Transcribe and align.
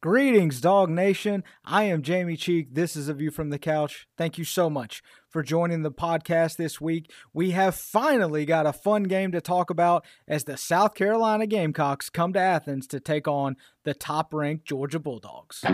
Greetings, 0.00 0.60
Dog 0.60 0.90
Nation. 0.90 1.42
I 1.64 1.82
am 1.82 2.02
Jamie 2.02 2.36
Cheek. 2.36 2.68
This 2.72 2.94
is 2.94 3.08
A 3.08 3.14
View 3.14 3.32
from 3.32 3.50
the 3.50 3.58
Couch. 3.58 4.06
Thank 4.16 4.38
you 4.38 4.44
so 4.44 4.70
much 4.70 5.02
for 5.28 5.42
joining 5.42 5.82
the 5.82 5.90
podcast 5.90 6.56
this 6.56 6.80
week. 6.80 7.10
We 7.32 7.50
have 7.50 7.74
finally 7.74 8.44
got 8.44 8.64
a 8.64 8.72
fun 8.72 9.02
game 9.02 9.32
to 9.32 9.40
talk 9.40 9.70
about 9.70 10.06
as 10.28 10.44
the 10.44 10.56
South 10.56 10.94
Carolina 10.94 11.48
Gamecocks 11.48 12.10
come 12.10 12.32
to 12.34 12.38
Athens 12.38 12.86
to 12.86 13.00
take 13.00 13.26
on 13.26 13.56
the 13.82 13.92
top 13.92 14.32
ranked 14.32 14.66
Georgia 14.66 15.00
Bulldogs. 15.00 15.64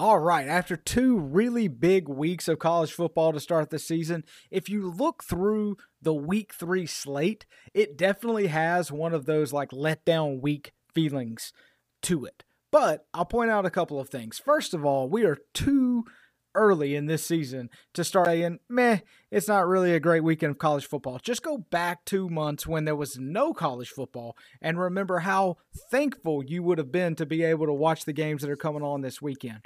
All 0.00 0.18
right, 0.18 0.48
after 0.48 0.78
two 0.78 1.18
really 1.18 1.68
big 1.68 2.08
weeks 2.08 2.48
of 2.48 2.58
college 2.58 2.90
football 2.90 3.34
to 3.34 3.38
start 3.38 3.68
the 3.68 3.78
season, 3.78 4.24
if 4.50 4.66
you 4.66 4.90
look 4.90 5.22
through 5.22 5.76
the 6.00 6.14
week 6.14 6.54
three 6.54 6.86
slate, 6.86 7.44
it 7.74 7.98
definitely 7.98 8.46
has 8.46 8.90
one 8.90 9.12
of 9.12 9.26
those 9.26 9.52
like 9.52 9.72
letdown 9.72 10.40
week 10.40 10.72
feelings 10.94 11.52
to 12.00 12.24
it. 12.24 12.44
But 12.70 13.08
I'll 13.12 13.26
point 13.26 13.50
out 13.50 13.66
a 13.66 13.70
couple 13.70 14.00
of 14.00 14.08
things. 14.08 14.38
First 14.38 14.72
of 14.72 14.86
all, 14.86 15.06
we 15.06 15.24
are 15.24 15.36
too 15.52 16.06
early 16.54 16.96
in 16.96 17.04
this 17.04 17.24
season 17.24 17.68
to 17.92 18.02
start 18.02 18.24
saying, 18.26 18.58
meh, 18.70 19.00
it's 19.30 19.48
not 19.48 19.68
really 19.68 19.92
a 19.92 20.00
great 20.00 20.24
weekend 20.24 20.52
of 20.52 20.58
college 20.58 20.86
football. 20.86 21.18
Just 21.22 21.42
go 21.42 21.58
back 21.58 22.06
two 22.06 22.30
months 22.30 22.66
when 22.66 22.86
there 22.86 22.96
was 22.96 23.18
no 23.18 23.52
college 23.52 23.90
football 23.90 24.34
and 24.62 24.80
remember 24.80 25.18
how 25.18 25.58
thankful 25.90 26.42
you 26.42 26.62
would 26.62 26.78
have 26.78 26.90
been 26.90 27.14
to 27.16 27.26
be 27.26 27.44
able 27.44 27.66
to 27.66 27.74
watch 27.74 28.06
the 28.06 28.14
games 28.14 28.40
that 28.40 28.50
are 28.50 28.56
coming 28.56 28.82
on 28.82 29.02
this 29.02 29.20
weekend 29.20 29.60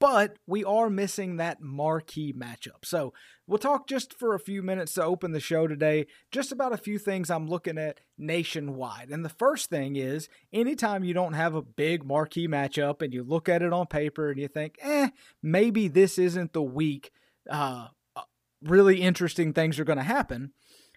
but 0.00 0.36
we 0.46 0.64
are 0.64 0.88
missing 0.88 1.36
that 1.36 1.60
marquee 1.60 2.32
matchup. 2.32 2.84
So 2.84 3.12
we'll 3.46 3.58
talk 3.58 3.88
just 3.88 4.16
for 4.16 4.34
a 4.34 4.40
few 4.40 4.62
minutes 4.62 4.94
to 4.94 5.04
open 5.04 5.32
the 5.32 5.40
show 5.40 5.66
today, 5.66 6.06
just 6.30 6.52
about 6.52 6.72
a 6.72 6.78
few 6.78 6.98
things 6.98 7.30
I'm 7.30 7.48
looking 7.48 7.78
at 7.78 8.00
nationwide. 8.16 9.10
And 9.10 9.24
the 9.24 9.30
first 9.30 9.70
thing 9.70 9.96
is 9.96 10.28
anytime 10.52 11.04
you 11.04 11.14
don't 11.14 11.32
have 11.32 11.54
a 11.54 11.62
big 11.62 12.04
marquee 12.04 12.48
matchup 12.48 13.02
and 13.02 13.12
you 13.12 13.24
look 13.24 13.48
at 13.48 13.62
it 13.62 13.72
on 13.72 13.86
paper 13.86 14.30
and 14.30 14.38
you 14.38 14.48
think, 14.48 14.76
eh, 14.80 15.10
maybe 15.42 15.88
this 15.88 16.18
isn't 16.18 16.52
the 16.52 16.62
week, 16.62 17.10
uh, 17.50 17.88
uh 18.14 18.22
really 18.62 19.00
interesting 19.00 19.52
things 19.52 19.78
are 19.78 19.84
going 19.84 19.98
to 19.98 20.04
happen. 20.04 20.52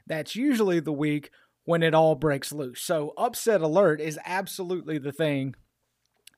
That's 0.06 0.36
usually 0.36 0.80
the 0.80 0.94
week 0.94 1.32
when 1.64 1.84
it 1.84 1.94
all 1.94 2.16
breaks 2.16 2.52
loose. 2.52 2.82
So, 2.82 3.14
upset 3.18 3.62
alert 3.62 4.02
is 4.02 4.20
absolutely 4.26 4.98
the 4.98 5.12
thing 5.12 5.56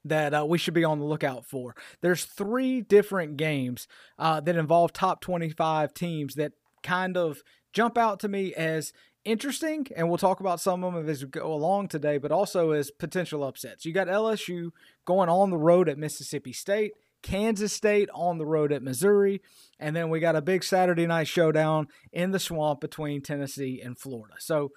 that 0.05 0.33
uh, 0.33 0.45
we 0.45 0.57
should 0.57 0.73
be 0.73 0.83
on 0.83 0.99
the 0.99 1.05
lookout 1.05 1.45
for. 1.45 1.75
There's 2.01 2.25
three 2.25 2.81
different 2.81 3.37
games 3.37 3.87
uh, 4.19 4.39
that 4.41 4.55
involve 4.55 4.93
top 4.93 5.21
25 5.21 5.93
teams 5.93 6.35
that 6.35 6.53
kind 6.81 7.17
of 7.17 7.41
jump 7.71 7.97
out 7.97 8.19
to 8.21 8.27
me 8.27 8.53
as 8.53 8.93
interesting, 9.25 9.87
and 9.95 10.09
we'll 10.09 10.17
talk 10.17 10.39
about 10.39 10.59
some 10.59 10.83
of 10.83 10.93
them 10.93 11.09
as 11.09 11.23
we 11.23 11.29
go 11.29 11.53
along 11.53 11.87
today, 11.87 12.17
but 12.17 12.31
also 12.31 12.71
as 12.71 12.91
potential 12.91 13.43
upsets. 13.43 13.85
You 13.85 13.93
got 13.93 14.07
LSU 14.07 14.71
going 15.05 15.29
on 15.29 15.49
the 15.49 15.57
road 15.57 15.89
at 15.89 15.97
Mississippi 15.97 16.53
State. 16.53 16.93
Kansas 17.21 17.71
State 17.71 18.09
on 18.13 18.37
the 18.37 18.45
road 18.45 18.73
at 18.73 18.83
Missouri. 18.83 19.41
And 19.79 19.95
then 19.95 20.09
we 20.09 20.19
got 20.19 20.35
a 20.35 20.41
big 20.41 20.63
Saturday 20.63 21.07
night 21.07 21.27
showdown 21.27 21.87
in 22.11 22.31
the 22.31 22.39
swamp 22.39 22.81
between 22.81 23.21
Tennessee 23.21 23.81
and 23.81 23.97
Florida. 23.97 24.35
So, 24.39 24.71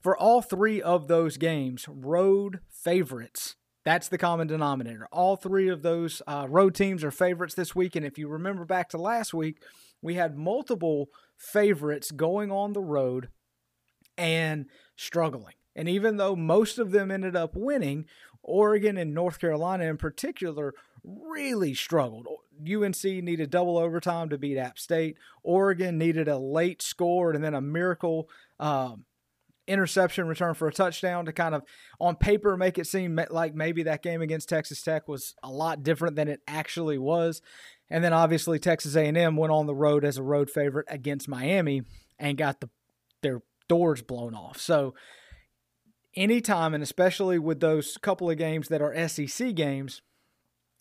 for 0.00 0.16
all 0.16 0.42
three 0.42 0.80
of 0.80 1.08
those 1.08 1.38
games, 1.38 1.86
road 1.88 2.60
favorites 2.70 3.56
that's 3.84 4.08
the 4.08 4.18
common 4.18 4.46
denominator. 4.46 5.08
All 5.10 5.36
three 5.36 5.68
of 5.68 5.82
those 5.82 6.22
uh, 6.26 6.46
road 6.48 6.74
teams 6.74 7.02
are 7.02 7.10
favorites 7.10 7.54
this 7.54 7.74
week. 7.74 7.96
And 7.96 8.06
if 8.06 8.18
you 8.18 8.28
remember 8.28 8.64
back 8.64 8.88
to 8.90 8.98
last 8.98 9.34
week, 9.34 9.62
we 10.00 10.14
had 10.14 10.36
multiple 10.36 11.08
favorites 11.36 12.10
going 12.10 12.52
on 12.52 12.72
the 12.72 12.80
road 12.80 13.28
and 14.16 14.66
struggling. 14.96 15.54
And 15.74 15.88
even 15.88 16.16
though 16.16 16.36
most 16.36 16.78
of 16.78 16.92
them 16.92 17.10
ended 17.10 17.34
up 17.34 17.56
winning, 17.56 18.06
Oregon 18.42 18.96
and 18.96 19.14
North 19.14 19.38
Carolina 19.38 19.84
in 19.84 19.96
particular 19.96 20.74
really 21.02 21.74
struggled. 21.74 22.26
UNC 22.60 23.02
needed 23.04 23.50
double 23.50 23.78
overtime 23.78 24.28
to 24.28 24.38
beat 24.38 24.58
App 24.58 24.78
State. 24.78 25.16
Oregon 25.42 25.98
needed 25.98 26.28
a 26.28 26.38
late 26.38 26.82
score 26.82 27.32
and 27.32 27.42
then 27.42 27.54
a 27.54 27.60
miracle 27.60 28.28
um, 28.60 29.04
interception 29.72 30.28
return 30.28 30.54
for 30.54 30.68
a 30.68 30.72
touchdown 30.72 31.24
to 31.24 31.32
kind 31.32 31.54
of 31.54 31.62
on 31.98 32.14
paper 32.14 32.56
make 32.56 32.78
it 32.78 32.86
seem 32.86 33.18
like 33.30 33.54
maybe 33.54 33.82
that 33.84 34.02
game 34.02 34.20
against 34.20 34.48
Texas 34.48 34.82
Tech 34.82 35.08
was 35.08 35.34
a 35.42 35.50
lot 35.50 35.82
different 35.82 36.14
than 36.14 36.28
it 36.28 36.40
actually 36.46 36.98
was. 36.98 37.40
And 37.90 38.04
then 38.04 38.12
obviously 38.12 38.58
Texas 38.58 38.94
A&M 38.94 39.36
went 39.36 39.52
on 39.52 39.66
the 39.66 39.74
road 39.74 40.04
as 40.04 40.18
a 40.18 40.22
road 40.22 40.50
favorite 40.50 40.86
against 40.88 41.28
Miami 41.28 41.82
and 42.18 42.38
got 42.38 42.60
the 42.60 42.68
their 43.22 43.42
doors 43.68 44.02
blown 44.02 44.34
off. 44.34 44.60
So 44.60 44.94
anytime 46.14 46.74
and 46.74 46.82
especially 46.82 47.38
with 47.38 47.60
those 47.60 47.96
couple 47.96 48.28
of 48.28 48.36
games 48.36 48.68
that 48.68 48.82
are 48.82 49.08
SEC 49.08 49.54
games, 49.54 50.02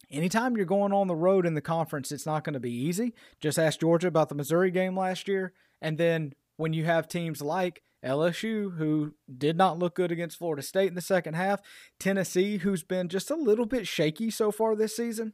anytime 0.10 0.58
you're 0.58 0.66
going 0.66 0.92
on 0.92 1.08
the 1.08 1.16
road 1.16 1.46
in 1.46 1.54
the 1.54 1.62
conference, 1.62 2.12
it's 2.12 2.26
not 2.26 2.44
going 2.44 2.56
to 2.56 2.60
be 2.60 2.74
easy. 2.74 3.14
Just 3.40 3.60
ask 3.60 3.80
Georgia 3.80 4.08
about 4.08 4.30
the 4.30 4.36
Missouri 4.36 4.72
game 4.72 4.98
last 4.98 5.28
year 5.28 5.54
and 5.82 5.98
then 5.98 6.34
when 6.58 6.74
you 6.74 6.86
have 6.86 7.08
teams 7.08 7.42
like 7.42 7.82
LSU, 8.04 8.78
who 8.78 9.14
did 9.36 9.58
not 9.58 9.78
look 9.78 9.96
good 9.96 10.12
against 10.12 10.38
Florida 10.38 10.62
State 10.62 10.90
in 10.90 10.96
the 10.96 11.02
second 11.02 11.36
half, 11.36 11.62
Tennessee, 12.00 12.58
who's 12.58 12.84
been 12.84 13.10
just 13.10 13.30
a 13.30 13.36
little 13.36 13.66
bit 13.66 13.88
shaky 13.88 14.32
so 14.32 14.52
far 14.52 14.76
this 14.76 14.96
season. 14.96 15.34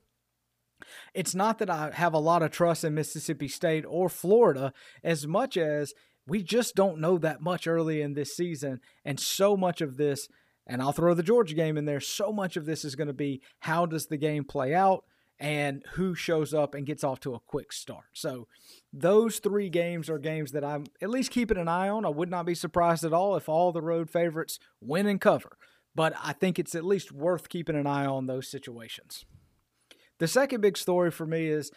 It's 1.14 1.34
not 1.34 1.58
that 1.60 1.70
I 1.70 1.92
have 1.92 2.14
a 2.14 2.20
lot 2.20 2.44
of 2.44 2.52
trust 2.52 2.84
in 2.84 2.94
Mississippi 2.94 3.48
State 3.48 3.86
or 3.88 4.10
Florida 4.10 4.74
as 5.04 5.26
much 5.26 5.58
as 5.58 5.94
we 6.28 6.44
just 6.44 6.76
don't 6.76 7.00
know 7.00 7.18
that 7.18 7.42
much 7.42 7.68
early 7.68 8.02
in 8.02 8.14
this 8.14 8.36
season. 8.36 8.82
And 9.04 9.20
so 9.20 9.58
much 9.58 9.82
of 9.82 9.98
this, 9.98 10.28
and 10.68 10.82
I'll 10.82 10.92
throw 10.92 11.14
the 11.14 11.24
Georgia 11.24 11.56
game 11.56 11.78
in 11.78 11.86
there, 11.86 12.02
so 12.02 12.32
much 12.32 12.58
of 12.58 12.66
this 12.66 12.84
is 12.86 12.96
going 12.96 13.08
to 13.08 13.14
be 13.14 13.42
how 13.62 13.86
does 13.86 14.08
the 14.08 14.18
game 14.18 14.44
play 14.44 14.76
out? 14.76 15.04
And 15.40 15.84
who 15.94 16.16
shows 16.16 16.54
up 16.54 16.74
and 16.74 16.86
gets 16.86 17.04
off 17.04 17.20
to 17.22 17.36
a 17.36 17.40
quick 17.40 17.72
start. 17.72 18.06
So 18.14 18.48
those 18.92 19.40
three 19.40 19.70
games 19.70 20.10
are 20.10 20.18
games 20.18 20.52
that 20.52 20.64
I'm 20.64 20.86
at 21.02 21.10
least 21.10 21.32
keeping 21.32 21.58
an 21.58 21.68
eye 21.68 21.90
on. 21.90 22.06
I 22.06 22.10
would 22.10 22.30
not 22.30 22.46
be 22.46 22.56
surprised 22.56 23.04
at 23.04 23.14
all 23.14 23.36
if 23.36 23.48
all 23.48 23.72
the 23.72 23.82
road 23.82 24.10
favorites 24.10 24.60
win 24.82 25.06
and 25.08 25.22
cover, 25.22 25.58
but 25.94 26.14
I 26.24 26.34
think 26.34 26.58
it's 26.58 26.76
at 26.76 26.86
least 26.86 27.12
worth 27.12 27.50
keeping 27.50 27.76
an 27.76 27.88
eye 27.88 28.06
on 28.06 28.26
those 28.26 28.48
situations. 28.50 29.26
The 30.20 30.28
second 30.28 30.62
big 30.62 30.78
story 30.78 31.12
for 31.12 31.28
me 31.28 31.48
is 31.48 31.72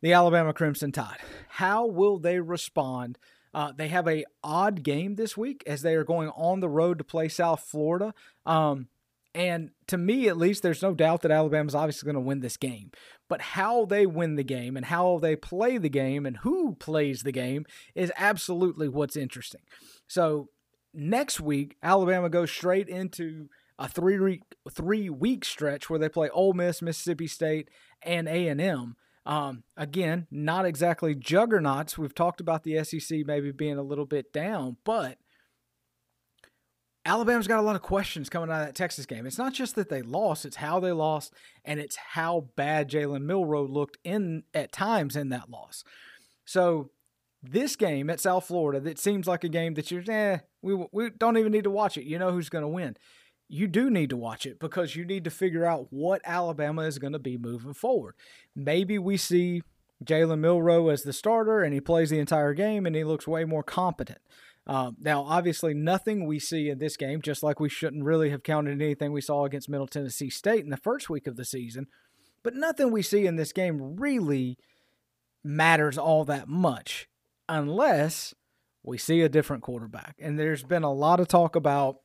the 0.00 0.12
Alabama 0.12 0.52
Crimson 0.52 0.92
Tide. 0.92 1.18
How 1.48 1.86
will 1.86 2.18
they 2.18 2.40
respond? 2.40 3.18
Uh, 3.52 3.72
they 3.76 3.88
have 3.88 4.08
a 4.08 4.24
odd 4.42 4.82
game 4.82 5.16
this 5.16 5.36
week 5.36 5.62
as 5.66 5.82
they 5.82 5.94
are 5.94 6.04
going 6.04 6.30
on 6.30 6.60
the 6.60 6.68
road 6.68 6.98
to 6.98 7.04
play 7.04 7.28
South 7.28 7.60
Florida. 7.60 8.14
Um, 8.46 8.88
and 9.34 9.70
to 9.86 9.96
me, 9.96 10.28
at 10.28 10.36
least, 10.36 10.62
there's 10.62 10.82
no 10.82 10.94
doubt 10.94 11.22
that 11.22 11.30
Alabama's 11.30 11.74
obviously 11.74 12.06
going 12.06 12.22
to 12.22 12.26
win 12.26 12.40
this 12.40 12.56
game. 12.56 12.90
But 13.28 13.40
how 13.40 13.84
they 13.84 14.04
win 14.04 14.34
the 14.34 14.44
game 14.44 14.76
and 14.76 14.86
how 14.86 15.18
they 15.18 15.36
play 15.36 15.78
the 15.78 15.88
game 15.88 16.26
and 16.26 16.38
who 16.38 16.74
plays 16.74 17.22
the 17.22 17.32
game 17.32 17.64
is 17.94 18.12
absolutely 18.16 18.88
what's 18.88 19.16
interesting. 19.16 19.60
So 20.08 20.48
next 20.92 21.40
week, 21.40 21.76
Alabama 21.82 22.28
goes 22.28 22.50
straight 22.50 22.88
into 22.88 23.48
a 23.78 23.88
three 23.88 24.18
week 24.18 24.42
three 24.70 25.08
week 25.08 25.44
stretch 25.44 25.88
where 25.88 25.98
they 25.98 26.08
play 26.08 26.28
Ole 26.30 26.52
Miss, 26.52 26.82
Mississippi 26.82 27.28
State, 27.28 27.68
and 28.02 28.28
A 28.28 28.48
and 28.48 28.60
M. 28.60 28.96
Um, 29.24 29.62
again, 29.76 30.26
not 30.30 30.64
exactly 30.64 31.14
juggernauts. 31.14 31.96
We've 31.96 32.14
talked 32.14 32.40
about 32.40 32.64
the 32.64 32.82
SEC 32.82 33.20
maybe 33.26 33.52
being 33.52 33.78
a 33.78 33.82
little 33.82 34.06
bit 34.06 34.32
down, 34.32 34.78
but 34.84 35.18
Alabama's 37.04 37.46
got 37.46 37.60
a 37.60 37.62
lot 37.62 37.76
of 37.76 37.82
questions 37.82 38.28
coming 38.28 38.50
out 38.50 38.60
of 38.60 38.66
that 38.66 38.74
Texas 38.74 39.06
game. 39.06 39.26
It's 39.26 39.38
not 39.38 39.54
just 39.54 39.74
that 39.76 39.88
they 39.88 40.02
lost, 40.02 40.44
it's 40.44 40.56
how 40.56 40.80
they 40.80 40.92
lost, 40.92 41.32
and 41.64 41.80
it's 41.80 41.96
how 41.96 42.48
bad 42.56 42.90
Jalen 42.90 43.22
Milroe 43.22 43.66
looked 43.66 43.96
in 44.04 44.42
at 44.52 44.72
times 44.72 45.16
in 45.16 45.30
that 45.30 45.48
loss. 45.48 45.82
So 46.44 46.90
this 47.42 47.74
game 47.74 48.10
at 48.10 48.20
South 48.20 48.46
Florida, 48.46 48.80
that 48.80 48.98
seems 48.98 49.26
like 49.26 49.44
a 49.44 49.48
game 49.48 49.74
that 49.74 49.90
you're, 49.90 50.02
eh, 50.08 50.38
we, 50.60 50.86
we 50.92 51.10
don't 51.10 51.38
even 51.38 51.52
need 51.52 51.64
to 51.64 51.70
watch 51.70 51.96
it. 51.96 52.04
You 52.04 52.18
know 52.18 52.32
who's 52.32 52.50
going 52.50 52.62
to 52.62 52.68
win. 52.68 52.96
You 53.48 53.66
do 53.66 53.90
need 53.90 54.10
to 54.10 54.16
watch 54.16 54.44
it 54.44 54.60
because 54.60 54.94
you 54.94 55.04
need 55.04 55.24
to 55.24 55.30
figure 55.30 55.64
out 55.64 55.86
what 55.90 56.20
Alabama 56.24 56.82
is 56.82 56.98
going 56.98 57.14
to 57.14 57.18
be 57.18 57.38
moving 57.38 57.74
forward. 57.74 58.14
Maybe 58.54 58.98
we 58.98 59.16
see 59.16 59.62
Jalen 60.04 60.38
Milroe 60.38 60.88
as 60.88 61.02
the 61.02 61.12
starter 61.12 61.62
and 61.62 61.74
he 61.74 61.80
plays 61.80 62.10
the 62.10 62.18
entire 62.18 62.54
game 62.54 62.86
and 62.86 62.94
he 62.94 63.04
looks 63.04 63.26
way 63.26 63.44
more 63.44 63.62
competent. 63.62 64.20
Um, 64.66 64.96
now, 65.00 65.22
obviously, 65.22 65.74
nothing 65.74 66.26
we 66.26 66.38
see 66.38 66.68
in 66.68 66.78
this 66.78 66.96
game, 66.96 67.22
just 67.22 67.42
like 67.42 67.58
we 67.58 67.68
shouldn't 67.68 68.04
really 68.04 68.30
have 68.30 68.42
counted 68.42 68.80
anything 68.80 69.12
we 69.12 69.20
saw 69.20 69.44
against 69.44 69.68
Middle 69.68 69.86
Tennessee 69.86 70.30
State 70.30 70.64
in 70.64 70.70
the 70.70 70.76
first 70.76 71.10
week 71.10 71.26
of 71.26 71.36
the 71.36 71.44
season, 71.44 71.86
but 72.44 72.54
nothing 72.54 72.92
we 72.92 73.02
see 73.02 73.26
in 73.26 73.36
this 73.36 73.52
game 73.52 73.96
really 73.96 74.58
matters 75.42 75.96
all 75.98 76.24
that 76.26 76.48
much 76.48 77.08
unless 77.48 78.34
we 78.82 78.98
see 78.98 79.22
a 79.22 79.28
different 79.28 79.62
quarterback. 79.62 80.14
And 80.20 80.38
there's 80.38 80.62
been 80.62 80.84
a 80.84 80.92
lot 80.92 81.20
of 81.20 81.28
talk 81.28 81.56
about 81.56 81.96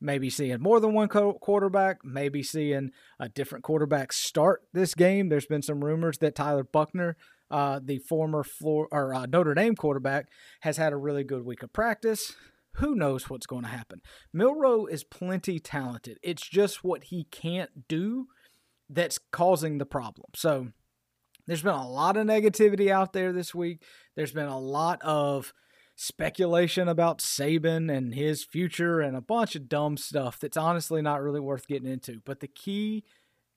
maybe 0.00 0.30
seeing 0.30 0.60
more 0.60 0.80
than 0.80 0.92
one 0.92 1.08
quarterback, 1.08 1.98
maybe 2.04 2.42
seeing 2.42 2.90
a 3.18 3.28
different 3.28 3.64
quarterback 3.64 4.12
start 4.12 4.62
this 4.72 4.94
game. 4.94 5.28
There's 5.28 5.46
been 5.46 5.62
some 5.62 5.84
rumors 5.84 6.18
that 6.18 6.34
Tyler 6.34 6.64
Buchner, 6.64 7.16
uh, 7.54 7.78
the 7.80 8.00
former 8.00 8.42
floor 8.42 8.88
or 8.90 9.14
uh, 9.14 9.26
Notre 9.26 9.54
Dame 9.54 9.76
quarterback, 9.76 10.26
has 10.62 10.76
had 10.76 10.92
a 10.92 10.96
really 10.96 11.22
good 11.22 11.44
week 11.44 11.62
of 11.62 11.72
practice. 11.72 12.32
Who 12.78 12.96
knows 12.96 13.30
what's 13.30 13.46
going 13.46 13.62
to 13.62 13.68
happen? 13.68 14.00
Milroe 14.32 14.86
is 14.86 15.04
plenty 15.04 15.60
talented. 15.60 16.18
It's 16.20 16.42
just 16.42 16.82
what 16.82 17.04
he 17.04 17.28
can't 17.30 17.86
do 17.86 18.26
that's 18.90 19.20
causing 19.30 19.78
the 19.78 19.86
problem. 19.86 20.30
So 20.34 20.72
there's 21.46 21.62
been 21.62 21.74
a 21.74 21.88
lot 21.88 22.16
of 22.16 22.26
negativity 22.26 22.90
out 22.90 23.12
there 23.12 23.32
this 23.32 23.54
week. 23.54 23.84
There's 24.16 24.32
been 24.32 24.46
a 24.46 24.58
lot 24.58 25.00
of 25.02 25.52
speculation 25.94 26.88
about 26.88 27.20
Saban 27.20 27.88
and 27.88 28.16
his 28.16 28.42
future 28.42 29.00
and 29.00 29.16
a 29.16 29.20
bunch 29.20 29.54
of 29.54 29.68
dumb 29.68 29.96
stuff 29.96 30.40
that's 30.40 30.56
honestly 30.56 31.02
not 31.02 31.22
really 31.22 31.38
worth 31.38 31.68
getting 31.68 31.88
into. 31.88 32.20
But 32.24 32.40
the 32.40 32.48
key 32.48 33.04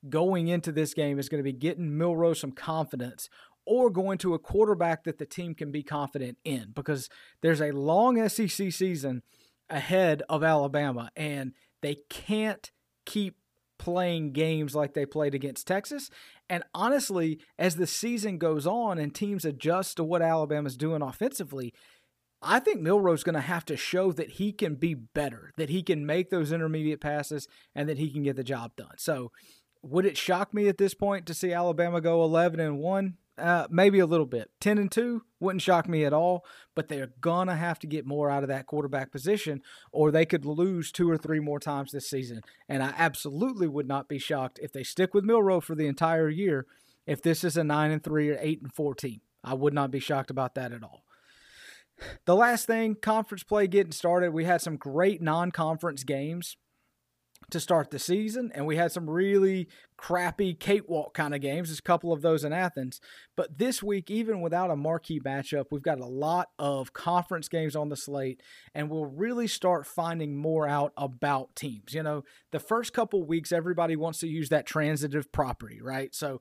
going 0.08 0.46
into 0.46 0.70
this 0.70 0.94
game 0.94 1.18
is 1.18 1.28
going 1.28 1.40
to 1.42 1.52
be 1.52 1.58
getting 1.58 1.98
Milroe 1.98 2.34
some 2.34 2.52
confidence 2.52 3.28
or 3.68 3.90
going 3.90 4.16
to 4.16 4.32
a 4.32 4.38
quarterback 4.38 5.04
that 5.04 5.18
the 5.18 5.26
team 5.26 5.54
can 5.54 5.70
be 5.70 5.82
confident 5.82 6.38
in 6.42 6.72
because 6.74 7.10
there's 7.42 7.60
a 7.60 7.70
long 7.70 8.26
SEC 8.30 8.72
season 8.72 9.22
ahead 9.68 10.22
of 10.30 10.42
Alabama 10.42 11.10
and 11.14 11.52
they 11.82 11.98
can't 12.08 12.70
keep 13.04 13.36
playing 13.78 14.32
games 14.32 14.74
like 14.74 14.94
they 14.94 15.04
played 15.04 15.34
against 15.34 15.66
Texas. 15.66 16.08
And 16.48 16.64
honestly, 16.74 17.40
as 17.58 17.76
the 17.76 17.86
season 17.86 18.38
goes 18.38 18.66
on 18.66 18.98
and 18.98 19.14
teams 19.14 19.44
adjust 19.44 19.98
to 19.98 20.04
what 20.04 20.22
Alabama's 20.22 20.78
doing 20.78 21.02
offensively, 21.02 21.74
I 22.40 22.60
think 22.60 22.80
Milroe's 22.80 23.22
going 23.22 23.34
to 23.34 23.40
have 23.42 23.66
to 23.66 23.76
show 23.76 24.12
that 24.12 24.30
he 24.32 24.50
can 24.50 24.76
be 24.76 24.94
better, 24.94 25.52
that 25.58 25.68
he 25.68 25.82
can 25.82 26.06
make 26.06 26.30
those 26.30 26.52
intermediate 26.52 27.02
passes, 27.02 27.48
and 27.74 27.86
that 27.88 27.98
he 27.98 28.10
can 28.10 28.22
get 28.22 28.36
the 28.36 28.44
job 28.44 28.76
done. 28.76 28.96
So, 28.96 29.30
would 29.82 30.06
it 30.06 30.16
shock 30.16 30.54
me 30.54 30.68
at 30.68 30.78
this 30.78 30.94
point 30.94 31.26
to 31.26 31.34
see 31.34 31.52
Alabama 31.52 32.00
go 32.00 32.22
11 32.24 32.58
and 32.58 32.78
1? 32.78 33.16
Uh, 33.38 33.66
maybe 33.70 33.98
a 33.98 34.06
little 34.06 34.26
bit. 34.26 34.50
10 34.60 34.78
and 34.78 34.90
2 34.90 35.22
wouldn't 35.40 35.62
shock 35.62 35.88
me 35.88 36.04
at 36.04 36.12
all, 36.12 36.44
but 36.74 36.88
they're 36.88 37.12
going 37.20 37.48
to 37.48 37.54
have 37.54 37.78
to 37.78 37.86
get 37.86 38.06
more 38.06 38.30
out 38.30 38.42
of 38.42 38.48
that 38.48 38.66
quarterback 38.66 39.12
position, 39.12 39.62
or 39.92 40.10
they 40.10 40.26
could 40.26 40.44
lose 40.44 40.90
two 40.90 41.10
or 41.10 41.16
three 41.16 41.40
more 41.40 41.60
times 41.60 41.92
this 41.92 42.10
season. 42.10 42.42
And 42.68 42.82
I 42.82 42.92
absolutely 42.96 43.68
would 43.68 43.86
not 43.86 44.08
be 44.08 44.18
shocked 44.18 44.58
if 44.62 44.72
they 44.72 44.82
stick 44.82 45.14
with 45.14 45.24
Milroe 45.24 45.60
for 45.60 45.74
the 45.74 45.86
entire 45.86 46.28
year 46.28 46.66
if 47.06 47.22
this 47.22 47.44
is 47.44 47.56
a 47.56 47.64
9 47.64 47.90
and 47.90 48.02
3 48.02 48.30
or 48.30 48.38
8 48.40 48.62
and 48.62 48.74
4 48.74 48.94
team. 48.94 49.20
I 49.44 49.54
would 49.54 49.74
not 49.74 49.90
be 49.90 50.00
shocked 50.00 50.30
about 50.30 50.54
that 50.56 50.72
at 50.72 50.82
all. 50.82 51.04
The 52.26 52.36
last 52.36 52.66
thing, 52.66 52.94
conference 52.94 53.42
play 53.42 53.66
getting 53.66 53.92
started. 53.92 54.32
We 54.32 54.44
had 54.44 54.60
some 54.60 54.76
great 54.76 55.20
non 55.20 55.50
conference 55.50 56.04
games 56.04 56.56
to 57.50 57.60
start 57.60 57.90
the 57.90 57.98
season, 57.98 58.52
and 58.54 58.66
we 58.66 58.76
had 58.76 58.92
some 58.92 59.08
really 59.08 59.68
crappy 59.96 60.52
cakewalk 60.52 61.14
kind 61.14 61.34
of 61.34 61.40
games. 61.40 61.68
There's 61.68 61.78
a 61.78 61.82
couple 61.82 62.12
of 62.12 62.20
those 62.20 62.44
in 62.44 62.52
Athens. 62.52 63.00
But 63.36 63.58
this 63.58 63.82
week, 63.82 64.10
even 64.10 64.42
without 64.42 64.70
a 64.70 64.76
marquee 64.76 65.20
matchup, 65.20 65.66
we've 65.70 65.82
got 65.82 65.98
a 65.98 66.06
lot 66.06 66.48
of 66.58 66.92
conference 66.92 67.48
games 67.48 67.74
on 67.74 67.88
the 67.88 67.96
slate, 67.96 68.42
and 68.74 68.90
we'll 68.90 69.06
really 69.06 69.46
start 69.46 69.86
finding 69.86 70.36
more 70.36 70.68
out 70.68 70.92
about 70.96 71.56
teams. 71.56 71.94
You 71.94 72.02
know, 72.02 72.22
the 72.52 72.60
first 72.60 72.92
couple 72.92 73.24
weeks, 73.24 73.50
everybody 73.50 73.96
wants 73.96 74.20
to 74.20 74.28
use 74.28 74.50
that 74.50 74.66
transitive 74.66 75.32
property, 75.32 75.80
right? 75.80 76.14
So 76.14 76.40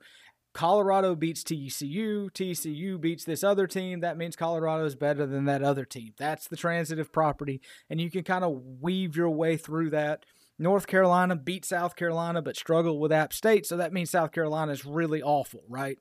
Colorado 0.54 1.16
beats 1.16 1.44
TCU, 1.44 2.32
TCU 2.32 3.00
beats 3.00 3.24
this 3.24 3.44
other 3.44 3.68
team, 3.68 4.00
that 4.00 4.18
means 4.18 4.36
Colorado 4.36 4.86
is 4.86 4.96
better 4.96 5.26
than 5.26 5.46
that 5.46 5.62
other 5.62 5.86
team. 5.86 6.14
That's 6.18 6.48
the 6.48 6.58
transitive 6.58 7.14
property, 7.14 7.62
and 7.90 8.02
you 8.02 8.10
can 8.10 8.24
kind 8.24 8.44
of 8.44 8.60
weave 8.82 9.16
your 9.16 9.30
way 9.30 9.56
through 9.56 9.92
that. 9.92 10.26
North 10.60 10.88
Carolina 10.88 11.36
beat 11.36 11.66
South 11.66 11.96
Carolina 11.96 12.42
but 12.42 12.56
struggle 12.56 13.00
with 13.00 13.12
App 13.12 13.34
State, 13.34 13.66
so 13.66 13.78
that 13.78 13.94
means 13.94 14.10
South 14.10 14.32
Carolina 14.32 14.72
is 14.72 14.86
really 14.86 15.22
awful, 15.22 15.64
right? 15.70 16.00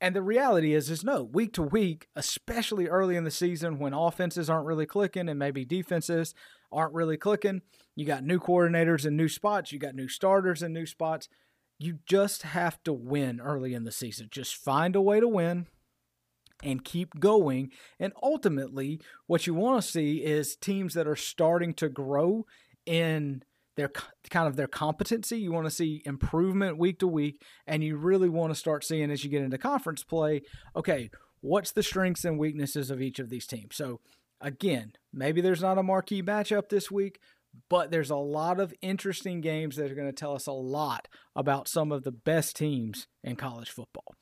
And 0.00 0.16
the 0.16 0.22
reality 0.22 0.74
is, 0.74 0.90
is 0.90 1.04
no, 1.04 1.22
week 1.22 1.52
to 1.52 1.62
week, 1.62 2.08
especially 2.16 2.88
early 2.88 3.14
in 3.14 3.22
the 3.22 3.30
season 3.30 3.78
when 3.78 3.94
offenses 3.94 4.50
aren't 4.50 4.66
really 4.66 4.86
clicking 4.86 5.28
and 5.28 5.38
maybe 5.38 5.64
defenses 5.64 6.34
aren't 6.72 6.94
really 6.94 7.16
clicking, 7.16 7.62
you 7.94 8.04
got 8.04 8.24
new 8.24 8.40
coordinators 8.40 9.06
in 9.06 9.16
new 9.16 9.28
spots, 9.28 9.70
you 9.70 9.78
got 9.78 9.94
new 9.94 10.08
starters 10.08 10.62
in 10.62 10.72
new 10.72 10.86
spots 10.86 11.28
you 11.82 11.98
just 12.06 12.42
have 12.42 12.82
to 12.84 12.92
win 12.92 13.40
early 13.40 13.74
in 13.74 13.84
the 13.84 13.92
season. 13.92 14.28
Just 14.30 14.54
find 14.54 14.94
a 14.94 15.00
way 15.00 15.20
to 15.20 15.28
win 15.28 15.66
and 16.62 16.84
keep 16.84 17.18
going. 17.18 17.70
And 17.98 18.12
ultimately, 18.22 19.00
what 19.26 19.46
you 19.46 19.54
want 19.54 19.82
to 19.82 19.88
see 19.88 20.18
is 20.18 20.54
teams 20.54 20.94
that 20.94 21.08
are 21.08 21.16
starting 21.16 21.74
to 21.74 21.88
grow 21.88 22.46
in 22.86 23.42
their 23.76 23.90
kind 24.30 24.48
of 24.48 24.56
their 24.56 24.66
competency. 24.66 25.38
You 25.38 25.52
want 25.52 25.66
to 25.66 25.70
see 25.70 26.02
improvement 26.04 26.78
week 26.78 26.98
to 27.00 27.06
week, 27.06 27.42
and 27.66 27.82
you 27.82 27.96
really 27.96 28.28
want 28.28 28.52
to 28.52 28.58
start 28.58 28.84
seeing 28.84 29.10
as 29.10 29.24
you 29.24 29.30
get 29.30 29.42
into 29.42 29.58
conference 29.58 30.04
play, 30.04 30.42
okay, 30.76 31.10
what's 31.40 31.72
the 31.72 31.82
strengths 31.82 32.24
and 32.24 32.38
weaknesses 32.38 32.90
of 32.90 33.00
each 33.00 33.18
of 33.18 33.30
these 33.30 33.46
teams? 33.46 33.76
So 33.76 34.00
again, 34.40 34.92
maybe 35.12 35.40
there's 35.40 35.62
not 35.62 35.78
a 35.78 35.82
marquee 35.82 36.22
matchup 36.22 36.68
this 36.68 36.90
week, 36.90 37.18
but 37.68 37.90
there's 37.90 38.10
a 38.10 38.16
lot 38.16 38.60
of 38.60 38.72
interesting 38.80 39.40
games 39.40 39.76
that 39.76 39.90
are 39.90 39.94
going 39.94 40.08
to 40.08 40.12
tell 40.12 40.34
us 40.34 40.46
a 40.46 40.52
lot 40.52 41.08
about 41.36 41.68
some 41.68 41.92
of 41.92 42.02
the 42.02 42.12
best 42.12 42.56
teams 42.56 43.06
in 43.22 43.36
college 43.36 43.70
football. 43.70 44.14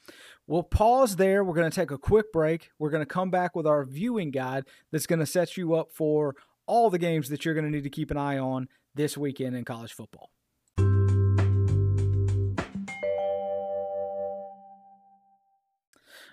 We'll 0.47 0.65
pause 0.65 1.17
there. 1.17 1.45
We're 1.45 1.55
going 1.55 1.71
to 1.71 1.75
take 1.75 1.93
a 1.93 1.99
quick 1.99 2.33
break. 2.33 2.71
We're 2.79 2.91
going 2.91 3.03
to 3.03 3.07
come 3.07 3.31
back 3.31 3.55
with 3.55 3.67
our 3.67 3.85
viewing 3.85 4.31
guide 4.31 4.65
that's 4.91 5.07
going 5.07 5.21
to 5.21 5.27
set 5.27 5.57
you 5.57 5.75
up 5.75 5.93
for 5.93 6.35
all 6.67 6.91
the 6.91 6.99
games 6.99 7.29
that 7.29 7.45
you're 7.45 7.55
going 7.55 7.67
to 7.67 7.71
need 7.71 7.85
to 7.85 7.91
keep 7.91 8.11
an 8.11 8.17
eye 8.17 8.39
on 8.39 8.69
this 8.95 9.17
weekend 9.17 9.57
in 9.57 9.65
college 9.65 9.93
football. 9.93 10.31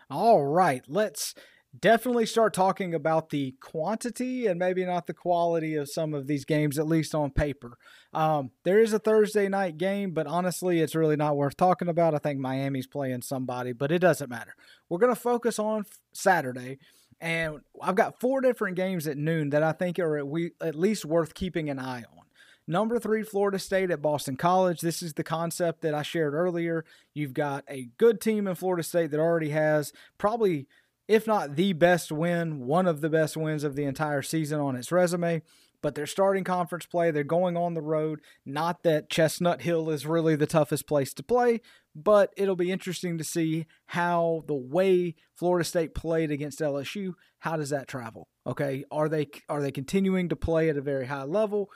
All 0.09 0.45
right, 0.45 0.83
let's 0.87 1.35
definitely 1.77 2.25
start 2.25 2.53
talking 2.53 2.93
about 2.93 3.29
the 3.29 3.55
quantity 3.61 4.47
and 4.47 4.57
maybe 4.57 4.85
not 4.85 5.05
the 5.05 5.13
quality 5.13 5.75
of 5.75 5.91
some 5.91 6.13
of 6.13 6.27
these 6.27 6.45
games, 6.45 6.79
at 6.79 6.87
least 6.87 7.13
on 7.13 7.29
paper. 7.29 7.77
Um, 8.13 8.51
there 8.63 8.79
is 8.79 8.93
a 8.93 8.99
Thursday 8.99 9.47
night 9.49 9.77
game, 9.77 10.11
but 10.11 10.27
honestly, 10.27 10.79
it's 10.79 10.95
really 10.95 11.17
not 11.17 11.35
worth 11.35 11.57
talking 11.57 11.87
about. 11.89 12.15
I 12.15 12.19
think 12.19 12.39
Miami's 12.39 12.87
playing 12.87 13.21
somebody, 13.21 13.73
but 13.73 13.91
it 13.91 13.99
doesn't 13.99 14.29
matter. 14.29 14.55
We're 14.89 14.99
going 14.99 15.13
to 15.13 15.19
focus 15.19 15.59
on 15.59 15.85
Saturday. 16.13 16.79
And 17.19 17.59
I've 17.81 17.95
got 17.95 18.19
four 18.19 18.41
different 18.41 18.75
games 18.75 19.07
at 19.07 19.17
noon 19.17 19.49
that 19.49 19.63
I 19.63 19.71
think 19.71 19.99
are 19.99 20.17
at, 20.17 20.27
we, 20.27 20.51
at 20.61 20.75
least 20.75 21.03
worth 21.03 21.33
keeping 21.33 21.69
an 21.69 21.79
eye 21.79 22.03
on. 22.11 22.26
Number 22.67 22.99
three, 22.99 23.23
Florida 23.23 23.59
State 23.59 23.91
at 23.91 24.01
Boston 24.01 24.35
College. 24.35 24.81
This 24.81 25.01
is 25.01 25.13
the 25.13 25.23
concept 25.23 25.81
that 25.81 25.93
I 25.93 26.01
shared 26.01 26.33
earlier. 26.33 26.83
You've 27.13 27.33
got 27.33 27.63
a 27.69 27.89
good 27.97 28.19
team 28.19 28.45
in 28.45 28.55
Florida 28.55 28.83
State 28.83 29.11
that 29.11 29.19
already 29.19 29.49
has 29.49 29.93
probably 30.17 30.67
if 31.07 31.25
not 31.25 31.55
the 31.55 31.73
best 31.73 32.11
win, 32.11 32.65
one 32.65 32.85
of 32.85 33.01
the 33.01 33.09
best 33.09 33.37
wins 33.37 33.63
of 33.63 33.75
the 33.75 33.85
entire 33.85 34.21
season 34.21 34.59
on 34.59 34.75
its 34.75 34.91
resume. 34.91 35.41
But 35.81 35.93
they're 35.93 36.07
starting 36.07 36.43
conference 36.43 36.87
play. 36.87 37.11
They're 37.11 37.23
going 37.23 37.55
on 37.55 37.75
the 37.75 37.81
road. 37.81 38.19
Not 38.45 38.81
that 38.83 39.09
Chestnut 39.09 39.61
Hill 39.61 39.91
is 39.91 40.07
really 40.07 40.35
the 40.35 40.47
toughest 40.47 40.87
place 40.87 41.13
to 41.13 41.23
play, 41.23 41.61
but 41.95 42.33
it'll 42.35 42.55
be 42.55 42.71
interesting 42.71 43.17
to 43.19 43.23
see 43.23 43.67
how 43.85 44.43
the 44.47 44.55
way 44.55 45.15
Florida 45.35 45.63
State 45.63 45.93
played 45.93 46.31
against 46.31 46.59
LSU, 46.59 47.13
how 47.39 47.57
does 47.57 47.69
that 47.69 47.87
travel? 47.87 48.27
Okay, 48.45 48.85
are 48.89 49.07
they 49.07 49.27
are 49.47 49.61
they 49.61 49.71
continuing 49.71 50.29
to 50.29 50.35
play 50.35 50.67
at 50.69 50.77
a 50.77 50.81
very 50.81 51.05
high 51.05 51.23
level? 51.23 51.69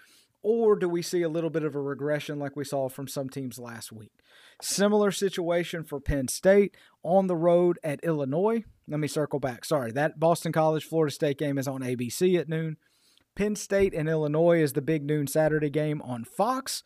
Or 0.44 0.76
do 0.76 0.90
we 0.90 1.02
see 1.02 1.22
a 1.22 1.30
little 1.30 1.52
bit 1.52 1.64
of 1.64 1.76
a 1.76 1.82
regression 1.82 2.40
like 2.40 2.56
we 2.56 2.66
saw 2.66 2.90
from 2.90 3.08
some 3.08 3.30
teams 3.30 3.60
last 3.60 3.92
week? 3.92 4.12
Similar 4.62 5.12
situation 5.12 5.84
for 5.84 6.00
Penn 6.00 6.28
State 6.28 6.76
on 7.04 7.28
the 7.28 7.36
road 7.36 7.78
at 7.84 8.04
Illinois. 8.04 8.64
Let 8.88 9.00
me 9.00 9.08
circle 9.08 9.40
back. 9.40 9.66
Sorry, 9.66 9.92
that 9.92 10.20
Boston 10.20 10.52
College 10.52 10.84
Florida 10.84 11.14
State 11.14 11.38
game 11.38 11.58
is 11.58 11.68
on 11.68 11.82
ABC 11.82 12.40
at 12.40 12.50
noon. 12.50 12.78
Penn 13.36 13.56
State 13.56 13.94
and 13.94 14.10
Illinois 14.10 14.62
is 14.62 14.74
the 14.74 14.82
big 14.82 15.04
noon 15.04 15.28
Saturday 15.28 15.70
game 15.70 16.02
on 16.02 16.26
Fox. 16.26 16.84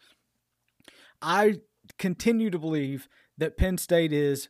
I 1.21 1.55
continue 1.97 2.49
to 2.49 2.59
believe 2.59 3.07
that 3.37 3.57
Penn 3.57 3.77
State 3.77 4.13
is 4.13 4.49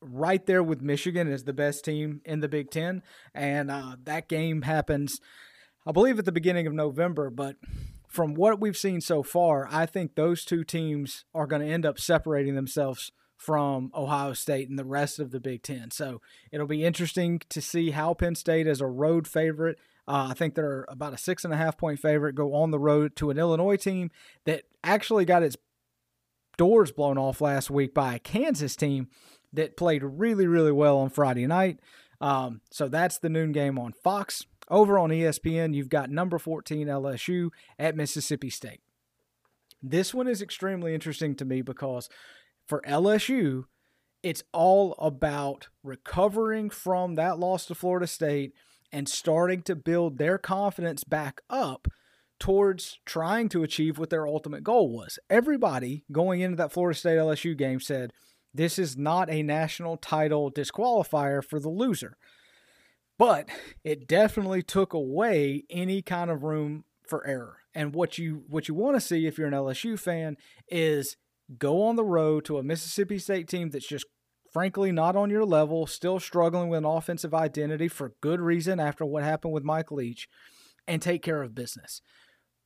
right 0.00 0.44
there 0.46 0.62
with 0.62 0.82
Michigan 0.82 1.30
as 1.30 1.44
the 1.44 1.52
best 1.52 1.84
team 1.84 2.20
in 2.24 2.40
the 2.40 2.48
Big 2.48 2.70
Ten. 2.70 3.02
And 3.34 3.70
uh, 3.70 3.96
that 4.04 4.28
game 4.28 4.62
happens, 4.62 5.20
I 5.86 5.92
believe, 5.92 6.18
at 6.18 6.24
the 6.24 6.32
beginning 6.32 6.66
of 6.66 6.72
November. 6.72 7.30
But 7.30 7.56
from 8.12 8.34
what 8.34 8.60
we've 8.60 8.76
seen 8.76 9.00
so 9.00 9.22
far, 9.22 9.66
I 9.70 9.86
think 9.86 10.14
those 10.14 10.44
two 10.44 10.64
teams 10.64 11.24
are 11.34 11.46
going 11.46 11.62
to 11.62 11.72
end 11.72 11.86
up 11.86 11.98
separating 11.98 12.54
themselves 12.54 13.10
from 13.38 13.90
Ohio 13.94 14.34
State 14.34 14.68
and 14.68 14.78
the 14.78 14.84
rest 14.84 15.18
of 15.18 15.30
the 15.30 15.40
Big 15.40 15.62
Ten. 15.62 15.90
So 15.90 16.20
it'll 16.52 16.66
be 16.66 16.84
interesting 16.84 17.40
to 17.48 17.62
see 17.62 17.92
how 17.92 18.12
Penn 18.12 18.34
State, 18.34 18.66
as 18.66 18.82
a 18.82 18.86
road 18.86 19.26
favorite, 19.26 19.78
uh, 20.06 20.28
I 20.30 20.34
think 20.34 20.54
they're 20.54 20.84
about 20.90 21.14
a 21.14 21.18
six 21.18 21.42
and 21.42 21.54
a 21.54 21.56
half 21.56 21.78
point 21.78 22.00
favorite, 22.00 22.34
go 22.34 22.54
on 22.54 22.70
the 22.70 22.78
road 22.78 23.16
to 23.16 23.30
an 23.30 23.38
Illinois 23.38 23.76
team 23.76 24.10
that 24.44 24.64
actually 24.84 25.24
got 25.24 25.42
its 25.42 25.56
doors 26.58 26.92
blown 26.92 27.16
off 27.16 27.40
last 27.40 27.70
week 27.70 27.94
by 27.94 28.16
a 28.16 28.18
Kansas 28.18 28.76
team 28.76 29.08
that 29.54 29.78
played 29.78 30.02
really, 30.04 30.46
really 30.46 30.72
well 30.72 30.98
on 30.98 31.08
Friday 31.08 31.46
night. 31.46 31.80
Um, 32.20 32.60
so 32.70 32.88
that's 32.88 33.18
the 33.18 33.30
noon 33.30 33.52
game 33.52 33.78
on 33.78 33.92
Fox. 33.92 34.44
Over 34.72 34.98
on 34.98 35.10
ESPN, 35.10 35.74
you've 35.74 35.90
got 35.90 36.08
number 36.08 36.38
14 36.38 36.86
LSU 36.86 37.50
at 37.78 37.94
Mississippi 37.94 38.48
State. 38.48 38.80
This 39.82 40.14
one 40.14 40.26
is 40.26 40.40
extremely 40.40 40.94
interesting 40.94 41.34
to 41.36 41.44
me 41.44 41.60
because 41.60 42.08
for 42.66 42.80
LSU, 42.88 43.64
it's 44.22 44.42
all 44.50 44.94
about 44.94 45.68
recovering 45.84 46.70
from 46.70 47.16
that 47.16 47.38
loss 47.38 47.66
to 47.66 47.74
Florida 47.74 48.06
State 48.06 48.54
and 48.90 49.10
starting 49.10 49.60
to 49.64 49.76
build 49.76 50.16
their 50.16 50.38
confidence 50.38 51.04
back 51.04 51.42
up 51.50 51.86
towards 52.40 52.98
trying 53.04 53.50
to 53.50 53.62
achieve 53.62 53.98
what 53.98 54.08
their 54.08 54.26
ultimate 54.26 54.64
goal 54.64 54.90
was. 54.90 55.18
Everybody 55.28 56.06
going 56.10 56.40
into 56.40 56.56
that 56.56 56.72
Florida 56.72 56.98
State 56.98 57.18
LSU 57.18 57.54
game 57.54 57.78
said, 57.78 58.14
this 58.54 58.78
is 58.78 58.96
not 58.96 59.28
a 59.28 59.42
national 59.42 59.98
title 59.98 60.50
disqualifier 60.50 61.44
for 61.44 61.60
the 61.60 61.68
loser. 61.68 62.16
But 63.22 63.48
it 63.84 64.08
definitely 64.08 64.64
took 64.64 64.92
away 64.94 65.62
any 65.70 66.02
kind 66.02 66.28
of 66.28 66.42
room 66.42 66.82
for 67.06 67.24
error. 67.24 67.58
And 67.72 67.94
what 67.94 68.18
you 68.18 68.42
what 68.48 68.66
you 68.66 68.74
want 68.74 68.96
to 68.96 69.00
see 69.00 69.28
if 69.28 69.38
you're 69.38 69.46
an 69.46 69.54
LSU 69.54 69.96
fan 69.96 70.36
is 70.66 71.16
go 71.56 71.84
on 71.84 71.94
the 71.94 72.04
road 72.04 72.44
to 72.46 72.58
a 72.58 72.64
Mississippi 72.64 73.20
State 73.20 73.46
team 73.46 73.70
that's 73.70 73.86
just 73.86 74.06
frankly 74.52 74.90
not 74.90 75.14
on 75.14 75.30
your 75.30 75.44
level, 75.44 75.86
still 75.86 76.18
struggling 76.18 76.68
with 76.68 76.78
an 76.78 76.84
offensive 76.84 77.32
identity 77.32 77.86
for 77.86 78.14
good 78.22 78.40
reason 78.40 78.80
after 78.80 79.06
what 79.06 79.22
happened 79.22 79.54
with 79.54 79.62
Mike 79.62 79.92
Leach, 79.92 80.28
and 80.88 81.00
take 81.00 81.22
care 81.22 81.44
of 81.44 81.54
business. 81.54 82.02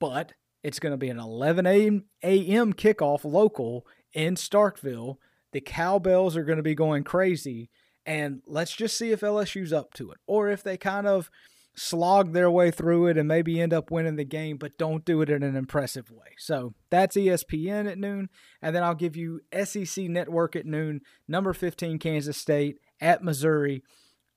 But 0.00 0.32
it's 0.62 0.78
going 0.80 0.94
to 0.94 0.96
be 0.96 1.10
an 1.10 1.20
11 1.20 1.66
a.m. 1.66 2.72
kickoff 2.72 3.26
local 3.30 3.86
in 4.14 4.36
Starkville. 4.36 5.16
The 5.52 5.60
cowbells 5.60 6.34
are 6.34 6.44
going 6.44 6.56
to 6.56 6.62
be 6.62 6.74
going 6.74 7.04
crazy. 7.04 7.68
And 8.06 8.40
let's 8.46 8.74
just 8.74 8.96
see 8.96 9.10
if 9.10 9.20
LSU's 9.20 9.72
up 9.72 9.92
to 9.94 10.12
it 10.12 10.18
or 10.26 10.48
if 10.48 10.62
they 10.62 10.76
kind 10.76 11.08
of 11.08 11.28
slog 11.74 12.32
their 12.32 12.50
way 12.50 12.70
through 12.70 13.08
it 13.08 13.18
and 13.18 13.28
maybe 13.28 13.60
end 13.60 13.74
up 13.74 13.90
winning 13.90 14.16
the 14.16 14.24
game, 14.24 14.56
but 14.56 14.78
don't 14.78 15.04
do 15.04 15.20
it 15.20 15.28
in 15.28 15.42
an 15.42 15.56
impressive 15.56 16.10
way. 16.10 16.28
So 16.38 16.72
that's 16.88 17.16
ESPN 17.16 17.90
at 17.90 17.98
noon. 17.98 18.28
And 18.62 18.74
then 18.74 18.82
I'll 18.82 18.94
give 18.94 19.16
you 19.16 19.40
SEC 19.64 20.04
Network 20.08 20.56
at 20.56 20.64
noon, 20.64 21.00
number 21.28 21.52
15, 21.52 21.98
Kansas 21.98 22.38
State 22.38 22.78
at 23.00 23.22
Missouri. 23.22 23.82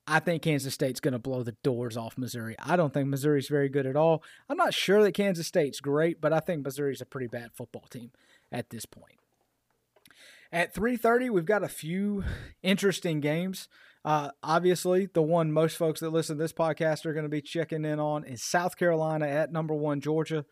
I 0.06 0.18
think 0.18 0.42
Kansas 0.42 0.74
State's 0.74 1.00
going 1.00 1.12
to 1.12 1.18
blow 1.18 1.42
the 1.44 1.56
doors 1.62 1.96
off 1.96 2.18
Missouri. 2.18 2.56
I 2.58 2.74
don't 2.74 2.92
think 2.92 3.08
Missouri's 3.08 3.48
very 3.48 3.68
good 3.68 3.86
at 3.86 3.96
all. 3.96 4.24
I'm 4.48 4.56
not 4.56 4.74
sure 4.74 5.02
that 5.04 5.14
Kansas 5.14 5.46
State's 5.46 5.80
great, 5.80 6.20
but 6.20 6.32
I 6.32 6.40
think 6.40 6.64
Missouri's 6.64 7.00
a 7.00 7.06
pretty 7.06 7.28
bad 7.28 7.50
football 7.54 7.86
team 7.88 8.10
at 8.50 8.70
this 8.70 8.84
point. 8.84 9.19
At 10.52 10.74
3:30, 10.74 11.30
we've 11.30 11.44
got 11.44 11.62
a 11.62 11.68
few 11.68 12.24
interesting 12.62 13.20
games. 13.20 13.68
Uh, 14.04 14.30
obviously, 14.42 15.06
the 15.06 15.22
one 15.22 15.52
most 15.52 15.76
folks 15.76 16.00
that 16.00 16.10
listen 16.10 16.36
to 16.36 16.42
this 16.42 16.52
podcast 16.52 17.06
are 17.06 17.12
going 17.12 17.24
to 17.24 17.28
be 17.28 17.42
checking 17.42 17.84
in 17.84 18.00
on 18.00 18.24
is 18.24 18.42
South 18.42 18.76
Carolina 18.76 19.28
at 19.28 19.52
number 19.52 19.74
one 19.74 20.00
Georgia. 20.00 20.44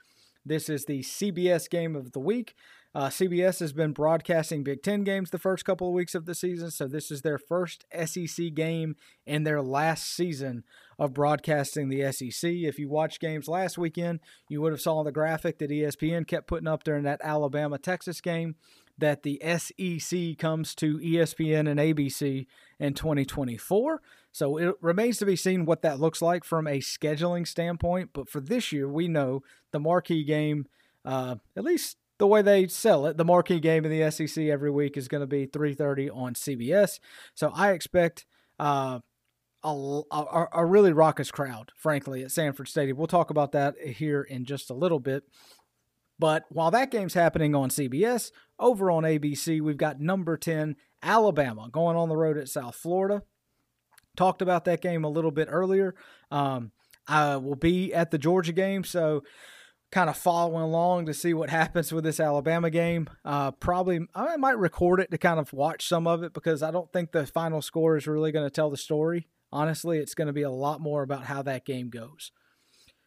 This 0.46 0.68
is 0.68 0.84
the 0.84 1.00
CBS 1.00 1.68
game 1.68 1.96
of 1.96 2.12
the 2.12 2.20
week. 2.20 2.54
Uh, 2.94 3.08
CBS 3.08 3.58
has 3.60 3.72
been 3.72 3.92
broadcasting 3.92 4.62
Big 4.62 4.82
Ten 4.82 5.02
games 5.02 5.30
the 5.30 5.38
first 5.38 5.64
couple 5.64 5.88
of 5.88 5.94
weeks 5.94 6.14
of 6.14 6.26
the 6.26 6.34
season, 6.34 6.70
so 6.70 6.86
this 6.86 7.10
is 7.10 7.22
their 7.22 7.38
first 7.38 7.84
SEC 8.06 8.54
game 8.54 8.94
in 9.26 9.42
their 9.42 9.60
last 9.60 10.14
season 10.14 10.62
of 10.98 11.12
broadcasting 11.12 11.88
the 11.88 12.10
SEC. 12.12 12.50
If 12.50 12.78
you 12.78 12.88
watched 12.88 13.20
games 13.20 13.48
last 13.48 13.76
weekend, 13.76 14.20
you 14.48 14.62
would 14.62 14.72
have 14.72 14.80
saw 14.80 15.02
the 15.02 15.12
graphic 15.12 15.58
that 15.58 15.70
ESPN 15.70 16.26
kept 16.26 16.46
putting 16.46 16.68
up 16.68 16.84
during 16.84 17.02
that 17.02 17.20
Alabama 17.22 17.78
Texas 17.78 18.20
game 18.20 18.54
that 18.98 19.22
the 19.22 19.40
SEC 19.44 20.36
comes 20.38 20.74
to 20.74 20.98
ESPN 20.98 21.68
and 21.68 21.78
ABC 21.78 22.46
in 22.78 22.94
2024. 22.94 24.02
So 24.32 24.56
it 24.58 24.74
remains 24.80 25.18
to 25.18 25.26
be 25.26 25.36
seen 25.36 25.64
what 25.64 25.82
that 25.82 26.00
looks 26.00 26.20
like 26.20 26.44
from 26.44 26.66
a 26.66 26.78
scheduling 26.78 27.46
standpoint. 27.46 28.10
But 28.12 28.28
for 28.28 28.40
this 28.40 28.72
year, 28.72 28.88
we 28.88 29.08
know 29.08 29.42
the 29.72 29.80
marquee 29.80 30.24
game, 30.24 30.66
uh, 31.04 31.36
at 31.56 31.64
least 31.64 31.96
the 32.18 32.26
way 32.26 32.42
they 32.42 32.66
sell 32.66 33.06
it, 33.06 33.16
the 33.16 33.24
marquee 33.24 33.60
game 33.60 33.84
in 33.84 33.90
the 33.90 34.10
SEC 34.10 34.44
every 34.44 34.70
week 34.70 34.96
is 34.96 35.08
going 35.08 35.20
to 35.20 35.26
be 35.26 35.46
3:30 35.46 36.10
on 36.14 36.34
CBS. 36.34 36.98
So 37.34 37.52
I 37.54 37.70
expect 37.70 38.26
uh, 38.58 39.00
a, 39.62 40.02
a, 40.10 40.46
a 40.52 40.66
really 40.66 40.92
raucous 40.92 41.30
crowd, 41.30 41.72
frankly, 41.76 42.22
at 42.24 42.32
Sanford 42.32 42.68
Stadium. 42.68 42.96
We'll 42.96 43.06
talk 43.06 43.30
about 43.30 43.52
that 43.52 43.78
here 43.78 44.22
in 44.22 44.44
just 44.44 44.70
a 44.70 44.74
little 44.74 45.00
bit. 45.00 45.24
But 46.18 46.44
while 46.48 46.72
that 46.72 46.90
game's 46.90 47.14
happening 47.14 47.54
on 47.54 47.70
CBS, 47.70 48.32
over 48.58 48.90
on 48.90 49.02
ABC, 49.02 49.60
we've 49.60 49.76
got 49.76 50.00
number 50.00 50.36
10, 50.36 50.76
Alabama, 51.02 51.68
going 51.70 51.96
on 51.96 52.08
the 52.08 52.16
road 52.16 52.38
at 52.38 52.48
South 52.48 52.74
Florida. 52.76 53.22
Talked 54.16 54.42
about 54.42 54.64
that 54.64 54.80
game 54.80 55.04
a 55.04 55.08
little 55.08 55.30
bit 55.30 55.48
earlier. 55.50 55.94
Um, 56.30 56.72
I 57.06 57.36
will 57.36 57.54
be 57.56 57.94
at 57.94 58.10
the 58.10 58.18
Georgia 58.18 58.52
game, 58.52 58.84
so 58.84 59.22
kind 59.90 60.10
of 60.10 60.16
following 60.16 60.62
along 60.62 61.06
to 61.06 61.14
see 61.14 61.32
what 61.32 61.50
happens 61.60 61.92
with 61.92 62.04
this 62.04 62.20
Alabama 62.20 62.70
game. 62.70 63.08
Uh, 63.24 63.52
probably 63.52 64.00
I 64.14 64.36
might 64.36 64.58
record 64.58 65.00
it 65.00 65.10
to 65.10 65.18
kind 65.18 65.38
of 65.38 65.52
watch 65.52 65.86
some 65.86 66.06
of 66.06 66.22
it 66.22 66.32
because 66.32 66.62
I 66.62 66.70
don't 66.70 66.92
think 66.92 67.12
the 67.12 67.26
final 67.26 67.62
score 67.62 67.96
is 67.96 68.06
really 68.06 68.32
going 68.32 68.46
to 68.46 68.50
tell 68.50 68.70
the 68.70 68.76
story. 68.76 69.28
Honestly, 69.50 69.98
it's 69.98 70.14
going 70.14 70.26
to 70.26 70.32
be 70.32 70.42
a 70.42 70.50
lot 70.50 70.80
more 70.80 71.02
about 71.02 71.24
how 71.24 71.42
that 71.42 71.64
game 71.64 71.88
goes. 71.88 72.32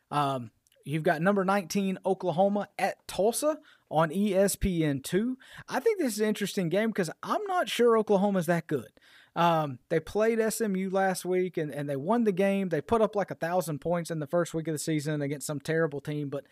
Um, 0.10 0.52
You've 0.86 1.04
got 1.04 1.22
number 1.22 1.46
19 1.46 2.00
Oklahoma 2.06 2.68
at 2.78 3.08
Tulsa 3.08 3.58
on 3.92 4.10
ESPN2. 4.10 5.36
I 5.70 5.80
think 5.80 6.00
this 6.00 6.14
is 6.14 6.20
an 6.22 6.28
interesting 6.28 6.70
game 6.70 6.90
because 6.90 7.10
I'm 7.22 7.44
not 7.48 7.70
sure 7.70 7.98
Oklahoma's 7.98 8.46
that 8.48 8.68
good. 8.68 8.90
Um, 9.36 9.80
they 9.90 10.00
played 10.00 10.40
SMU 10.52 10.90
last 10.90 11.24
week 11.24 11.58
and, 11.58 11.74
and 11.74 11.90
they 11.90 11.96
won 11.96 12.24
the 12.24 12.32
game. 12.32 12.70
They 12.70 12.82
put 12.82 13.02
up 13.02 13.16
like 13.16 13.32
a 13.32 13.36
thousand 13.36 13.80
points 13.80 14.12
in 14.12 14.20
the 14.20 14.28
first 14.28 14.54
week 14.54 14.68
of 14.68 14.74
the 14.74 14.80
season 14.80 15.22
against 15.22 15.48
some 15.48 15.60
terrible 15.60 16.02
team, 16.02 16.30
but 16.30 16.46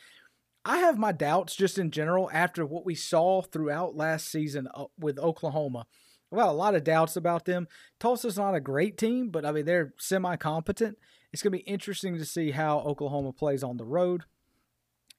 I 0.64 0.78
have 0.78 0.98
my 0.98 1.12
doubts 1.12 1.56
just 1.56 1.78
in 1.78 1.92
general 1.92 2.30
after 2.32 2.66
what 2.66 2.86
we 2.86 2.96
saw 2.96 3.42
throughout 3.42 3.96
last 3.96 4.30
season 4.30 4.68
uh, 4.74 4.86
with 4.98 5.18
Oklahoma. 5.18 5.88
Got 6.34 6.50
a 6.50 6.52
lot 6.52 6.76
of 6.76 6.84
doubts 6.84 7.16
about 7.16 7.46
them. 7.46 7.68
Tulsa's 8.00 8.38
not 8.38 8.54
a 8.54 8.60
great 8.60 8.98
team, 8.98 9.30
but 9.30 9.46
I 9.46 9.52
mean 9.52 9.66
they're 9.66 9.94
semi 9.98 10.36
competent. 10.36 10.98
It's 11.34 11.42
going 11.42 11.52
to 11.52 11.58
be 11.58 11.64
interesting 11.64 12.18
to 12.18 12.26
see 12.26 12.52
how 12.52 12.80
Oklahoma 12.80 13.34
plays 13.34 13.64
on 13.64 13.78
the 13.78 13.86
road. 13.86 14.24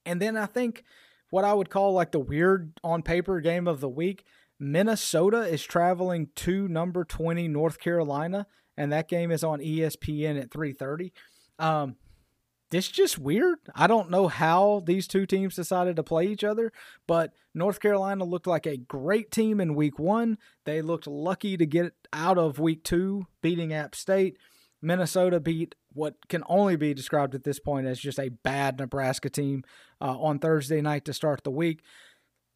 And 0.05 0.21
then 0.21 0.35
I 0.37 0.45
think 0.45 0.83
what 1.31 1.43
I 1.43 1.55
would 1.55 1.71
call 1.71 1.93
like 1.93 2.11
the 2.11 2.19
weird 2.19 2.73
on 2.83 3.01
paper 3.01 3.41
game 3.41 3.67
of 3.67 3.79
the 3.81 3.89
week 3.89 4.23
Minnesota 4.61 5.41
is 5.41 5.63
traveling 5.63 6.29
to 6.35 6.67
number 6.67 7.03
20 7.03 7.47
North 7.47 7.79
Carolina, 7.79 8.45
and 8.77 8.91
that 8.91 9.09
game 9.09 9.31
is 9.31 9.43
on 9.43 9.59
ESPN 9.59 10.39
at 10.39 10.51
3:30. 10.51 11.11
Um, 11.57 11.95
this 12.69 12.87
just 12.87 13.17
weird. 13.17 13.57
I 13.73 13.87
don't 13.87 14.11
know 14.11 14.27
how 14.27 14.83
these 14.85 15.07
two 15.07 15.25
teams 15.25 15.55
decided 15.55 15.95
to 15.95 16.03
play 16.03 16.27
each 16.27 16.43
other, 16.43 16.71
but 17.07 17.33
North 17.55 17.79
Carolina 17.79 18.23
looked 18.23 18.45
like 18.45 18.67
a 18.67 18.77
great 18.77 19.31
team 19.31 19.59
in 19.59 19.73
week 19.73 19.97
one. 19.97 20.37
They 20.65 20.83
looked 20.83 21.07
lucky 21.07 21.57
to 21.57 21.65
get 21.65 21.93
out 22.13 22.37
of 22.37 22.59
week 22.59 22.83
two, 22.83 23.25
beating 23.41 23.73
App 23.73 23.95
State. 23.95 24.37
Minnesota 24.81 25.39
beat 25.39 25.75
what 25.93 26.15
can 26.29 26.43
only 26.47 26.75
be 26.75 26.93
described 26.93 27.35
at 27.35 27.43
this 27.43 27.59
point 27.59 27.87
as 27.87 27.99
just 27.99 28.19
a 28.19 28.29
bad 28.29 28.79
Nebraska 28.79 29.29
team 29.29 29.63
uh, 29.99 30.17
on 30.19 30.39
Thursday 30.39 30.81
night 30.81 31.05
to 31.05 31.13
start 31.13 31.43
the 31.43 31.51
week. 31.51 31.83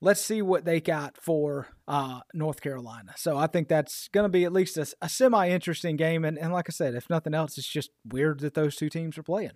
Let's 0.02 0.22
see 0.22 0.42
what 0.42 0.66
they 0.66 0.82
got 0.82 1.18
for 1.18 1.68
uh, 1.88 2.20
North 2.34 2.62
Carolina. 2.62 3.14
So 3.16 3.38
I 3.38 3.48
think 3.48 3.68
that's 3.68 4.08
going 4.10 4.26
to 4.26 4.30
be 4.30 4.44
at 4.44 4.54
least 4.54 4.78
a, 4.78 4.86
a 5.02 5.10
semi 5.10 5.50
interesting 5.50 5.96
game. 5.96 6.26
And, 6.26 6.38
and 6.38 6.52
like 6.52 6.70
I 6.70 6.72
said, 6.72 6.96
if 6.96 7.10
nothing 7.10 7.34
else, 7.34 7.58
it's 7.58 7.68
just 7.68 7.92
weird 8.06 8.40
that 8.42 8.54
those 8.54 8.76
two 8.76 8.90
teams 8.90 9.18
are 9.18 9.24
playing. 9.24 9.52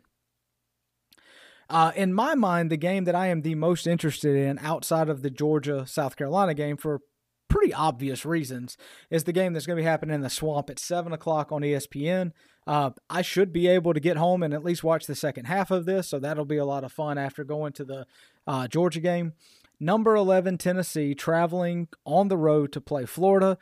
Uh, 1.69 1.91
in 1.95 2.13
my 2.13 2.33
mind, 2.33 2.71
the 2.71 2.77
game 2.77 3.03
that 3.03 3.13
I 3.13 3.27
am 3.27 3.41
the 3.41 3.53
most 3.55 3.85
interested 3.85 4.35
in 4.35 4.57
outside 4.59 5.07
of 5.07 5.21
the 5.21 5.29
Georgia 5.29 5.85
South 5.85 6.15
Carolina 6.15 6.55
game 6.55 6.77
for 6.77 7.01
pretty 7.49 7.73
obvious 7.73 8.25
reasons 8.25 8.77
is 9.09 9.23
the 9.23 9.33
game 9.33 9.53
that's 9.53 9.65
going 9.65 9.75
to 9.75 9.81
be 9.81 9.87
happening 9.87 10.15
in 10.15 10.21
the 10.21 10.29
swamp 10.29 10.69
at 10.69 10.79
7 10.79 11.11
o'clock 11.11 11.51
on 11.51 11.61
espn 11.61 12.31
uh, 12.67 12.91
i 13.09 13.21
should 13.21 13.51
be 13.51 13.67
able 13.67 13.93
to 13.93 13.99
get 13.99 14.17
home 14.17 14.43
and 14.43 14.53
at 14.53 14.63
least 14.63 14.83
watch 14.83 15.07
the 15.07 15.15
second 15.15 15.45
half 15.45 15.71
of 15.71 15.85
this 15.85 16.07
so 16.07 16.19
that'll 16.19 16.45
be 16.45 16.57
a 16.57 16.65
lot 16.65 16.83
of 16.83 16.91
fun 16.91 17.17
after 17.17 17.43
going 17.43 17.73
to 17.73 17.83
the 17.83 18.05
uh, 18.47 18.67
georgia 18.67 18.99
game. 19.01 19.33
Number 19.79 20.15
11 20.15 20.57
tennessee 20.57 21.13
traveling 21.15 21.87
on 22.05 22.27
the 22.27 22.37
road 22.37 22.71
to 22.73 22.81
play 22.81 23.05
florida. 23.05 23.57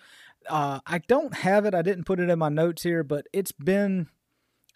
Uh, 0.49 0.79
i 0.85 0.99
don't 0.99 1.35
have 1.35 1.65
it. 1.65 1.73
I 1.73 1.81
didn't 1.81 2.05
put 2.05 2.19
it 2.19 2.29
in 2.29 2.39
my 2.39 2.49
notes 2.49 2.83
here 2.83 3.03
but 3.03 3.27
it's 3.31 3.51
been 3.51 4.07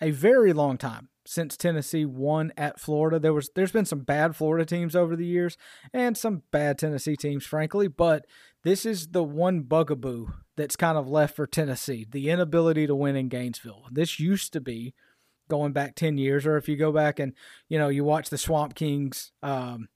a 0.02 0.12
very 0.12 0.54
long 0.54 0.78
time 0.78 1.10
since 1.26 1.56
Tennessee 1.56 2.06
won 2.06 2.52
at 2.58 2.80
Florida. 2.80 3.20
There 3.20 3.34
was 3.34 3.52
there's 3.56 3.72
been 3.72 3.86
some 3.86 4.00
bad 4.00 4.36
Florida 4.36 4.66
teams 4.66 4.96
over 4.96 5.16
the 5.16 5.26
years 5.26 5.58
and 5.94 6.18
some 6.18 6.44
bad 6.52 6.78
Tennessee 6.78 7.16
teams 7.16 7.46
frankly, 7.46 7.88
but 7.88 8.26
this 8.64 8.86
is 8.86 9.08
the 9.08 9.24
one 9.24 9.62
bugaboo 9.62 10.28
that's 10.56 10.76
kind 10.76 10.98
of 10.98 11.08
left 11.08 11.36
for 11.36 11.48
Tennessee, 11.48 12.06
the 12.10 12.30
inability 12.30 12.88
to 12.88 12.96
win 12.96 13.16
in 13.16 13.30
Gainesville. 13.30 13.88
This 13.92 14.20
used 14.20 14.54
to 14.54 14.62
be 14.62 14.94
going 15.50 15.74
back 15.74 15.96
10 15.96 16.18
years 16.18 16.46
or 16.46 16.56
if 16.56 16.70
you 16.70 16.78
go 16.78 16.94
back 16.94 17.20
and 17.20 17.34
you 17.68 17.78
know 17.78 17.90
you 17.90 18.06
watch 18.06 18.30
the 18.30 18.38
Swamp 18.38 18.74
Kings 18.74 19.34
um, 19.44 19.90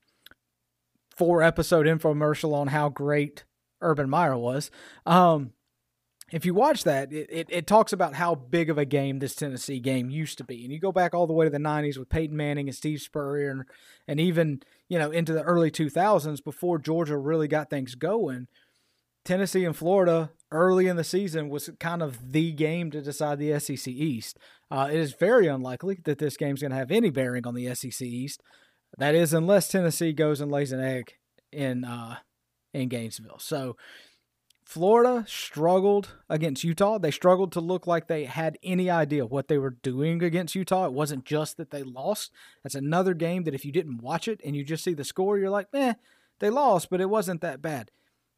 four 1.16 1.42
episode 1.42 1.86
infomercial 1.86 2.54
on 2.54 2.68
how 2.68 2.90
great 2.90 3.46
Urban 3.82 4.10
Meyer 4.10 4.38
was. 4.38 4.70
Um, 5.06 5.52
if 6.32 6.46
you 6.46 6.54
watch 6.54 6.84
that, 6.84 7.14
it, 7.14 7.30
it, 7.30 7.48
it, 7.50 7.68
talks 7.68 7.94
about 7.94 8.16
how 8.16 8.34
big 8.34 8.70
of 8.70 8.78
a 8.80 8.86
game 8.86 9.20
this 9.20 9.36
Tennessee 9.36 9.80
game 9.80 10.10
used 10.10 10.40
to 10.40 10.44
be. 10.44 10.64
And 10.64 10.74
you 10.74 10.80
go 10.80 10.92
back 10.92 11.14
all 11.14 11.28
the 11.28 11.34
way 11.34 11.46
to 11.46 11.52
the 11.52 11.60
90s 11.60 11.98
with 11.98 12.10
Peyton 12.10 12.36
Manning 12.36 12.68
and 12.68 12.76
Steve 12.76 13.00
Spurrier 13.00 13.52
and, 13.52 13.64
and 14.08 14.20
even, 14.20 14.62
you 14.90 15.00
know, 15.00 15.12
into 15.12 15.34
the 15.34 15.44
early 15.44 15.72
2000s 15.72 16.44
before 16.44 16.78
Georgia 16.78 17.18
really 17.18 17.48
got 17.48 17.70
things 17.70 17.96
going. 17.96 18.48
Tennessee 19.24 19.66
and 19.66 19.76
Florida 19.76 20.32
early 20.52 20.88
in 20.88 20.96
the 20.96 21.04
season 21.04 21.50
was 21.50 21.70
kind 21.80 22.04
of 22.04 22.32
the 22.32 22.52
game 22.52 22.92
to 22.92 23.02
decide 23.02 23.40
the 23.40 23.60
SEC 23.60 23.88
East. 23.88 24.38
Uh, 24.70 24.88
it 24.92 25.00
is 25.00 25.14
very 25.14 25.48
unlikely 25.48 26.00
that 26.06 26.20
this 26.20 26.38
game 26.38 26.54
is 26.54 26.62
going 26.62 26.72
to 26.72 26.78
have 26.78 26.92
any 26.92 27.10
bearing 27.10 27.48
on 27.48 27.56
the 27.56 27.74
SEC 27.74 28.02
East. 28.02 28.42
That 28.98 29.16
is, 29.16 29.34
unless 29.34 29.68
Tennessee 29.68 30.14
goes 30.14 30.40
and 30.40 30.52
lays 30.52 30.72
an 30.72 30.80
egg 30.80 31.14
in 31.52 31.84
uh, 31.84 32.18
in 32.74 32.90
Gainesville. 32.90 33.40
So 33.40 33.76
Florida 34.66 35.24
struggled 35.28 36.16
against 36.28 36.64
Utah. 36.64 36.98
They 36.98 37.12
struggled 37.12 37.52
to 37.52 37.62
look 37.62 37.86
like 37.86 38.08
they 38.08 38.26
had 38.26 38.58
any 38.64 38.90
idea 38.90 39.26
what 39.26 39.48
they 39.48 39.60
were 39.60 39.78
doing 39.84 40.24
against 40.24 40.56
Utah. 40.56 40.88
It 40.88 40.94
wasn't 40.94 41.24
just 41.24 41.58
that 41.58 41.70
they 41.70 41.84
lost. 41.84 42.32
That's 42.64 42.74
another 42.74 43.14
game 43.14 43.44
that 43.44 43.54
if 43.54 43.64
you 43.64 43.72
didn't 43.72 44.02
watch 44.02 44.28
it 44.28 44.42
and 44.44 44.56
you 44.56 44.64
just 44.64 44.84
see 44.84 44.96
the 44.96 45.04
score, 45.04 45.38
you're 45.38 45.52
like, 45.52 45.68
eh, 45.74 45.94
they 46.40 46.50
lost, 46.50 46.90
but 46.90 47.00
it 47.00 47.12
wasn't 47.12 47.42
that 47.42 47.62
bad. 47.62 47.92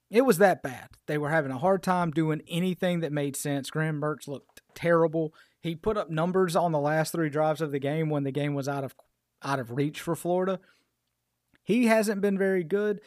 It 0.10 0.22
was 0.22 0.38
that 0.38 0.62
bad. 0.62 0.90
They 1.08 1.18
were 1.18 1.30
having 1.30 1.52
a 1.52 1.58
hard 1.58 1.82
time 1.82 2.12
doing 2.12 2.42
anything 2.48 3.00
that 3.00 3.12
made 3.14 3.38
sense. 3.38 3.70
Graham 3.70 4.02
Mertz 4.02 4.28
looked 4.28 4.62
terrible. 4.76 5.34
He 5.62 5.76
put 5.76 5.98
up 5.98 6.10
numbers 6.10 6.56
on 6.56 6.74
the 6.74 6.80
last 6.80 7.14
three 7.14 7.30
drives 7.30 7.62
of 7.62 7.72
the 7.72 7.80
game 7.80 8.10
when 8.10 8.24
the 8.24 8.32
game 8.32 8.54
was 8.54 8.68
out 8.68 8.84
of 8.84 8.96
out 9.44 9.60
of 9.60 9.72
reach 9.72 10.02
for 10.02 10.16
Florida. 10.16 10.60
He 11.64 11.88
hasn't 11.88 12.22
been 12.22 12.38
very 12.38 12.64
good. 12.64 13.02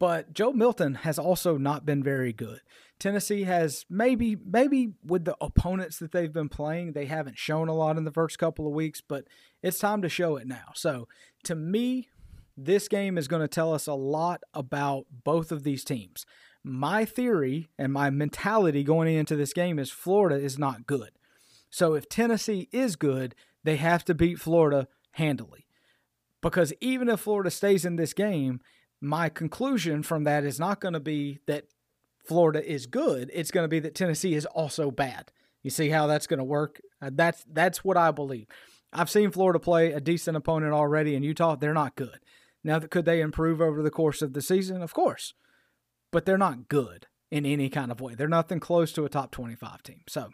But 0.00 0.34
Joe 0.34 0.52
Milton 0.52 0.94
has 0.96 1.18
also 1.18 1.56
not 1.56 1.86
been 1.86 2.02
very 2.02 2.32
good. 2.32 2.60
Tennessee 2.98 3.44
has 3.44 3.84
maybe 3.88 4.36
maybe 4.36 4.92
with 5.04 5.24
the 5.24 5.36
opponents 5.40 5.98
that 5.98 6.12
they've 6.12 6.32
been 6.32 6.48
playing, 6.48 6.92
they 6.92 7.06
haven't 7.06 7.38
shown 7.38 7.68
a 7.68 7.74
lot 7.74 7.96
in 7.96 8.04
the 8.04 8.12
first 8.12 8.38
couple 8.38 8.66
of 8.66 8.72
weeks, 8.72 9.00
but 9.00 9.24
it's 9.62 9.78
time 9.78 10.02
to 10.02 10.08
show 10.08 10.36
it 10.36 10.46
now. 10.46 10.72
So, 10.74 11.08
to 11.44 11.54
me, 11.54 12.08
this 12.56 12.88
game 12.88 13.18
is 13.18 13.28
going 13.28 13.42
to 13.42 13.48
tell 13.48 13.72
us 13.72 13.86
a 13.86 13.94
lot 13.94 14.42
about 14.52 15.06
both 15.24 15.50
of 15.50 15.64
these 15.64 15.84
teams. 15.84 16.24
My 16.62 17.04
theory 17.04 17.68
and 17.78 17.92
my 17.92 18.10
mentality 18.10 18.84
going 18.84 19.14
into 19.14 19.36
this 19.36 19.52
game 19.52 19.78
is 19.78 19.90
Florida 19.90 20.36
is 20.36 20.58
not 20.58 20.86
good. 20.86 21.10
So 21.70 21.94
if 21.94 22.08
Tennessee 22.08 22.68
is 22.72 22.96
good, 22.96 23.34
they 23.64 23.76
have 23.76 24.04
to 24.04 24.14
beat 24.14 24.38
Florida 24.38 24.86
handily. 25.12 25.66
Because 26.40 26.72
even 26.80 27.08
if 27.08 27.20
Florida 27.20 27.50
stays 27.50 27.84
in 27.84 27.96
this 27.96 28.12
game, 28.12 28.60
my 29.04 29.28
conclusion 29.28 30.02
from 30.02 30.24
that 30.24 30.44
is 30.44 30.58
not 30.58 30.80
going 30.80 30.94
to 30.94 31.00
be 31.00 31.40
that 31.46 31.64
Florida 32.24 32.64
is 32.64 32.86
good. 32.86 33.30
It's 33.34 33.50
going 33.50 33.64
to 33.64 33.68
be 33.68 33.80
that 33.80 33.94
Tennessee 33.94 34.34
is 34.34 34.46
also 34.46 34.90
bad. 34.90 35.30
You 35.62 35.70
see 35.70 35.90
how 35.90 36.06
that's 36.06 36.26
going 36.26 36.38
to 36.38 36.44
work? 36.44 36.80
Uh, 37.00 37.10
that's 37.12 37.44
that's 37.50 37.84
what 37.84 37.96
I 37.96 38.10
believe. 38.10 38.46
I've 38.92 39.10
seen 39.10 39.30
Florida 39.30 39.58
play 39.58 39.92
a 39.92 40.00
decent 40.00 40.36
opponent 40.36 40.72
already 40.72 41.14
in 41.14 41.22
Utah. 41.22 41.56
They're 41.56 41.74
not 41.74 41.96
good. 41.96 42.20
Now, 42.62 42.78
could 42.78 43.04
they 43.04 43.20
improve 43.20 43.60
over 43.60 43.82
the 43.82 43.90
course 43.90 44.22
of 44.22 44.32
the 44.32 44.40
season? 44.40 44.82
Of 44.82 44.94
course, 44.94 45.34
but 46.10 46.24
they're 46.24 46.38
not 46.38 46.68
good 46.68 47.06
in 47.30 47.44
any 47.44 47.68
kind 47.68 47.90
of 47.90 48.00
way. 48.00 48.14
They're 48.14 48.28
nothing 48.28 48.60
close 48.60 48.92
to 48.92 49.04
a 49.04 49.08
top 49.08 49.30
twenty-five 49.32 49.82
team. 49.82 50.02
So 50.08 50.30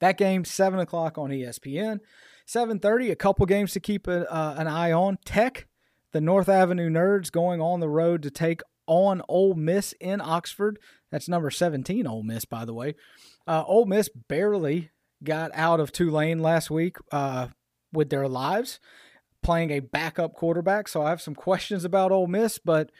that 0.00 0.18
game, 0.18 0.44
seven 0.44 0.80
o'clock 0.80 1.16
on 1.16 1.30
ESPN. 1.30 2.00
Seven 2.46 2.78
thirty. 2.78 3.10
A 3.10 3.16
couple 3.16 3.46
games 3.46 3.72
to 3.72 3.80
keep 3.80 4.06
a, 4.06 4.30
uh, 4.30 4.56
an 4.58 4.66
eye 4.66 4.92
on. 4.92 5.18
Tech 5.24 5.66
the 6.14 6.20
North 6.20 6.48
Avenue 6.48 6.88
Nerds 6.88 7.30
going 7.30 7.60
on 7.60 7.80
the 7.80 7.88
road 7.88 8.22
to 8.22 8.30
take 8.30 8.62
on 8.86 9.20
Ole 9.28 9.54
Miss 9.54 9.92
in 10.00 10.20
Oxford. 10.20 10.78
That's 11.10 11.28
number 11.28 11.50
17 11.50 12.06
Ole 12.06 12.22
Miss, 12.22 12.44
by 12.44 12.64
the 12.64 12.72
way. 12.72 12.94
Uh, 13.48 13.64
Ole 13.66 13.84
Miss 13.84 14.08
barely 14.28 14.90
got 15.24 15.50
out 15.54 15.80
of 15.80 15.90
Tulane 15.90 16.38
last 16.38 16.70
week 16.70 16.98
uh, 17.10 17.48
with 17.92 18.10
their 18.10 18.28
lives, 18.28 18.78
playing 19.42 19.72
a 19.72 19.80
backup 19.80 20.34
quarterback. 20.34 20.86
So 20.86 21.02
I 21.02 21.10
have 21.10 21.20
some 21.20 21.34
questions 21.34 21.84
about 21.84 22.12
Ole 22.12 22.28
Miss, 22.28 22.58
but 22.58 22.92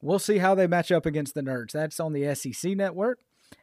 we'll 0.00 0.20
see 0.20 0.38
how 0.38 0.54
they 0.54 0.68
match 0.68 0.92
up 0.92 1.06
against 1.06 1.34
the 1.34 1.42
Nerds. 1.42 1.72
That's 1.72 1.98
on 1.98 2.12
the 2.12 2.32
SEC 2.36 2.76
network. 2.76 3.18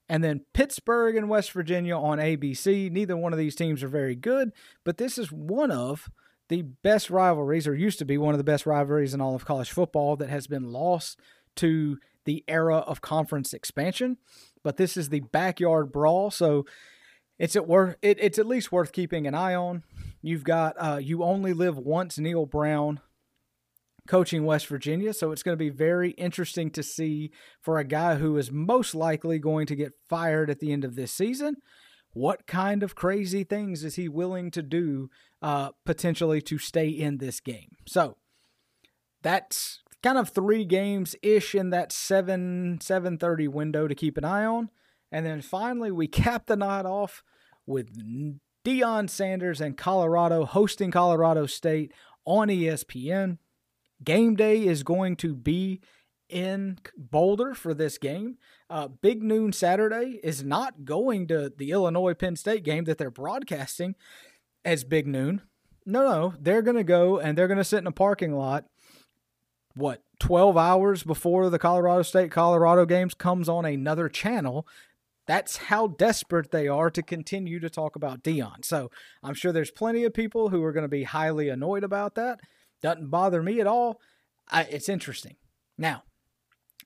And 0.09 0.21
then 0.21 0.43
Pittsburgh 0.53 1.15
and 1.15 1.29
West 1.29 1.53
Virginia 1.53 1.95
on 1.95 2.17
ABC. 2.17 2.91
Neither 2.91 3.15
one 3.15 3.31
of 3.31 3.39
these 3.39 3.55
teams 3.55 3.83
are 3.83 3.87
very 3.87 4.15
good, 4.15 4.51
but 4.83 4.97
this 4.97 5.17
is 5.17 5.31
one 5.31 5.71
of 5.71 6.09
the 6.49 6.61
best 6.61 7.09
rivalries, 7.09 7.67
or 7.67 7.75
used 7.75 7.99
to 7.99 8.05
be 8.05 8.17
one 8.17 8.33
of 8.33 8.37
the 8.37 8.43
best 8.43 8.65
rivalries 8.65 9.13
in 9.13 9.21
all 9.21 9.35
of 9.35 9.45
college 9.45 9.71
football, 9.71 10.15
that 10.17 10.29
has 10.29 10.47
been 10.47 10.71
lost 10.71 11.19
to 11.57 11.97
the 12.25 12.43
era 12.47 12.77
of 12.77 13.01
conference 13.01 13.53
expansion. 13.53 14.17
But 14.63 14.77
this 14.77 14.97
is 14.97 15.09
the 15.09 15.21
backyard 15.21 15.91
brawl, 15.91 16.31
so 16.31 16.65
it's 17.39 17.55
at 17.55 17.67
worth 17.67 17.97
it, 18.01 18.17
it's 18.19 18.39
at 18.39 18.47
least 18.47 18.71
worth 18.71 18.91
keeping 18.91 19.27
an 19.27 19.35
eye 19.35 19.55
on. 19.55 19.83
You've 20.21 20.43
got 20.43 20.75
uh, 20.77 20.99
you 21.01 21.23
only 21.23 21.53
live 21.53 21.77
once, 21.77 22.17
Neal 22.17 22.45
Brown 22.45 22.99
coaching 24.07 24.45
West 24.45 24.67
Virginia, 24.67 25.13
so 25.13 25.31
it's 25.31 25.43
going 25.43 25.53
to 25.53 25.63
be 25.63 25.69
very 25.69 26.11
interesting 26.11 26.71
to 26.71 26.81
see 26.81 27.31
for 27.61 27.77
a 27.77 27.83
guy 27.83 28.15
who 28.15 28.37
is 28.37 28.51
most 28.51 28.95
likely 28.95 29.37
going 29.37 29.67
to 29.67 29.75
get 29.75 29.91
fired 30.07 30.49
at 30.49 30.59
the 30.59 30.71
end 30.71 30.85
of 30.85 30.95
this 30.95 31.11
season 31.11 31.57
what 32.17 32.47
kind 32.47 32.81
of 32.81 32.95
crazy 32.95 33.43
things 33.43 33.83
is 33.83 33.95
he 33.95 34.09
willing 34.09 34.49
to 34.49 34.63
do 34.63 35.09
uh, 35.41 35.69
potentially 35.85 36.41
to 36.41 36.57
stay 36.57 36.89
in 36.89 37.19
this 37.19 37.39
game? 37.39 37.75
So 37.85 38.17
that's 39.21 39.83
kind 40.01 40.17
of 40.17 40.29
three 40.29 40.65
games 40.65 41.15
ish 41.21 41.53
in 41.53 41.69
that 41.69 41.91
seven 41.91 42.79
seven 42.81 43.17
thirty 43.17 43.47
window 43.47 43.87
to 43.87 43.93
keep 43.93 44.17
an 44.17 44.25
eye 44.25 44.45
on, 44.45 44.69
and 45.11 45.25
then 45.25 45.41
finally 45.41 45.91
we 45.91 46.07
cap 46.23 46.47
the 46.47 46.55
night 46.55 46.85
off 46.85 47.23
with 47.67 47.89
Deion 48.65 49.09
Sanders 49.09 49.61
and 49.61 49.77
Colorado 49.77 50.45
hosting 50.45 50.89
Colorado 50.89 51.45
State 51.45 51.93
on 52.25 52.47
ESPN. 52.47 53.37
Game 54.03 54.35
day 54.35 54.65
is 54.65 54.83
going 54.83 55.15
to 55.17 55.35
be 55.35 55.81
in 56.29 56.79
Boulder 56.97 57.53
for 57.53 57.73
this 57.73 57.97
game. 57.97 58.37
Uh, 58.69 58.87
Big 58.87 59.23
Noon 59.23 59.53
Saturday 59.53 60.19
is 60.23 60.43
not 60.43 60.85
going 60.85 61.27
to 61.27 61.51
the 61.55 61.71
Illinois 61.71 62.13
Penn 62.13 62.35
State 62.35 62.63
game 62.63 62.85
that 62.85 62.97
they're 62.97 63.11
broadcasting 63.11 63.95
as 64.65 64.83
Big 64.83 65.07
Noon. 65.07 65.41
No, 65.85 66.03
no, 66.03 66.33
they're 66.39 66.61
going 66.61 66.77
to 66.77 66.83
go 66.83 67.17
and 67.17 67.37
they're 67.37 67.47
going 67.47 67.57
to 67.57 67.63
sit 67.63 67.79
in 67.79 67.87
a 67.87 67.91
parking 67.91 68.33
lot. 68.33 68.65
What, 69.73 70.01
12 70.19 70.57
hours 70.57 71.03
before 71.03 71.49
the 71.49 71.59
Colorado 71.59 72.01
State 72.01 72.31
Colorado 72.31 72.85
games 72.85 73.13
comes 73.13 73.47
on 73.47 73.63
another 73.63 74.09
channel? 74.09 74.67
That's 75.27 75.57
how 75.57 75.87
desperate 75.87 76.51
they 76.51 76.67
are 76.67 76.89
to 76.89 77.03
continue 77.03 77.59
to 77.59 77.69
talk 77.69 77.95
about 77.95 78.23
Deion. 78.23 78.65
So 78.65 78.89
I'm 79.21 79.33
sure 79.33 79.51
there's 79.51 79.71
plenty 79.71 80.03
of 80.03 80.13
people 80.13 80.49
who 80.49 80.63
are 80.63 80.71
going 80.71 80.85
to 80.85 80.89
be 80.89 81.03
highly 81.03 81.49
annoyed 81.49 81.83
about 81.83 82.15
that. 82.15 82.39
Doesn't 82.81 83.09
bother 83.09 83.43
me 83.43 83.59
at 83.59 83.67
all. 83.67 83.99
I, 84.49 84.63
it's 84.63 84.89
interesting. 84.89 85.35
Now, 85.77 86.03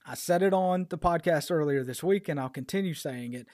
I 0.06 0.14
said 0.14 0.42
it 0.42 0.52
on 0.52 0.86
the 0.90 0.98
podcast 0.98 1.50
earlier 1.50 1.84
this 1.84 2.02
week, 2.02 2.28
and 2.28 2.40
I'll 2.40 2.48
continue 2.48 2.94
saying 2.94 3.34
it. 3.34 3.46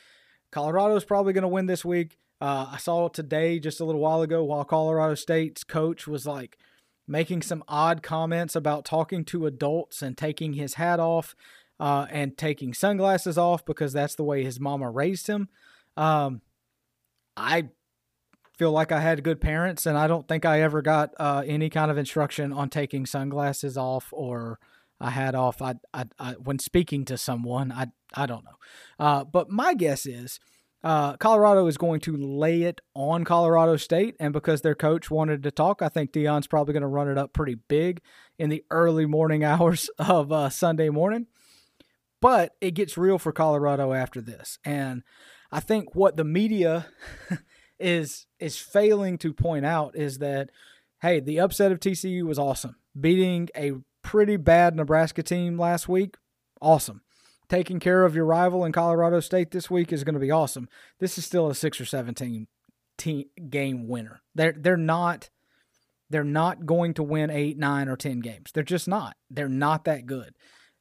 Colorado's 0.50 1.04
probably 1.04 1.32
going 1.32 1.42
to 1.42 1.48
win 1.48 1.66
this 1.66 1.84
week. 1.84 2.18
Uh, 2.40 2.70
I 2.72 2.78
saw 2.78 3.06
it 3.06 3.14
today 3.14 3.58
just 3.58 3.80
a 3.80 3.84
little 3.84 4.00
while 4.00 4.22
ago 4.22 4.44
while 4.44 4.64
Colorado 4.64 5.14
State's 5.14 5.64
coach 5.64 6.06
was 6.06 6.26
like 6.26 6.56
making 7.06 7.42
some 7.42 7.64
odd 7.66 8.02
comments 8.02 8.54
about 8.54 8.84
talking 8.84 9.24
to 9.24 9.46
adults 9.46 10.02
and 10.02 10.16
taking 10.16 10.52
his 10.52 10.74
hat 10.74 11.00
off 11.00 11.34
uh, 11.80 12.06
and 12.10 12.36
taking 12.38 12.72
sunglasses 12.72 13.36
off 13.36 13.64
because 13.64 13.92
that's 13.92 14.14
the 14.14 14.24
way 14.24 14.44
his 14.44 14.60
mama 14.60 14.90
raised 14.90 15.26
him. 15.26 15.48
Um, 15.96 16.42
I 17.36 17.70
feel 18.56 18.72
like 18.72 18.92
I 18.92 19.00
had 19.00 19.22
good 19.22 19.40
parents, 19.40 19.86
and 19.86 19.96
I 19.96 20.06
don't 20.06 20.26
think 20.26 20.44
I 20.44 20.60
ever 20.62 20.82
got 20.82 21.14
uh, 21.18 21.42
any 21.46 21.70
kind 21.70 21.90
of 21.90 21.98
instruction 21.98 22.52
on 22.52 22.68
taking 22.68 23.06
sunglasses 23.06 23.76
off 23.76 24.08
or 24.12 24.58
I 25.00 25.10
had 25.10 25.34
off. 25.34 25.62
I, 25.62 25.74
I, 25.94 26.04
I 26.18 26.32
when 26.32 26.58
speaking 26.58 27.04
to 27.06 27.18
someone, 27.18 27.72
I, 27.72 27.86
I 28.14 28.26
don't 28.26 28.44
know. 28.44 28.58
Uh, 28.98 29.24
but 29.24 29.50
my 29.50 29.74
guess 29.74 30.06
is 30.06 30.40
uh, 30.82 31.16
Colorado 31.16 31.66
is 31.66 31.76
going 31.76 32.00
to 32.00 32.16
lay 32.16 32.62
it 32.62 32.80
on 32.94 33.24
Colorado 33.24 33.76
State, 33.76 34.14
and 34.20 34.32
because 34.32 34.62
their 34.62 34.74
coach 34.74 35.10
wanted 35.10 35.42
to 35.42 35.50
talk, 35.50 35.82
I 35.82 35.88
think 35.88 36.12
Deion's 36.12 36.46
probably 36.46 36.72
going 36.72 36.82
to 36.82 36.88
run 36.88 37.08
it 37.08 37.18
up 37.18 37.32
pretty 37.32 37.56
big 37.56 38.00
in 38.38 38.48
the 38.48 38.64
early 38.70 39.06
morning 39.06 39.44
hours 39.44 39.90
of 39.98 40.30
uh, 40.30 40.50
Sunday 40.50 40.88
morning. 40.88 41.26
But 42.20 42.56
it 42.60 42.72
gets 42.72 42.98
real 42.98 43.18
for 43.18 43.32
Colorado 43.32 43.92
after 43.92 44.20
this, 44.20 44.58
and 44.64 45.02
I 45.52 45.60
think 45.60 45.94
what 45.94 46.16
the 46.16 46.24
media 46.24 46.86
is 47.78 48.26
is 48.40 48.58
failing 48.58 49.18
to 49.18 49.32
point 49.32 49.64
out 49.64 49.96
is 49.96 50.18
that 50.18 50.50
hey, 51.00 51.20
the 51.20 51.38
upset 51.38 51.70
of 51.70 51.78
TCU 51.78 52.24
was 52.24 52.38
awesome, 52.38 52.76
beating 52.98 53.48
a 53.56 53.72
pretty 54.08 54.38
bad 54.38 54.74
Nebraska 54.74 55.22
team 55.22 55.58
last 55.58 55.86
week. 55.86 56.16
Awesome. 56.62 57.02
Taking 57.50 57.78
care 57.78 58.06
of 58.06 58.14
your 58.14 58.24
rival 58.24 58.64
in 58.64 58.72
Colorado 58.72 59.20
State 59.20 59.50
this 59.50 59.70
week 59.70 59.92
is 59.92 60.02
going 60.02 60.14
to 60.14 60.18
be 60.20 60.30
awesome. 60.30 60.66
This 60.98 61.18
is 61.18 61.26
still 61.26 61.50
a 61.50 61.54
six 61.54 61.78
or 61.78 61.84
seventeen 61.84 62.46
team 62.96 63.26
game 63.50 63.86
winner. 63.86 64.22
They're 64.34 64.54
they're 64.56 64.78
not 64.78 65.28
they're 66.08 66.24
not 66.24 66.64
going 66.64 66.94
to 66.94 67.02
win 67.02 67.28
eight, 67.28 67.58
nine, 67.58 67.86
or 67.86 67.96
ten 67.96 68.20
games. 68.20 68.50
They're 68.50 68.62
just 68.62 68.88
not. 68.88 69.14
They're 69.28 69.46
not 69.46 69.84
that 69.84 70.06
good. 70.06 70.36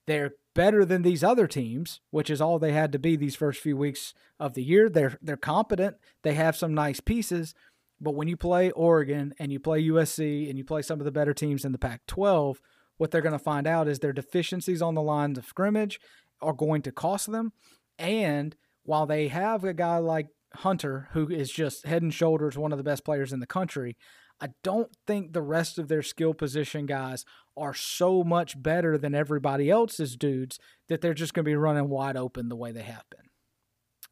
They're 0.06 0.32
better 0.56 0.86
than 0.86 1.02
these 1.02 1.22
other 1.22 1.48
teams, 1.48 2.00
which 2.12 2.30
is 2.30 2.40
all 2.40 2.60
they 2.60 2.72
had 2.72 2.94
to 2.94 3.00
be 3.00 3.18
these 3.18 3.36
first 3.36 3.60
few 3.60 3.76
weeks 3.76 4.14
of 4.40 4.54
the 4.54 4.64
year. 4.64 4.88
They're 4.88 5.18
they're 5.22 5.36
competent. 5.36 5.98
They 6.24 6.36
have 6.36 6.56
some 6.56 6.74
nice 6.74 7.02
pieces, 7.02 7.54
but 8.00 8.16
when 8.16 8.30
you 8.30 8.38
play 8.38 8.72
Oregon 8.72 9.34
and 9.38 9.52
you 9.52 9.60
play 9.60 9.84
USC 9.84 10.48
and 10.48 10.58
you 10.58 10.64
play 10.64 10.82
some 10.82 11.02
of 11.02 11.06
the 11.06 11.12
better 11.12 11.34
teams 11.34 11.66
in 11.66 11.74
the 11.74 11.78
Pac-12, 11.78 12.56
what 12.98 13.12
they're 13.12 13.22
going 13.22 13.32
to 13.34 13.40
find 13.40 13.68
out 13.68 13.88
is 13.88 14.00
their 14.00 14.14
deficiencies 14.14 14.82
on 14.82 14.96
the 14.96 15.02
lines 15.02 15.38
of 15.38 15.46
scrimmage 15.46 16.00
are 16.42 16.54
going 16.54 16.82
to 16.84 16.92
cost 16.92 17.32
them. 17.32 17.54
And 17.98 18.56
while 18.84 19.06
they 19.06 19.28
have 19.28 19.64
a 19.64 19.74
guy 19.74 19.98
like 19.98 20.28
Hunter, 20.56 21.10
who 21.12 21.30
is 21.30 21.52
just 21.52 21.86
head 21.86 22.02
and 22.02 22.14
shoulders 22.14 22.58
one 22.58 22.72
of 22.72 22.78
the 22.78 22.84
best 22.84 23.04
players 23.04 23.34
in 23.34 23.40
the 23.40 23.48
country, 23.48 23.98
I 24.40 24.50
don't 24.64 24.96
think 25.08 25.34
the 25.34 25.42
rest 25.42 25.80
of 25.80 25.88
their 25.88 26.04
skill 26.04 26.34
position 26.34 26.86
guys 26.86 27.26
are 27.56 27.74
so 27.74 28.24
much 28.24 28.62
better 28.62 28.98
than 28.98 29.16
everybody 29.16 29.70
else's 29.70 30.16
dudes 30.16 30.60
that 30.90 31.02
they're 31.02 31.16
just 31.16 31.34
going 31.34 31.44
to 31.44 31.50
be 31.50 31.56
running 31.56 31.90
wide 31.90 32.16
open 32.16 32.50
the 32.50 32.56
way 32.56 32.72
they 32.72 32.84
have 32.84 33.06
been. 33.10 33.30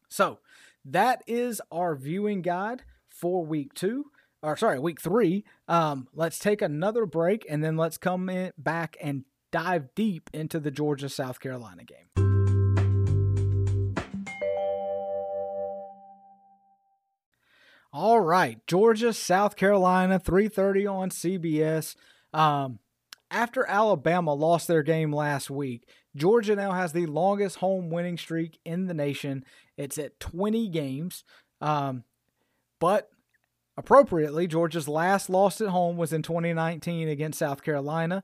So 0.08 0.40
that 0.84 1.22
is 1.26 1.60
our 1.70 1.94
viewing 1.94 2.42
guide 2.42 2.82
for 3.08 3.44
week 3.44 3.72
two, 3.74 4.06
or 4.42 4.56
sorry, 4.56 4.78
week 4.78 5.00
three. 5.00 5.44
Um, 5.68 6.08
let's 6.14 6.38
take 6.38 6.62
another 6.62 7.06
break 7.06 7.46
and 7.48 7.62
then 7.64 7.76
let's 7.76 7.98
come 7.98 8.28
in 8.28 8.52
back 8.58 8.96
and 9.00 9.24
dive 9.50 9.94
deep 9.94 10.30
into 10.32 10.60
the 10.60 10.70
Georgia 10.70 11.08
South 11.08 11.40
Carolina 11.40 11.84
game. 11.84 12.06
All 17.92 18.20
right, 18.20 18.58
Georgia, 18.66 19.14
South 19.14 19.56
Carolina, 19.56 20.20
3:30 20.20 20.86
on 20.86 21.10
CBS. 21.10 21.96
Um, 22.34 22.78
after 23.30 23.64
Alabama 23.66 24.34
lost 24.34 24.68
their 24.68 24.82
game 24.82 25.12
last 25.12 25.50
week, 25.50 25.88
Georgia 26.14 26.54
now 26.54 26.72
has 26.72 26.92
the 26.92 27.06
longest 27.06 27.56
home 27.56 27.88
winning 27.88 28.18
streak 28.18 28.58
in 28.66 28.86
the 28.86 28.94
nation. 28.94 29.44
It's 29.78 29.96
at 29.96 30.20
20 30.20 30.68
games. 30.68 31.24
Um, 31.62 32.04
but 32.78 33.10
appropriately, 33.76 34.46
Georgia's 34.46 34.88
last 34.88 35.28
loss 35.28 35.60
at 35.60 35.68
home 35.68 35.96
was 35.96 36.12
in 36.12 36.22
2019 36.22 37.08
against 37.08 37.38
South 37.38 37.62
Carolina. 37.62 38.22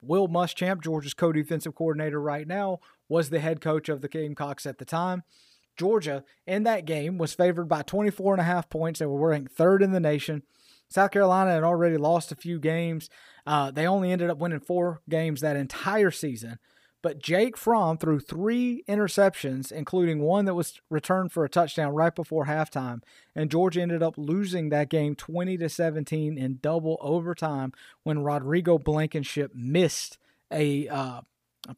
Will 0.00 0.28
Muschamp, 0.28 0.82
Georgia's 0.82 1.14
co-defensive 1.14 1.74
coordinator 1.74 2.20
right 2.20 2.46
now, 2.46 2.80
was 3.08 3.30
the 3.30 3.40
head 3.40 3.60
coach 3.60 3.88
of 3.88 4.02
the 4.02 4.08
Gamecocks 4.08 4.66
at 4.66 4.78
the 4.78 4.84
time. 4.84 5.22
Georgia 5.76 6.24
in 6.46 6.64
that 6.64 6.84
game 6.84 7.16
was 7.16 7.32
favored 7.32 7.68
by 7.68 7.82
24 7.82 8.34
and 8.34 8.40
a 8.40 8.44
half 8.44 8.68
points. 8.68 9.00
They 9.00 9.06
were 9.06 9.30
ranked 9.30 9.52
third 9.52 9.82
in 9.82 9.92
the 9.92 10.00
nation. 10.00 10.42
South 10.88 11.12
Carolina 11.12 11.52
had 11.52 11.62
already 11.62 11.96
lost 11.96 12.32
a 12.32 12.36
few 12.36 12.58
games. 12.58 13.08
Uh, 13.46 13.70
they 13.70 13.86
only 13.86 14.12
ended 14.12 14.28
up 14.28 14.38
winning 14.38 14.60
four 14.60 15.00
games 15.08 15.40
that 15.40 15.56
entire 15.56 16.10
season. 16.10 16.58
But 17.02 17.18
Jake 17.18 17.56
Fromm 17.56 17.96
threw 17.96 18.20
three 18.20 18.84
interceptions, 18.86 19.72
including 19.72 20.20
one 20.20 20.44
that 20.44 20.54
was 20.54 20.80
returned 20.90 21.32
for 21.32 21.44
a 21.44 21.48
touchdown 21.48 21.94
right 21.94 22.14
before 22.14 22.44
halftime. 22.44 23.02
And 23.34 23.50
Georgia 23.50 23.80
ended 23.80 24.02
up 24.02 24.18
losing 24.18 24.68
that 24.68 24.90
game 24.90 25.14
20 25.14 25.56
to 25.58 25.68
17 25.68 26.36
in 26.36 26.58
double 26.60 26.98
overtime 27.00 27.72
when 28.02 28.22
Rodrigo 28.22 28.78
Blankenship 28.78 29.52
missed 29.54 30.18
a 30.52 30.88
uh, 30.88 31.22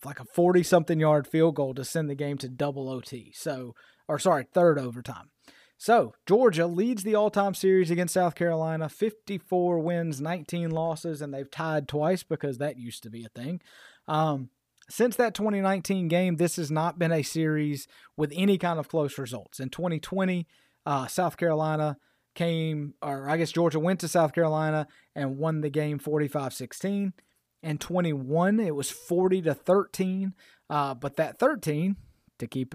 like 0.04 0.20
a 0.20 0.24
40 0.24 0.62
something 0.62 0.98
yard 0.98 1.26
field 1.26 1.54
goal 1.54 1.74
to 1.74 1.84
send 1.84 2.10
the 2.10 2.14
game 2.14 2.38
to 2.38 2.48
double 2.48 2.88
OT. 2.88 3.32
So, 3.34 3.74
or 4.08 4.18
sorry, 4.18 4.46
third 4.52 4.78
overtime. 4.78 5.30
So, 5.76 6.14
Georgia 6.26 6.66
leads 6.66 7.02
the 7.02 7.16
all 7.16 7.30
time 7.30 7.54
series 7.54 7.90
against 7.90 8.14
South 8.14 8.34
Carolina 8.34 8.88
54 8.88 9.80
wins, 9.80 10.20
19 10.20 10.70
losses, 10.70 11.20
and 11.20 11.34
they've 11.34 11.50
tied 11.50 11.88
twice 11.88 12.22
because 12.22 12.58
that 12.58 12.78
used 12.78 13.02
to 13.02 13.10
be 13.10 13.24
a 13.24 13.28
thing. 13.28 13.60
Um, 14.06 14.50
since 14.88 15.16
that 15.16 15.34
2019 15.34 16.08
game, 16.08 16.36
this 16.36 16.56
has 16.56 16.70
not 16.70 16.98
been 16.98 17.12
a 17.12 17.22
series 17.22 17.86
with 18.16 18.32
any 18.34 18.58
kind 18.58 18.78
of 18.78 18.88
close 18.88 19.18
results. 19.18 19.60
In 19.60 19.68
2020, 19.68 20.46
uh, 20.84 21.06
South 21.06 21.36
Carolina 21.36 21.96
came, 22.34 22.94
or 23.02 23.28
I 23.28 23.36
guess 23.36 23.52
Georgia 23.52 23.78
went 23.78 24.00
to 24.00 24.08
South 24.08 24.32
Carolina 24.32 24.86
and 25.14 25.38
won 25.38 25.60
the 25.60 25.70
game 25.70 25.98
45 25.98 26.52
16 26.52 27.12
and 27.62 27.80
21. 27.80 28.60
It 28.60 28.74
was 28.74 28.90
40 28.90 29.42
to 29.42 29.54
13. 29.54 30.34
Uh, 30.68 30.94
but 30.94 31.16
that 31.16 31.38
13, 31.38 31.96
to 32.38 32.46
keep 32.46 32.74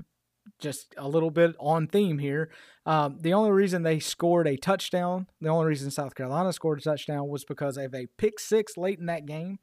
just 0.60 0.93
a 0.98 1.08
little 1.08 1.32
bit 1.32 1.56
on 1.60 1.88
theme 1.88 2.20
here, 2.20 2.50
um, 2.86 3.17
the 3.20 3.34
only 3.34 3.52
reason 3.52 3.84
they 3.84 4.00
scored 4.00 4.48
a 4.48 4.56
touchdown, 4.56 5.28
the 5.41 5.50
only 5.50 5.67
reason 5.67 5.91
South 5.91 6.15
Carolina 6.15 6.54
scored 6.54 6.80
a 6.80 6.82
touchdown 6.82 7.28
was 7.28 7.43
because 7.43 7.78
of 7.78 7.93
a 7.93 8.08
pick 8.17 8.39
six 8.39 8.78
late 8.78 9.00
in 9.00 9.08
that 9.08 9.26
game 9.26 9.60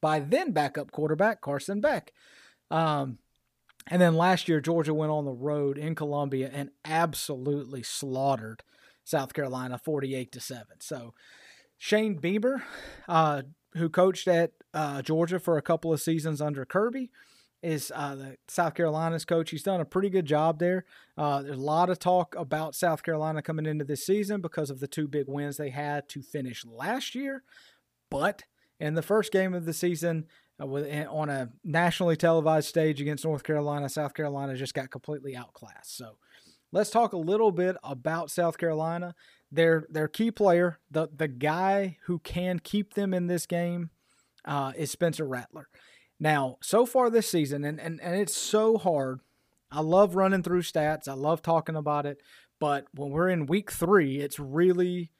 by 0.00 0.20
then 0.20 0.52
backup 0.52 0.90
quarterback 0.92 1.40
Carson 1.40 1.80
Beck. 1.80 2.12
Um, 2.70 3.18
and 3.88 4.02
then 4.02 4.16
last 4.16 4.48
year, 4.48 4.60
Georgia 4.60 4.94
went 4.94 5.12
on 5.12 5.24
the 5.24 5.32
road 5.32 5.78
in 5.78 5.94
Columbia 5.94 6.50
and 6.52 6.70
absolutely 6.84 7.82
slaughtered 7.82 8.62
South 9.04 9.32
Carolina 9.32 9.78
48 9.78 10.32
to 10.32 10.40
7. 10.40 10.66
So 10.80 11.14
Shane 11.78 12.16
Beamer, 12.16 12.64
uh, 13.08 13.42
who 13.74 13.88
coached 13.88 14.26
at 14.26 14.52
uh, 14.74 15.02
Georgia 15.02 15.38
for 15.38 15.56
a 15.56 15.62
couple 15.62 15.92
of 15.92 16.00
seasons 16.00 16.40
under 16.40 16.64
Kirby, 16.64 17.10
is 17.62 17.92
uh, 17.94 18.14
the 18.14 18.36
South 18.48 18.74
Carolina's 18.74 19.24
coach. 19.24 19.50
He's 19.50 19.62
done 19.62 19.80
a 19.80 19.84
pretty 19.84 20.10
good 20.10 20.26
job 20.26 20.58
there. 20.58 20.84
Uh, 21.16 21.42
there's 21.42 21.58
a 21.58 21.60
lot 21.60 21.88
of 21.88 21.98
talk 21.98 22.34
about 22.36 22.74
South 22.74 23.02
Carolina 23.02 23.42
coming 23.42 23.66
into 23.66 23.84
this 23.84 24.04
season 24.04 24.40
because 24.40 24.70
of 24.70 24.80
the 24.80 24.86
two 24.86 25.08
big 25.08 25.26
wins 25.28 25.56
they 25.56 25.70
had 25.70 26.08
to 26.10 26.22
finish 26.22 26.64
last 26.64 27.14
year. 27.14 27.44
But 28.10 28.44
in 28.80 28.94
the 28.94 29.02
first 29.02 29.32
game 29.32 29.54
of 29.54 29.64
the 29.64 29.72
season, 29.72 30.26
uh, 30.60 30.72
eh, 30.74 31.04
on 31.08 31.28
a 31.28 31.50
nationally 31.64 32.16
televised 32.16 32.68
stage 32.68 33.00
against 33.00 33.24
North 33.24 33.42
Carolina, 33.42 33.88
South 33.88 34.14
Carolina 34.14 34.54
just 34.56 34.74
got 34.74 34.90
completely 34.90 35.36
outclassed. 35.36 35.96
So 35.96 36.16
let's 36.72 36.90
talk 36.90 37.12
a 37.12 37.18
little 37.18 37.52
bit 37.52 37.76
about 37.82 38.30
South 38.30 38.58
Carolina. 38.58 39.14
Their 39.50 39.86
their 39.88 40.08
key 40.08 40.30
player, 40.30 40.78
the 40.90 41.08
the 41.14 41.28
guy 41.28 41.98
who 42.06 42.18
can 42.18 42.58
keep 42.58 42.94
them 42.94 43.14
in 43.14 43.26
this 43.26 43.46
game, 43.46 43.90
uh, 44.44 44.72
is 44.76 44.90
Spencer 44.90 45.26
Rattler. 45.26 45.68
Now, 46.18 46.56
so 46.62 46.86
far 46.86 47.10
this 47.10 47.28
season, 47.28 47.64
and, 47.64 47.78
and, 47.78 48.00
and 48.00 48.18
it's 48.18 48.36
so 48.36 48.78
hard. 48.78 49.20
I 49.70 49.80
love 49.80 50.16
running 50.16 50.42
through 50.42 50.62
stats. 50.62 51.08
I 51.08 51.12
love 51.12 51.42
talking 51.42 51.76
about 51.76 52.06
it. 52.06 52.18
But 52.58 52.86
when 52.94 53.10
we're 53.10 53.28
in 53.28 53.46
week 53.46 53.70
three, 53.70 54.18
it's 54.20 54.38
really 54.38 55.10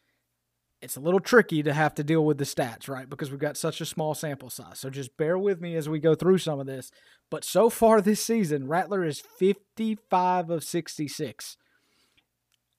it's 0.83 0.97
a 0.97 1.01
little 1.01 1.21
tricky 1.21 1.63
to 1.63 1.73
have 1.73 1.95
to 1.95 2.05
deal 2.05 2.25
with 2.25 2.39
the 2.39 2.45
stats, 2.45 2.89
right? 2.89 3.09
Because 3.09 3.31
we've 3.31 3.41
got 3.41 3.57
such 3.57 3.81
a 3.81 3.87
small 3.87 4.15
sample 4.15 4.51
size. 4.51 4.79
So 4.79 4.91
just 4.91 5.17
bear 5.17 5.39
with 5.39 5.61
me 5.61 5.75
as 5.75 5.89
we 5.89 5.99
go 5.99 6.15
through 6.15 6.39
some 6.39 6.61
of 6.61 6.67
this. 6.67 6.91
But 7.31 7.45
so 7.45 7.71
far 7.71 8.01
this 8.01 8.25
season, 8.25 8.69
Rattler 8.69 9.05
is 9.05 9.21
55 9.21 10.51
of 10.51 10.63
66. 10.63 11.57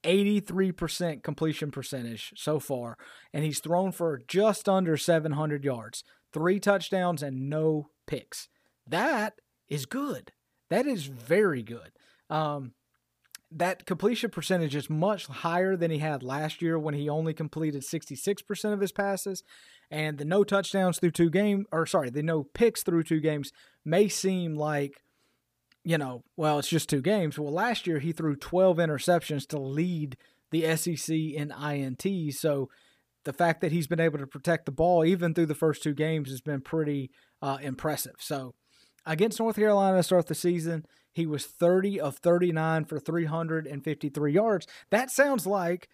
83% 0.03 1.23
completion 1.23 1.71
percentage 1.71 2.31
so 2.35 2.59
far, 2.59 2.97
and 3.33 3.43
he's 3.43 3.59
thrown 3.59 3.91
for 3.91 4.21
just 4.27 4.69
under 4.69 4.95
700 4.95 5.65
yards, 5.65 6.03
three 6.31 6.59
touchdowns, 6.59 7.21
and 7.23 7.49
no 7.49 7.89
picks. 8.05 8.47
That 8.85 9.33
is 9.67 9.85
good. 9.85 10.31
That 10.69 10.85
is 10.85 11.07
very 11.07 11.63
good. 11.63 11.91
Um, 12.29 12.73
that 13.51 13.85
completion 13.85 14.29
percentage 14.29 14.75
is 14.75 14.89
much 14.89 15.27
higher 15.27 15.75
than 15.75 15.89
he 15.89 15.99
had 15.99 16.21
last 16.21 16.61
year 16.61 16.77
when 16.77 16.93
he 16.93 17.07
only 17.07 17.33
completed 17.33 17.81
66% 17.81 18.73
of 18.73 18.81
his 18.81 18.91
passes. 18.91 19.43
And 19.89 20.17
the 20.17 20.25
no 20.25 20.43
touchdowns 20.43 20.99
through 20.99 21.11
two 21.11 21.29
games, 21.29 21.65
or 21.71 21.85
sorry, 21.85 22.09
the 22.09 22.23
no 22.23 22.43
picks 22.43 22.83
through 22.83 23.03
two 23.03 23.21
games 23.21 23.51
may 23.85 24.09
seem 24.09 24.55
like, 24.55 25.01
you 25.85 25.97
know, 25.97 26.23
well, 26.35 26.59
it's 26.59 26.67
just 26.67 26.89
two 26.89 27.01
games. 27.01 27.39
Well, 27.39 27.53
last 27.53 27.87
year 27.87 27.99
he 27.99 28.11
threw 28.11 28.35
12 28.35 28.77
interceptions 28.77 29.47
to 29.47 29.59
lead 29.59 30.17
the 30.51 30.75
SEC 30.75 31.15
in 31.15 31.51
INT. 31.51 32.33
So 32.33 32.69
the 33.23 33.33
fact 33.33 33.61
that 33.61 33.71
he's 33.71 33.87
been 33.87 33.99
able 33.99 34.19
to 34.19 34.27
protect 34.27 34.65
the 34.65 34.71
ball 34.71 35.05
even 35.05 35.33
through 35.33 35.45
the 35.45 35.55
first 35.55 35.83
two 35.83 35.93
games 35.93 36.29
has 36.29 36.41
been 36.41 36.61
pretty 36.61 37.11
uh, 37.41 37.57
impressive. 37.61 38.15
So 38.19 38.55
against 39.05 39.39
North 39.39 39.55
Carolina 39.55 39.97
to 39.97 40.03
start 40.03 40.27
the 40.27 40.35
season, 40.35 40.85
he 41.17 41.25
was 41.25 41.45
30 41.45 41.99
of 41.99 42.17
39 42.17 42.85
for 42.85 42.99
353 42.99 44.31
yards. 44.31 44.67
That 44.91 45.09
sounds 45.09 45.47
like 45.47 45.89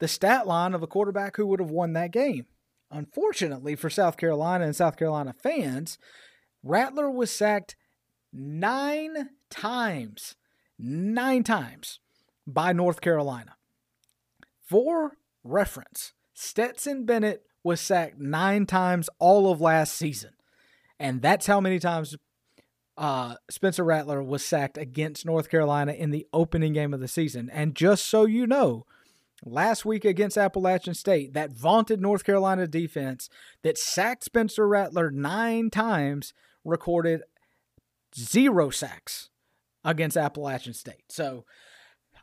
the 0.00 0.08
stat 0.08 0.48
line 0.48 0.74
of 0.74 0.82
a 0.82 0.88
quarterback 0.88 1.36
who 1.36 1.46
would 1.46 1.60
have 1.60 1.70
won 1.70 1.92
that 1.92 2.10
game. 2.10 2.46
Unfortunately 2.90 3.76
for 3.76 3.88
South 3.88 4.16
Carolina 4.16 4.64
and 4.64 4.74
South 4.74 4.96
Carolina 4.96 5.32
fans, 5.32 5.96
Rattler 6.64 7.08
was 7.08 7.30
sacked 7.30 7.76
nine 8.32 9.30
times, 9.48 10.34
nine 10.76 11.44
times 11.44 12.00
by 12.44 12.72
North 12.72 13.00
Carolina. 13.00 13.54
For 14.60 15.12
reference, 15.44 16.14
Stetson 16.34 17.04
Bennett 17.04 17.44
was 17.62 17.80
sacked 17.80 18.18
nine 18.18 18.66
times 18.66 19.08
all 19.20 19.52
of 19.52 19.60
last 19.60 19.94
season. 19.94 20.32
And 20.98 21.22
that's 21.22 21.46
how 21.46 21.60
many 21.60 21.78
times 21.78 22.16
uh, 22.96 23.36
Spencer 23.50 23.84
Rattler 23.84 24.22
was 24.22 24.44
sacked 24.44 24.78
against 24.78 25.26
North 25.26 25.48
Carolina 25.48 25.92
in 25.92 26.10
the 26.10 26.26
opening 26.32 26.72
game 26.72 26.94
of 26.94 27.00
the 27.00 27.08
season. 27.08 27.50
And 27.52 27.74
just 27.74 28.06
so 28.06 28.24
you 28.24 28.46
know, 28.46 28.86
last 29.44 29.84
week 29.84 30.04
against 30.04 30.38
Appalachian 30.38 30.94
State, 30.94 31.34
that 31.34 31.52
vaunted 31.52 32.00
North 32.00 32.24
Carolina 32.24 32.66
defense 32.66 33.28
that 33.62 33.78
sacked 33.78 34.24
Spencer 34.24 34.68
Rattler 34.68 35.10
nine 35.10 35.70
times 35.70 36.32
recorded 36.64 37.22
zero 38.16 38.70
sacks 38.70 39.30
against 39.84 40.16
Appalachian 40.16 40.72
State. 40.72 41.10
So, 41.10 41.44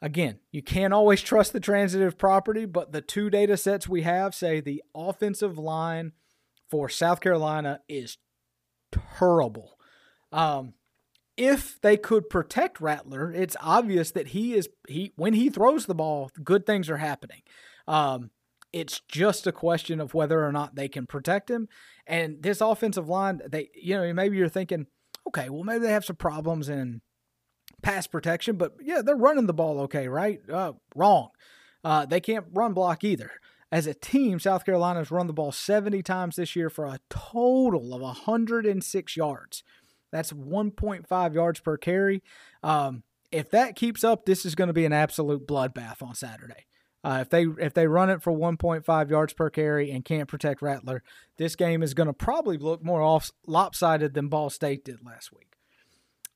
again, 0.01 0.39
you 0.51 0.63
can't 0.63 0.93
always 0.93 1.21
trust 1.21 1.53
the 1.53 1.59
transitive 1.59 2.17
property, 2.17 2.65
but 2.65 2.91
the 2.91 3.01
two 3.01 3.29
data 3.29 3.57
sets 3.57 3.89
we 3.89 4.03
have 4.03 4.33
say 4.33 4.61
the 4.61 4.81
offensive 4.95 5.57
line 5.57 6.13
for 6.69 6.87
South 6.87 7.19
Carolina 7.19 7.81
is 7.89 8.17
terrible. 9.17 9.77
Um, 10.31 10.73
if 11.37 11.79
they 11.81 11.97
could 11.97 12.29
protect 12.29 12.81
Rattler, 12.81 13.31
it's 13.31 13.55
obvious 13.61 14.11
that 14.11 14.27
he 14.27 14.53
is 14.53 14.69
he 14.87 15.13
when 15.15 15.33
he 15.33 15.49
throws 15.49 15.85
the 15.85 15.95
ball, 15.95 16.29
good 16.43 16.65
things 16.65 16.89
are 16.89 16.97
happening. 16.97 17.41
Um, 17.87 18.31
it's 18.73 19.01
just 19.07 19.47
a 19.47 19.51
question 19.51 19.99
of 19.99 20.13
whether 20.13 20.45
or 20.45 20.51
not 20.51 20.75
they 20.75 20.87
can 20.87 21.05
protect 21.05 21.49
him. 21.49 21.67
And 22.05 22.41
this 22.41 22.61
offensive 22.61 23.09
line, 23.09 23.41
they 23.49 23.69
you 23.75 23.97
know 23.97 24.13
maybe 24.13 24.37
you're 24.37 24.49
thinking, 24.49 24.87
okay, 25.27 25.49
well 25.49 25.63
maybe 25.63 25.85
they 25.85 25.91
have 25.91 26.05
some 26.05 26.15
problems 26.15 26.69
in 26.69 27.01
pass 27.81 28.07
protection, 28.07 28.57
but 28.57 28.73
yeah, 28.81 29.01
they're 29.03 29.15
running 29.15 29.47
the 29.47 29.53
ball 29.53 29.79
okay, 29.81 30.07
right? 30.07 30.39
Uh, 30.51 30.73
wrong. 30.95 31.29
Uh, 31.83 32.05
they 32.05 32.19
can't 32.19 32.45
run 32.53 32.73
block 32.73 33.03
either. 33.03 33.31
As 33.71 33.87
a 33.87 33.93
team, 33.93 34.39
South 34.39 34.65
Carolina's 34.65 35.11
run 35.11 35.27
the 35.27 35.33
ball 35.33 35.51
70 35.51 36.03
times 36.03 36.35
this 36.35 36.55
year 36.55 36.69
for 36.69 36.85
a 36.85 36.99
total 37.09 37.93
of 37.93 38.01
106 38.01 39.17
yards. 39.17 39.63
That's 40.11 40.31
1.5 40.31 41.33
yards 41.33 41.59
per 41.59 41.77
carry. 41.77 42.21
Um, 42.63 43.03
if 43.31 43.49
that 43.51 43.75
keeps 43.75 44.03
up, 44.03 44.25
this 44.25 44.45
is 44.45 44.55
going 44.55 44.67
to 44.67 44.73
be 44.73 44.85
an 44.85 44.93
absolute 44.93 45.47
bloodbath 45.47 46.01
on 46.01 46.15
Saturday. 46.15 46.65
Uh, 47.03 47.19
if 47.21 47.29
they 47.29 47.47
if 47.59 47.73
they 47.73 47.87
run 47.87 48.11
it 48.11 48.21
for 48.21 48.31
1.5 48.31 49.09
yards 49.09 49.33
per 49.33 49.49
carry 49.49 49.89
and 49.89 50.05
can't 50.05 50.27
protect 50.27 50.61
Rattler, 50.61 51.01
this 51.37 51.55
game 51.55 51.81
is 51.81 51.95
going 51.95 52.07
to 52.07 52.13
probably 52.13 52.57
look 52.57 52.83
more 52.83 53.01
off 53.01 53.31
lopsided 53.47 54.13
than 54.13 54.27
Ball 54.27 54.51
State 54.51 54.85
did 54.85 55.03
last 55.03 55.31
week. 55.31 55.53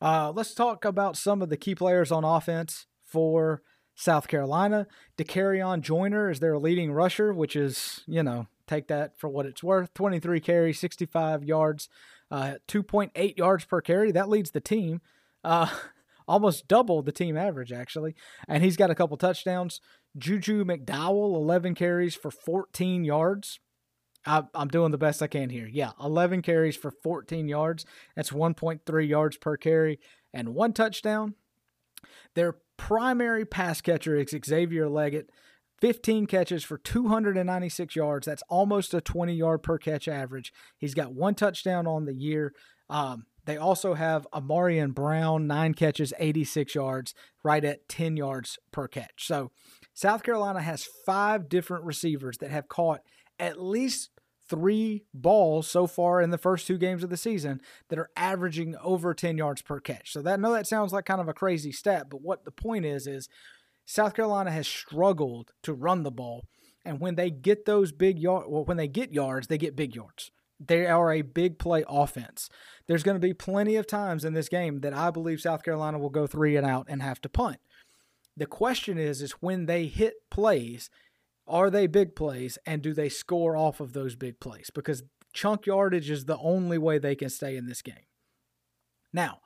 Uh, 0.01 0.31
let's 0.33 0.55
talk 0.55 0.83
about 0.83 1.17
some 1.17 1.41
of 1.41 1.49
the 1.49 1.57
key 1.57 1.75
players 1.75 2.11
on 2.11 2.23
offense 2.23 2.87
for 3.03 3.61
South 3.93 4.27
Carolina. 4.27 4.87
Dakereon 5.17 5.81
Joyner 5.81 6.31
is 6.31 6.39
their 6.39 6.57
leading 6.57 6.91
rusher, 6.91 7.31
which 7.31 7.55
is 7.55 8.01
you 8.07 8.23
know 8.23 8.47
take 8.65 8.87
that 8.87 9.19
for 9.19 9.29
what 9.29 9.45
it's 9.45 9.63
worth. 9.63 9.93
23 9.93 10.39
carries, 10.39 10.79
65 10.79 11.43
yards, 11.43 11.89
uh, 12.35 12.55
2.8 12.67 13.37
yards 13.37 13.63
per 13.63 13.79
carry. 13.79 14.11
That 14.11 14.27
leads 14.27 14.51
the 14.51 14.59
team. 14.59 14.99
Uh, 15.41 15.69
almost 16.27 16.67
double 16.67 17.01
the 17.01 17.13
team 17.13 17.37
average, 17.37 17.71
actually. 17.71 18.13
And 18.45 18.61
he's 18.61 18.75
got 18.75 18.89
a 18.89 18.95
couple 18.95 19.15
touchdowns. 19.15 19.79
Juju 20.17 20.65
McDowell, 20.65 21.33
11 21.35 21.75
carries 21.75 22.13
for 22.13 22.29
14 22.29 23.05
yards. 23.05 23.59
I, 24.25 24.43
am 24.53 24.67
doing 24.67 24.91
the 24.91 24.97
best 24.97 25.21
I 25.21 25.27
can 25.27 25.49
here. 25.49 25.69
Yeah, 25.71 25.91
11 26.03 26.41
carries 26.41 26.75
for 26.75 26.91
14 26.91 27.47
yards. 27.47 27.85
That's 28.17 28.31
1.3 28.31 29.07
yards 29.07 29.37
per 29.37 29.55
carry 29.55 29.99
and 30.33 30.49
one 30.49 30.73
touchdown. 30.73 31.35
Their 32.33 32.57
primary 32.75 33.45
pass 33.45 33.79
catcher 33.79 34.17
is 34.17 34.35
Xavier 34.45 34.87
Legette. 34.87 35.29
15 35.81 36.25
catches 36.25 36.63
for 36.63 36.77
296 36.77 37.95
yards. 37.95 38.25
That's 38.25 38.43
almost 38.49 38.93
a 38.93 39.01
20 39.01 39.33
yard 39.33 39.63
per 39.63 39.77
catch 39.77 40.07
average. 40.07 40.53
He's 40.77 40.93
got 40.93 41.13
one 41.13 41.35
touchdown 41.35 41.87
on 41.87 42.05
the 42.05 42.13
year. 42.13 42.53
Um, 42.89 43.25
they 43.45 43.57
also 43.57 43.93
have 43.93 44.27
Ahmarean 44.33 44.93
Brown, 44.93 45.47
nine 45.47 45.73
catches, 45.73 46.13
86 46.17 46.73
yards, 46.75 47.13
right 47.43 47.63
at 47.63 47.87
10 47.87 48.17
yards 48.17 48.57
per 48.71 48.87
catch. 48.87 49.27
So 49.27 49.51
South 49.93 50.23
Carolina 50.23 50.61
has 50.61 50.87
five 51.05 51.47
different 51.47 51.83
receivers 51.83 52.37
that 52.39 52.51
have 52.51 52.67
caught 52.67 53.01
at 53.39 53.61
least 53.61 54.09
three 54.47 55.03
balls 55.13 55.67
so 55.67 55.87
far 55.87 56.21
in 56.21 56.29
the 56.29 56.37
first 56.37 56.67
two 56.67 56.77
games 56.77 57.03
of 57.03 57.09
the 57.09 57.17
season 57.17 57.59
that 57.89 57.99
are 57.99 58.09
averaging 58.15 58.75
over 58.83 59.13
10 59.13 59.37
yards 59.37 59.61
per 59.61 59.79
catch. 59.79 60.11
So 60.11 60.21
that 60.21 60.33
I 60.33 60.35
know 60.37 60.53
that 60.53 60.67
sounds 60.67 60.93
like 60.93 61.05
kind 61.05 61.21
of 61.21 61.27
a 61.27 61.33
crazy 61.33 61.71
stat, 61.71 62.07
but 62.09 62.21
what 62.21 62.45
the 62.45 62.51
point 62.51 62.85
is 62.85 63.07
is 63.07 63.27
South 63.85 64.13
Carolina 64.13 64.51
has 64.51 64.67
struggled 64.67 65.51
to 65.63 65.73
run 65.73 66.03
the 66.03 66.11
ball, 66.11 66.45
and 66.83 66.99
when 66.99 67.15
they 67.15 67.29
get 67.29 67.65
those 67.65 67.91
big 67.91 68.19
yards, 68.19 68.47
well, 68.49 68.65
when 68.65 68.77
they 68.77 68.87
get 68.87 69.13
yards, 69.13 69.47
they 69.47 69.57
get 69.57 69.75
big 69.75 69.95
yards. 69.95 70.31
They 70.59 70.85
are 70.85 71.11
a 71.11 71.21
big 71.21 71.59
play 71.59 71.83
offense. 71.87 72.49
There's 72.87 73.03
going 73.03 73.15
to 73.15 73.27
be 73.27 73.33
plenty 73.33 73.75
of 73.75 73.87
times 73.87 74.23
in 74.23 74.33
this 74.33 74.47
game 74.49 74.81
that 74.81 74.93
I 74.93 75.11
believe 75.11 75.41
South 75.41 75.63
Carolina 75.63 75.99
will 75.99 76.09
go 76.09 76.27
three 76.27 76.55
and 76.55 76.65
out 76.65 76.85
and 76.89 77.01
have 77.01 77.19
to 77.21 77.29
punt. 77.29 77.57
The 78.37 78.45
question 78.45 78.97
is, 78.97 79.21
is 79.21 79.33
when 79.33 79.65
they 79.65 79.87
hit 79.87 80.13
plays, 80.29 80.89
are 81.47 81.69
they 81.69 81.87
big 81.87 82.15
plays 82.15 82.57
and 82.65 82.81
do 82.81 82.93
they 82.93 83.09
score 83.09 83.55
off 83.55 83.79
of 83.79 83.93
those 83.93 84.15
big 84.15 84.39
plays? 84.39 84.69
Because 84.73 85.03
chunk 85.33 85.65
yardage 85.65 86.09
is 86.09 86.25
the 86.25 86.37
only 86.37 86.77
way 86.77 86.97
they 86.97 87.15
can 87.15 87.29
stay 87.29 87.55
in 87.55 87.65
this 87.65 87.81
game. 87.81 88.07
Now, 89.13 89.39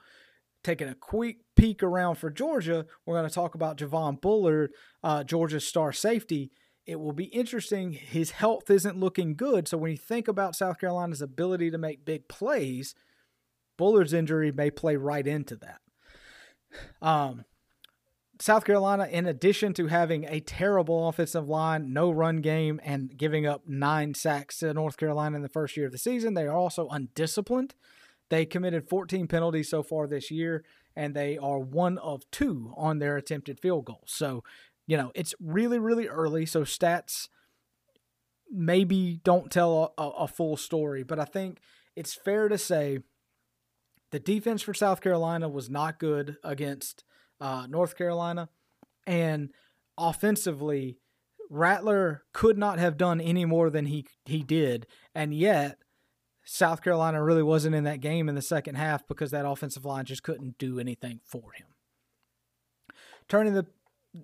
taking 0.63 0.87
a 0.87 0.95
quick 0.95 1.37
peek 1.59 1.83
around 1.83 2.15
for 2.15 2.29
Georgia, 2.29 2.85
we're 3.05 3.17
going 3.17 3.27
to 3.27 3.33
talk 3.33 3.53
about 3.53 3.77
Javon 3.77 4.19
Bullard, 4.21 4.71
uh, 5.03 5.23
Georgia's 5.23 5.67
star 5.67 5.91
safety. 5.91 6.51
It 6.85 6.99
will 6.99 7.13
be 7.13 7.25
interesting. 7.25 7.91
His 7.91 8.31
health 8.31 8.69
isn't 8.69 8.99
looking 8.99 9.35
good. 9.35 9.67
So 9.67 9.77
when 9.77 9.91
you 9.91 9.97
think 9.97 10.27
about 10.27 10.55
South 10.55 10.79
Carolina's 10.79 11.21
ability 11.21 11.69
to 11.71 11.77
make 11.77 12.05
big 12.05 12.27
plays, 12.27 12.95
Bullard's 13.77 14.13
injury 14.13 14.51
may 14.51 14.71
play 14.71 14.95
right 14.95 15.25
into 15.25 15.55
that. 15.57 15.81
Um, 17.01 17.45
South 18.41 18.63
Carolina, 18.63 19.05
in 19.11 19.25
addition 19.25 19.73
to 19.73 19.87
having 19.87 20.23
a 20.23 20.39
terrible 20.39 21.09
offensive 21.09 21.49
line, 21.49 21.91
no 21.91 22.09
run 22.09 22.37
game, 22.37 22.79
and 22.85 23.15
giving 23.17 23.45
up 23.45 23.67
nine 23.67 24.13
sacks 24.13 24.59
to 24.59 24.73
North 24.73 24.95
Carolina 24.95 25.35
in 25.35 25.41
the 25.41 25.49
first 25.49 25.75
year 25.75 25.87
of 25.87 25.91
the 25.91 25.97
season, 25.97 26.35
they 26.35 26.45
are 26.45 26.55
also 26.55 26.87
undisciplined. 26.87 27.75
They 28.29 28.45
committed 28.45 28.87
14 28.87 29.27
penalties 29.27 29.69
so 29.69 29.83
far 29.83 30.07
this 30.07 30.31
year, 30.31 30.63
and 30.99 31.15
they 31.15 31.37
are 31.37 31.59
one 31.59 31.97
of 31.99 32.29
two 32.29 32.73
on 32.75 32.99
their 32.99 33.15
attempted 33.15 33.57
field 33.57 33.85
goals. 33.85 34.07
So, 34.07 34.43
you 34.85 34.97
know, 34.97 35.13
it's 35.15 35.33
really, 35.39 35.79
really 35.79 36.09
early. 36.09 36.45
So, 36.45 36.63
stats 36.63 37.29
maybe 38.51 39.21
don't 39.23 39.49
tell 39.49 39.93
a, 39.97 40.03
a 40.03 40.27
full 40.27 40.57
story, 40.57 41.03
but 41.03 41.17
I 41.17 41.23
think 41.23 41.61
it's 41.95 42.13
fair 42.13 42.49
to 42.49 42.57
say 42.57 42.99
the 44.11 44.19
defense 44.19 44.61
for 44.61 44.73
South 44.73 44.99
Carolina 44.99 45.47
was 45.47 45.69
not 45.69 45.99
good 45.99 46.35
against 46.43 47.05
uh, 47.39 47.65
North 47.69 47.95
Carolina. 47.95 48.49
And 49.07 49.51
offensively, 49.97 50.97
Rattler 51.49 52.23
could 52.33 52.57
not 52.57 52.77
have 52.77 52.97
done 52.97 53.21
any 53.21 53.45
more 53.45 53.69
than 53.69 53.85
he 53.85 54.05
he 54.25 54.43
did, 54.43 54.85
and 55.15 55.33
yet 55.33 55.77
South 56.51 56.81
Carolina 56.81 57.23
really 57.23 57.43
wasn't 57.43 57.75
in 57.75 57.83
that 57.83 58.01
game 58.01 58.27
in 58.27 58.35
the 58.35 58.41
second 58.41 58.75
half 58.75 59.07
because 59.07 59.31
that 59.31 59.45
offensive 59.45 59.85
line 59.85 60.05
just 60.05 60.23
couldn't 60.23 60.57
do 60.57 60.79
anything 60.79 61.19
for 61.23 61.51
him. 61.53 61.67
Turning 63.27 63.53
the 63.53 63.67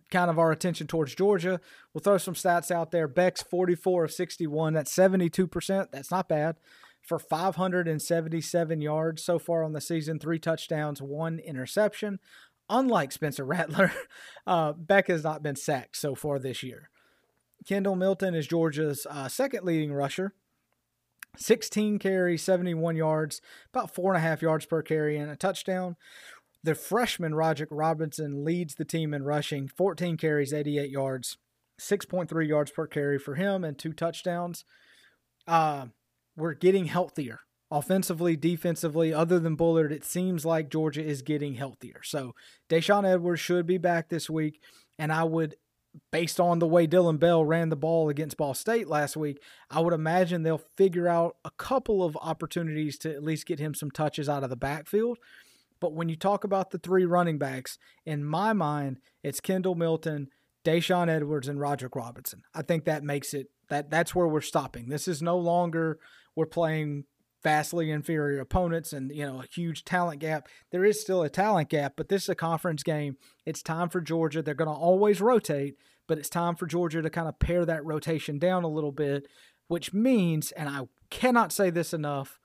kind 0.09 0.31
of 0.31 0.39
our 0.39 0.51
attention 0.51 0.87
towards 0.87 1.13
Georgia, 1.13 1.61
we'll 1.93 2.01
throw 2.01 2.17
some 2.17 2.33
stats 2.33 2.71
out 2.71 2.89
there. 2.89 3.07
Beck's 3.07 3.43
44 3.43 4.05
of 4.05 4.11
61, 4.11 4.73
that's 4.73 4.93
72%. 4.95 5.91
That's 5.91 6.09
not 6.09 6.27
bad. 6.27 6.55
For 7.01 7.19
577 7.19 8.81
yards 8.81 9.23
so 9.23 9.37
far 9.37 9.63
on 9.63 9.73
the 9.73 9.81
season, 9.81 10.17
three 10.17 10.39
touchdowns, 10.39 11.03
one 11.03 11.37
interception 11.37 12.19
unlike 12.69 13.11
Spencer 13.11 13.45
Rattler, 13.45 13.91
uh, 14.47 14.73
Beck 14.73 15.07
has 15.07 15.23
not 15.23 15.43
been 15.43 15.55
sacked 15.55 15.97
so 15.97 16.15
far 16.15 16.39
this 16.39 16.63
year. 16.63 16.89
Kendall 17.67 17.95
Milton 17.95 18.35
is 18.35 18.47
Georgia's 18.47 19.07
uh, 19.09 19.27
second 19.27 19.63
leading 19.63 19.93
rusher. 19.93 20.33
16 21.37 21.99
carries, 21.99 22.43
71 22.43 22.95
yards, 22.95 23.41
about 23.73 23.93
four 23.93 24.13
and 24.13 24.23
a 24.23 24.27
half 24.27 24.41
yards 24.41 24.65
per 24.65 24.81
carry, 24.81 25.17
and 25.17 25.31
a 25.31 25.35
touchdown. 25.35 25.95
The 26.63 26.75
freshman 26.75 27.35
Roderick 27.35 27.69
Robinson 27.71 28.43
leads 28.43 28.75
the 28.75 28.85
team 28.85 29.13
in 29.13 29.23
rushing, 29.23 29.67
14 29.67 30.17
carries, 30.17 30.53
88 30.53 30.89
yards, 30.89 31.37
6.3 31.79 32.47
yards 32.47 32.71
per 32.71 32.87
carry 32.87 33.19
for 33.19 33.35
him, 33.35 33.63
and 33.63 33.77
two 33.77 33.93
touchdowns. 33.93 34.65
Uh, 35.47 35.87
we're 36.35 36.53
getting 36.53 36.85
healthier 36.85 37.41
offensively, 37.71 38.35
defensively, 38.35 39.13
other 39.13 39.39
than 39.39 39.55
Bullard, 39.55 39.91
it 39.91 40.05
seems 40.05 40.45
like 40.45 40.69
Georgia 40.69 41.03
is 41.03 41.21
getting 41.21 41.55
healthier. 41.55 42.01
So 42.03 42.33
Daijun 42.69 43.05
Edwards 43.05 43.41
should 43.41 43.65
be 43.65 43.77
back 43.77 44.09
this 44.09 44.29
week. 44.29 44.61
And 44.97 45.11
I 45.11 45.23
would, 45.23 45.55
based 46.11 46.39
on 46.39 46.59
the 46.59 46.67
way 46.67 46.87
Dillon 46.87 47.17
Bell 47.17 47.43
ran 47.43 47.69
the 47.69 47.75
ball 47.75 48.09
against 48.09 48.37
Ball 48.37 48.53
State 48.53 48.87
last 48.87 49.15
week, 49.17 49.41
I 49.69 49.79
would 49.79 49.93
imagine 49.93 50.43
they'll 50.43 50.61
figure 50.77 51.07
out 51.07 51.37
a 51.45 51.51
couple 51.51 52.03
of 52.03 52.17
opportunities 52.21 52.97
to 52.99 53.13
at 53.13 53.23
least 53.23 53.45
get 53.45 53.59
him 53.59 53.73
some 53.73 53.91
touches 53.91 54.29
out 54.29 54.43
of 54.43 54.49
the 54.49 54.55
backfield. 54.55 55.17
But 55.79 55.93
when 55.93 56.09
you 56.09 56.15
talk 56.15 56.43
about 56.43 56.71
the 56.71 56.77
three 56.77 57.05
running 57.05 57.37
backs, 57.37 57.77
in 58.05 58.23
my 58.23 58.53
mind, 58.53 58.97
it's 59.23 59.39
Kendall 59.39 59.75
Milton, 59.75 60.29
Daijun 60.63 61.09
Edwards, 61.09 61.47
and 61.47 61.59
Roderick 61.59 61.95
Robinson. 61.95 62.43
I 62.53 62.61
think 62.61 62.85
that 62.85 63.03
makes 63.03 63.33
it 63.33 63.47
that 63.69 63.89
that's 63.89 64.13
where 64.15 64.27
we're 64.27 64.41
stopping. 64.41 64.89
This 64.89 65.07
is 65.07 65.21
no 65.21 65.37
longer 65.37 65.99
we're 66.35 66.45
playing 66.45 67.05
vastly 67.45 67.91
inferior 67.91 68.41
opponents 68.41 68.91
and 68.91 69.11
you 69.11 69.23
know 69.23 69.39
a 69.39 69.45
huge 69.53 69.85
talent 69.85 70.19
gap 70.19 70.47
there 70.71 70.83
is 70.83 70.99
still 70.99 71.21
a 71.21 71.29
talent 71.29 71.69
gap 71.69 71.93
but 71.95 72.09
this 72.09 72.23
is 72.23 72.29
a 72.29 72.35
conference 72.35 72.81
game 72.81 73.15
it's 73.45 73.61
time 73.61 73.87
for 73.87 74.01
georgia 74.01 74.41
they're 74.41 74.55
going 74.55 74.67
to 74.67 74.73
always 74.73 75.21
rotate 75.21 75.75
but 76.07 76.17
it's 76.17 76.27
time 76.27 76.55
for 76.55 76.65
georgia 76.65 77.03
to 77.03 77.09
kind 77.09 77.27
of 77.27 77.37
pare 77.37 77.63
that 77.63 77.85
rotation 77.85 78.39
down 78.39 78.63
a 78.63 78.67
little 78.67 78.91
bit 78.91 79.27
which 79.67 79.93
means 79.93 80.51
and 80.53 80.67
i 80.67 80.81
cannot 81.11 81.51
say 81.51 81.69
this 81.69 81.93
enough 81.93 82.39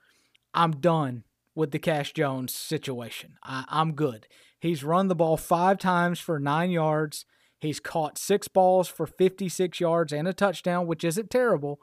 i'm 0.53 0.73
done 0.73 1.25
with 1.55 1.73
the 1.73 1.79
Cash 1.79 2.13
Jones 2.13 2.55
situation. 2.55 3.37
I, 3.43 3.65
I'm 3.69 3.93
good. 3.93 4.27
He's 4.59 4.85
run 4.85 5.09
the 5.09 5.15
ball 5.15 5.37
five 5.37 5.79
times 5.79 6.21
for 6.21 6.39
nine 6.39 6.71
yards. 6.71 7.25
He's 7.59 7.81
caught 7.81 8.19
six 8.19 8.49
balls 8.49 8.89
for 8.89 9.07
56 9.07 9.81
yards 9.81 10.13
and 10.13 10.27
a 10.27 10.33
touchdown, 10.33 10.87
which 10.87 11.05
isn't 11.05 11.31
terrible. 11.31 11.79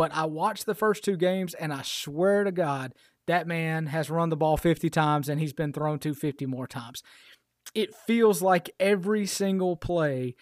But 0.00 0.14
I 0.14 0.24
watched 0.24 0.64
the 0.64 0.74
first 0.74 1.04
two 1.04 1.18
games, 1.18 1.52
and 1.52 1.74
I 1.74 1.82
swear 1.82 2.42
to 2.44 2.50
God, 2.50 2.94
that 3.26 3.46
man 3.46 3.88
has 3.88 4.08
run 4.08 4.30
the 4.30 4.36
ball 4.36 4.56
50 4.56 4.88
times 4.88 5.28
and 5.28 5.38
he's 5.38 5.52
been 5.52 5.74
thrown 5.74 5.98
to 5.98 6.14
50 6.14 6.46
more 6.46 6.66
times. 6.66 7.02
It 7.74 7.94
feels 7.94 8.40
like 8.40 8.70
every 8.80 9.26
single 9.26 9.76
play 9.76 10.36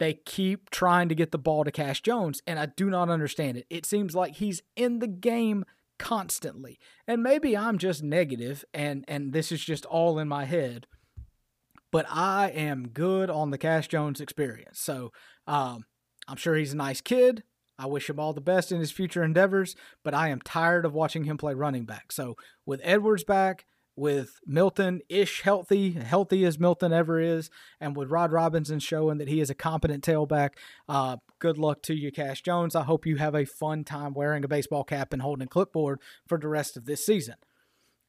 they 0.00 0.14
keep 0.14 0.68
trying 0.68 1.08
to 1.10 1.14
get 1.14 1.30
the 1.30 1.38
ball 1.38 1.62
to 1.62 1.70
Cash 1.70 2.00
Jones, 2.00 2.42
and 2.44 2.58
I 2.58 2.66
do 2.66 2.90
not 2.90 3.08
understand 3.08 3.56
it. 3.56 3.66
It 3.70 3.86
seems 3.86 4.16
like 4.16 4.34
he's 4.34 4.62
in 4.74 4.98
the 4.98 5.06
game 5.06 5.64
constantly. 5.96 6.80
And 7.06 7.22
maybe 7.22 7.56
I'm 7.56 7.78
just 7.78 8.02
negative 8.02 8.64
and 8.74 9.04
and 9.06 9.32
this 9.32 9.52
is 9.52 9.64
just 9.64 9.86
all 9.86 10.18
in 10.18 10.26
my 10.26 10.44
head. 10.44 10.88
But 11.92 12.06
I 12.10 12.48
am 12.48 12.88
good 12.88 13.30
on 13.30 13.52
the 13.52 13.58
Cash 13.58 13.86
Jones 13.86 14.20
experience. 14.20 14.80
So 14.80 15.12
um, 15.46 15.84
I'm 16.26 16.36
sure 16.36 16.56
he's 16.56 16.72
a 16.72 16.76
nice 16.76 17.00
kid. 17.00 17.44
I 17.78 17.86
wish 17.86 18.08
him 18.08 18.20
all 18.20 18.32
the 18.32 18.40
best 18.40 18.70
in 18.70 18.80
his 18.80 18.92
future 18.92 19.24
endeavors, 19.24 19.74
but 20.02 20.14
I 20.14 20.28
am 20.28 20.40
tired 20.40 20.84
of 20.84 20.94
watching 20.94 21.24
him 21.24 21.36
play 21.36 21.54
running 21.54 21.84
back. 21.84 22.12
So 22.12 22.36
with 22.64 22.80
Edwards 22.84 23.24
back, 23.24 23.66
with 23.96 24.40
Milton 24.46 25.00
ish 25.08 25.42
healthy, 25.42 25.92
healthy 25.92 26.44
as 26.44 26.58
Milton 26.58 26.92
ever 26.92 27.20
is, 27.20 27.50
and 27.80 27.96
with 27.96 28.10
Rod 28.10 28.32
Robinson 28.32 28.80
showing 28.80 29.18
that 29.18 29.28
he 29.28 29.40
is 29.40 29.50
a 29.50 29.54
competent 29.54 30.04
tailback, 30.04 30.50
uh, 30.88 31.18
good 31.38 31.58
luck 31.58 31.82
to 31.82 31.94
you, 31.94 32.10
Cash 32.10 32.42
Jones. 32.42 32.74
I 32.74 32.82
hope 32.82 33.06
you 33.06 33.16
have 33.16 33.34
a 33.34 33.44
fun 33.44 33.84
time 33.84 34.14
wearing 34.14 34.44
a 34.44 34.48
baseball 34.48 34.84
cap 34.84 35.12
and 35.12 35.22
holding 35.22 35.46
a 35.46 35.48
clipboard 35.48 36.00
for 36.26 36.38
the 36.38 36.48
rest 36.48 36.76
of 36.76 36.86
this 36.86 37.04
season. 37.06 37.36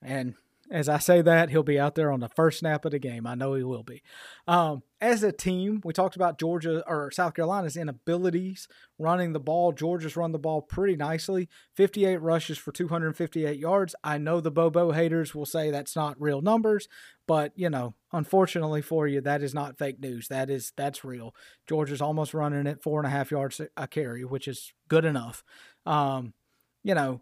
And 0.01 0.35
as 0.71 0.89
I 0.89 0.97
say 0.97 1.21
that, 1.21 1.49
he'll 1.49 1.63
be 1.63 1.79
out 1.79 1.95
there 1.95 2.11
on 2.11 2.19
the 2.19 2.29
first 2.29 2.59
snap 2.59 2.85
of 2.85 2.91
the 2.91 2.99
game. 2.99 3.27
I 3.27 3.35
know 3.35 3.53
he 3.53 3.63
will 3.63 3.83
be. 3.83 4.01
Um, 4.47 4.81
as 4.99 5.21
a 5.21 5.31
team, 5.31 5.81
we 5.83 5.93
talked 5.93 6.15
about 6.15 6.39
Georgia 6.39 6.83
or 6.87 7.11
South 7.11 7.35
Carolina's 7.35 7.77
inabilities 7.77 8.67
running 8.97 9.33
the 9.33 9.39
ball. 9.39 9.71
Georgia's 9.71 10.17
run 10.17 10.31
the 10.31 10.39
ball 10.39 10.61
pretty 10.61 10.95
nicely 10.95 11.47
58 11.75 12.17
rushes 12.17 12.57
for 12.57 12.71
258 12.71 13.59
yards. 13.59 13.93
I 14.03 14.17
know 14.17 14.41
the 14.41 14.51
Bobo 14.51 14.91
haters 14.91 15.35
will 15.35 15.45
say 15.45 15.69
that's 15.69 15.95
not 15.95 16.19
real 16.19 16.41
numbers, 16.41 16.87
but 17.27 17.51
you 17.55 17.69
know, 17.69 17.93
unfortunately 18.11 18.81
for 18.81 19.07
you, 19.07 19.21
that 19.21 19.43
is 19.43 19.53
not 19.53 19.77
fake 19.77 19.99
news. 19.99 20.27
That 20.29 20.49
is 20.49 20.73
that's 20.75 21.03
real. 21.03 21.35
Georgia's 21.67 22.01
almost 22.01 22.33
running 22.33 22.65
at 22.65 22.81
four 22.81 22.99
and 22.99 23.07
a 23.07 23.11
half 23.11 23.29
yards 23.29 23.61
a 23.77 23.87
carry, 23.87 24.25
which 24.25 24.47
is 24.47 24.73
good 24.87 25.05
enough. 25.05 25.43
Um, 25.85 26.33
you 26.83 26.95
know, 26.95 27.21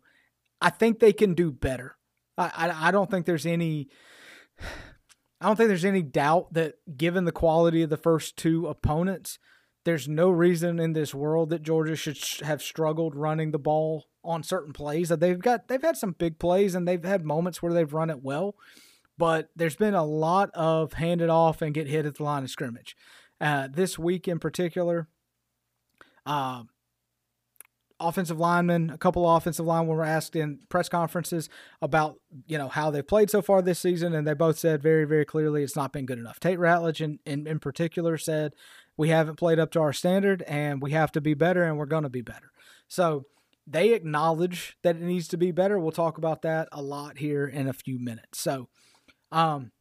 I 0.62 0.70
think 0.70 1.00
they 1.00 1.12
can 1.12 1.34
do 1.34 1.52
better. 1.52 1.98
I, 2.38 2.88
I, 2.88 2.92
don't 2.92 3.10
think 3.10 3.26
there's 3.26 3.46
any. 3.46 3.90
I 5.42 5.48
don't 5.48 5.56
think 5.56 5.68
there's 5.68 5.86
any 5.86 6.02
doubt 6.02 6.54
that 6.54 6.76
given 6.98 7.26
the 7.26 7.32
quality 7.32 7.84
of 7.84 7.90
the 7.90 7.98
first 7.98 8.38
two 8.38 8.68
opponents, 8.68 9.40
there's 9.86 10.08
no 10.08 10.30
reason 10.30 10.80
in 10.80 10.94
this 10.94 11.14
world 11.14 11.50
that 11.50 11.64
Georgia 11.64 11.96
should 11.96 12.18
have 12.44 12.62
struggled 12.62 13.16
running 13.16 13.52
the 13.52 13.60
ball 13.60 14.06
on 14.24 14.42
certain 14.42 14.74
plays. 14.74 15.10
That 15.10 15.20
they've 15.20 15.40
got 15.40 15.68
they've 15.68 15.82
had 15.82 15.98
some 15.98 16.16
big 16.18 16.40
plays 16.40 16.76
and 16.76 16.88
they've 16.88 17.04
had 17.04 17.26
moments 17.26 17.62
where 17.62 17.74
they've 17.74 17.94
run 17.94 18.10
it 18.10 18.24
well, 18.24 18.56
but 19.18 19.50
there's 19.56 19.76
been 19.76 19.94
a 19.94 20.06
lot 20.06 20.50
of 20.54 20.94
hand 20.94 21.22
it 21.22 21.30
off 21.30 21.62
and 21.62 21.74
get 21.74 21.88
hit 21.88 22.06
at 22.06 22.18
the 22.18 22.24
line 22.24 22.44
of 22.44 22.50
scrimmage. 22.50 22.96
Uh, 23.42 23.68
this 23.72 24.00
week 24.00 24.28
in 24.28 24.40
particular, 24.40 25.10
uh, 26.26 26.64
offensive 28.00 28.40
linemen, 28.40 28.90
a 28.90 28.98
couple 28.98 29.28
of 29.28 29.38
offensive 29.38 29.66
linemen 29.66 29.96
were 29.96 30.04
asked 30.04 30.36
in 30.36 30.60
press 30.70 30.90
conferences 30.90 31.50
about, 31.82 32.16
you 32.48 32.58
know, 32.58 32.68
how 32.68 32.92
they 32.92 33.02
played 33.02 33.30
so 33.30 33.42
far 33.42 33.62
this 33.62 33.80
season, 33.80 34.14
and 34.14 34.28
they 34.28 34.34
both 34.34 34.58
said 34.58 34.82
very, 34.82 35.06
very 35.06 35.26
clearly 35.26 35.64
it's 35.64 35.76
not 35.76 35.94
been 35.94 36.06
good 36.06 36.20
enough. 36.20 36.40
Tate 36.40 36.60
Ratledge, 36.60 37.02
in, 37.02 37.20
in, 37.26 37.48
in 37.48 37.60
particular, 37.60 38.18
said, 38.18 38.54
we 38.98 39.10
haven't 39.10 39.38
played 39.38 39.60
up 39.60 39.72
to 39.72 39.82
our 39.82 39.94
standard, 39.94 40.42
and 40.44 40.82
we 40.82 40.92
have 40.92 41.12
to 41.14 41.22
be 41.22 41.34
better, 41.34 41.64
and 41.64 41.78
we're 41.78 41.86
going 41.86 42.04
to 42.04 42.10
be 42.10 42.22
better. 42.22 42.52
So 42.88 43.26
they 43.66 43.94
acknowledge 43.94 44.78
that 44.84 44.98
it 44.98 45.02
needs 45.02 45.28
to 45.30 45.38
be 45.38 45.52
better. 45.52 45.80
We'll 45.80 45.92
talk 45.92 46.18
about 46.18 46.42
that 46.42 46.68
a 46.72 46.82
lot 46.82 47.18
here 47.18 47.48
in 47.48 47.68
a 47.68 47.74
few 47.74 48.00
minutes. 48.00 48.40
So, 48.40 48.68
um, 49.32 49.72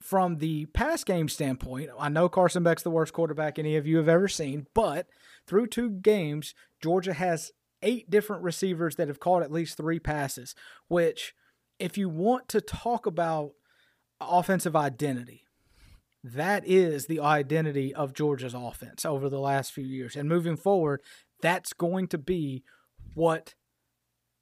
from 0.00 0.38
the 0.38 0.66
pass 0.66 1.04
game 1.04 1.28
standpoint, 1.28 1.90
I 1.98 2.08
know 2.08 2.28
Carson 2.28 2.62
Beck's 2.62 2.82
the 2.82 2.90
worst 2.90 3.12
quarterback 3.12 3.58
any 3.58 3.76
of 3.76 3.86
you 3.86 3.98
have 3.98 4.08
ever 4.08 4.28
seen, 4.28 4.66
but 4.74 5.06
through 5.46 5.66
two 5.66 5.90
games, 5.90 6.54
Georgia 6.82 7.12
has 7.12 7.52
eight 7.82 8.10
different 8.10 8.42
receivers 8.42 8.96
that 8.96 9.08
have 9.08 9.20
caught 9.20 9.42
at 9.42 9.52
least 9.52 9.76
three 9.76 9.98
passes, 9.98 10.54
which, 10.88 11.34
if 11.78 11.96
you 11.96 12.08
want 12.08 12.48
to 12.48 12.60
talk 12.60 13.06
about 13.06 13.52
offensive 14.20 14.76
identity, 14.76 15.44
that 16.22 16.66
is 16.66 17.06
the 17.06 17.20
identity 17.20 17.94
of 17.94 18.12
Georgia's 18.12 18.54
offense 18.54 19.04
over 19.04 19.28
the 19.28 19.40
last 19.40 19.72
few 19.72 19.84
years. 19.84 20.16
And 20.16 20.28
moving 20.28 20.56
forward, 20.56 21.00
that's 21.40 21.72
going 21.72 22.08
to 22.08 22.18
be 22.18 22.62
what 23.14 23.54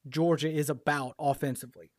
Georgia 0.09 0.51
is 0.51 0.69
about 0.69 1.15
offensively. 1.19 1.93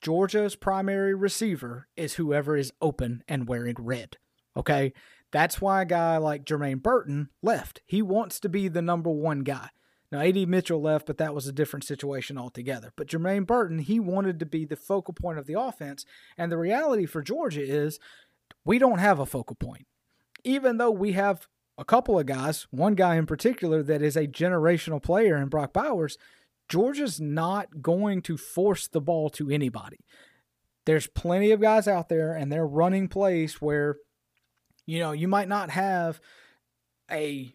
Georgia's 0.00 0.54
primary 0.54 1.14
receiver 1.14 1.88
is 1.96 2.14
whoever 2.14 2.56
is 2.56 2.72
open 2.80 3.24
and 3.26 3.48
wearing 3.48 3.76
red. 3.78 4.18
Okay. 4.56 4.92
That's 5.36 5.60
why 5.60 5.82
a 5.82 5.84
guy 5.84 6.16
like 6.16 6.46
Jermaine 6.46 6.82
Burton 6.82 7.28
left. 7.42 7.82
He 7.84 8.00
wants 8.00 8.40
to 8.40 8.48
be 8.48 8.68
the 8.68 8.80
number 8.80 9.10
one 9.10 9.40
guy. 9.40 9.68
Now, 10.10 10.20
AD 10.20 10.48
Mitchell 10.48 10.80
left, 10.80 11.06
but 11.06 11.18
that 11.18 11.34
was 11.34 11.46
a 11.46 11.52
different 11.52 11.84
situation 11.84 12.38
altogether. 12.38 12.94
But 12.96 13.08
Jermaine 13.08 13.46
Burton, 13.46 13.80
he 13.80 14.00
wanted 14.00 14.40
to 14.40 14.46
be 14.46 14.64
the 14.64 14.76
focal 14.76 15.12
point 15.12 15.38
of 15.38 15.46
the 15.46 15.60
offense. 15.60 16.06
And 16.38 16.50
the 16.50 16.56
reality 16.56 17.04
for 17.04 17.20
Georgia 17.20 17.60
is 17.60 18.00
we 18.64 18.78
don't 18.78 18.96
have 18.96 19.18
a 19.18 19.26
focal 19.26 19.56
point. 19.56 19.86
Even 20.42 20.78
though 20.78 20.90
we 20.90 21.12
have 21.12 21.48
a 21.76 21.84
couple 21.84 22.18
of 22.18 22.24
guys, 22.24 22.66
one 22.70 22.94
guy 22.94 23.16
in 23.16 23.26
particular 23.26 23.82
that 23.82 24.00
is 24.00 24.16
a 24.16 24.26
generational 24.26 25.02
player 25.02 25.36
in 25.36 25.48
Brock 25.48 25.74
Bowers, 25.74 26.16
Georgia's 26.66 27.20
not 27.20 27.82
going 27.82 28.22
to 28.22 28.38
force 28.38 28.88
the 28.88 29.02
ball 29.02 29.28
to 29.28 29.50
anybody. 29.50 29.98
There's 30.86 31.08
plenty 31.08 31.50
of 31.50 31.60
guys 31.60 31.86
out 31.86 32.08
there, 32.08 32.32
and 32.32 32.50
they're 32.50 32.66
running 32.66 33.08
plays 33.08 33.60
where, 33.60 33.96
you 34.86 34.98
know, 35.00 35.12
you 35.12 35.28
might 35.28 35.48
not 35.48 35.70
have 35.70 36.20
a 37.10 37.52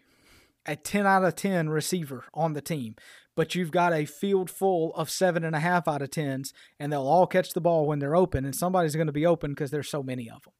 a 0.64 0.76
10 0.76 1.06
out 1.06 1.24
of 1.24 1.34
10 1.34 1.70
receiver 1.70 2.24
on 2.32 2.52
the 2.52 2.60
team, 2.60 2.94
but 3.34 3.54
you've 3.54 3.72
got 3.72 3.92
a 3.92 4.04
field 4.04 4.48
full 4.48 4.94
of 4.94 5.10
seven 5.10 5.42
and 5.42 5.56
a 5.56 5.60
half 5.60 5.88
out 5.88 6.02
of 6.02 6.10
10s, 6.10 6.52
and 6.78 6.92
they'll 6.92 7.06
all 7.06 7.26
catch 7.26 7.52
the 7.52 7.60
ball 7.60 7.86
when 7.86 7.98
they're 7.98 8.14
open, 8.14 8.44
and 8.44 8.54
somebody's 8.54 8.94
going 8.94 9.08
to 9.08 9.12
be 9.12 9.26
open 9.26 9.50
because 9.52 9.72
there's 9.72 9.88
so 9.88 10.02
many 10.02 10.30
of 10.30 10.44
them. 10.44 10.52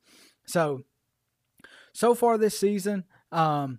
So, 0.45 0.83
so 1.93 2.15
far 2.15 2.37
this 2.37 2.59
season, 2.59 3.05
um, 3.31 3.79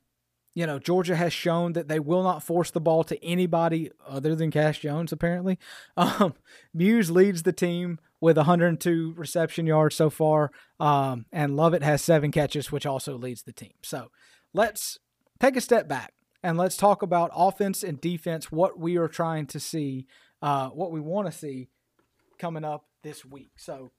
you 0.55 0.67
know, 0.67 0.79
Georgia 0.79 1.15
has 1.15 1.33
shown 1.33 1.73
that 1.73 1.87
they 1.87 1.99
will 1.99 2.23
not 2.23 2.43
force 2.43 2.71
the 2.71 2.79
ball 2.79 3.03
to 3.05 3.23
anybody 3.25 3.91
other 4.07 4.35
than 4.35 4.51
Cash 4.51 4.79
Jones, 4.79 5.11
apparently. 5.11 5.57
Um, 5.97 6.35
Muse 6.73 7.11
leads 7.11 7.43
the 7.43 7.53
team 7.53 7.99
with 8.23 8.37
102 8.37 9.15
reception 9.17 9.67
yards 9.67 9.97
so 9.97 10.09
far, 10.09 10.49
um, 10.79 11.25
and 11.33 11.57
Lovett 11.57 11.83
has 11.83 12.01
seven 12.01 12.31
catches, 12.31 12.71
which 12.71 12.85
also 12.85 13.17
leads 13.17 13.43
the 13.43 13.51
team. 13.51 13.73
So 13.81 14.11
let's 14.53 14.97
take 15.41 15.57
a 15.57 15.61
step 15.61 15.89
back 15.89 16.13
and 16.41 16.57
let's 16.57 16.77
talk 16.77 17.01
about 17.01 17.31
offense 17.35 17.83
and 17.83 17.99
defense, 17.99 18.49
what 18.49 18.79
we 18.79 18.95
are 18.95 19.09
trying 19.09 19.45
to 19.47 19.59
see, 19.59 20.07
uh, 20.41 20.69
what 20.69 20.93
we 20.93 21.01
want 21.01 21.29
to 21.29 21.37
see 21.37 21.67
coming 22.39 22.63
up 22.63 22.85
this 23.03 23.25
week. 23.25 23.51
So 23.57 23.91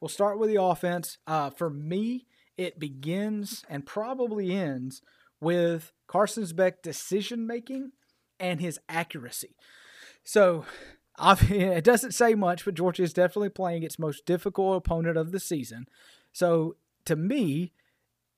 we'll 0.00 0.08
start 0.08 0.38
with 0.38 0.48
the 0.48 0.62
offense. 0.62 1.18
Uh, 1.26 1.50
for 1.50 1.68
me, 1.68 2.26
it 2.56 2.78
begins 2.78 3.64
and 3.68 3.84
probably 3.84 4.52
ends 4.52 5.02
with 5.40 5.90
Carson 6.06 6.46
Beck 6.54 6.82
decision 6.82 7.48
making 7.48 7.90
and 8.38 8.60
his 8.60 8.78
accuracy. 8.88 9.56
So 10.22 10.66
it 11.50 11.84
doesn't 11.84 12.12
say 12.12 12.34
much, 12.34 12.64
but 12.64 12.74
Georgia 12.74 13.02
is 13.02 13.12
definitely 13.12 13.50
playing 13.50 13.82
its 13.82 13.98
most 13.98 14.26
difficult 14.26 14.76
opponent 14.76 15.16
of 15.16 15.32
the 15.32 15.40
season. 15.40 15.86
So 16.32 16.76
to 17.04 17.16
me, 17.16 17.72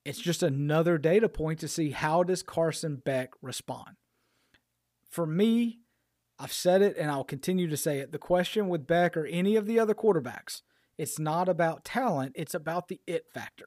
it's 0.04 0.20
just 0.20 0.42
another 0.42 0.98
data 0.98 1.28
point 1.28 1.60
to 1.60 1.68
see 1.68 1.90
how 1.90 2.22
does 2.22 2.42
Carson 2.42 2.96
Beck 2.96 3.30
respond. 3.40 3.96
For 5.08 5.26
me, 5.26 5.80
I've 6.38 6.52
said 6.52 6.82
it 6.82 6.96
and 6.98 7.10
I'll 7.10 7.24
continue 7.24 7.68
to 7.68 7.76
say 7.76 7.98
it. 7.98 8.12
The 8.12 8.18
question 8.18 8.68
with 8.68 8.86
Beck 8.86 9.16
or 9.16 9.26
any 9.26 9.56
of 9.56 9.66
the 9.66 9.78
other 9.78 9.94
quarterbacks, 9.94 10.62
it's 10.98 11.18
not 11.18 11.48
about 11.48 11.84
talent, 11.84 12.32
it's 12.34 12.54
about 12.54 12.88
the 12.88 13.00
it 13.06 13.26
factor. 13.32 13.66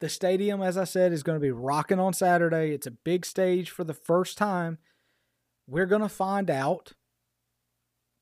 The 0.00 0.08
stadium, 0.08 0.62
as 0.62 0.76
I 0.76 0.84
said, 0.84 1.12
is 1.12 1.22
going 1.22 1.36
to 1.36 1.42
be 1.42 1.52
rocking 1.52 2.00
on 2.00 2.12
Saturday. 2.12 2.72
It's 2.72 2.88
a 2.88 2.90
big 2.90 3.24
stage 3.24 3.70
for 3.70 3.84
the 3.84 3.94
first 3.94 4.36
time. 4.36 4.78
We're 5.68 5.86
going 5.86 6.02
to 6.02 6.08
find 6.08 6.50
out 6.50 6.94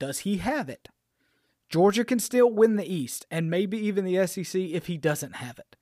does 0.01 0.20
he 0.20 0.38
have 0.38 0.68
it? 0.68 0.88
Georgia 1.68 2.05
can 2.05 2.18
still 2.18 2.51
win 2.51 2.74
the 2.74 2.92
East 2.92 3.26
and 3.30 3.48
maybe 3.48 3.78
even 3.78 4.05
the 4.05 4.26
SEC 4.26 4.61
if 4.61 4.86
he 4.86 4.96
doesn't 4.96 5.36
have 5.36 5.61
it. 5.61 5.76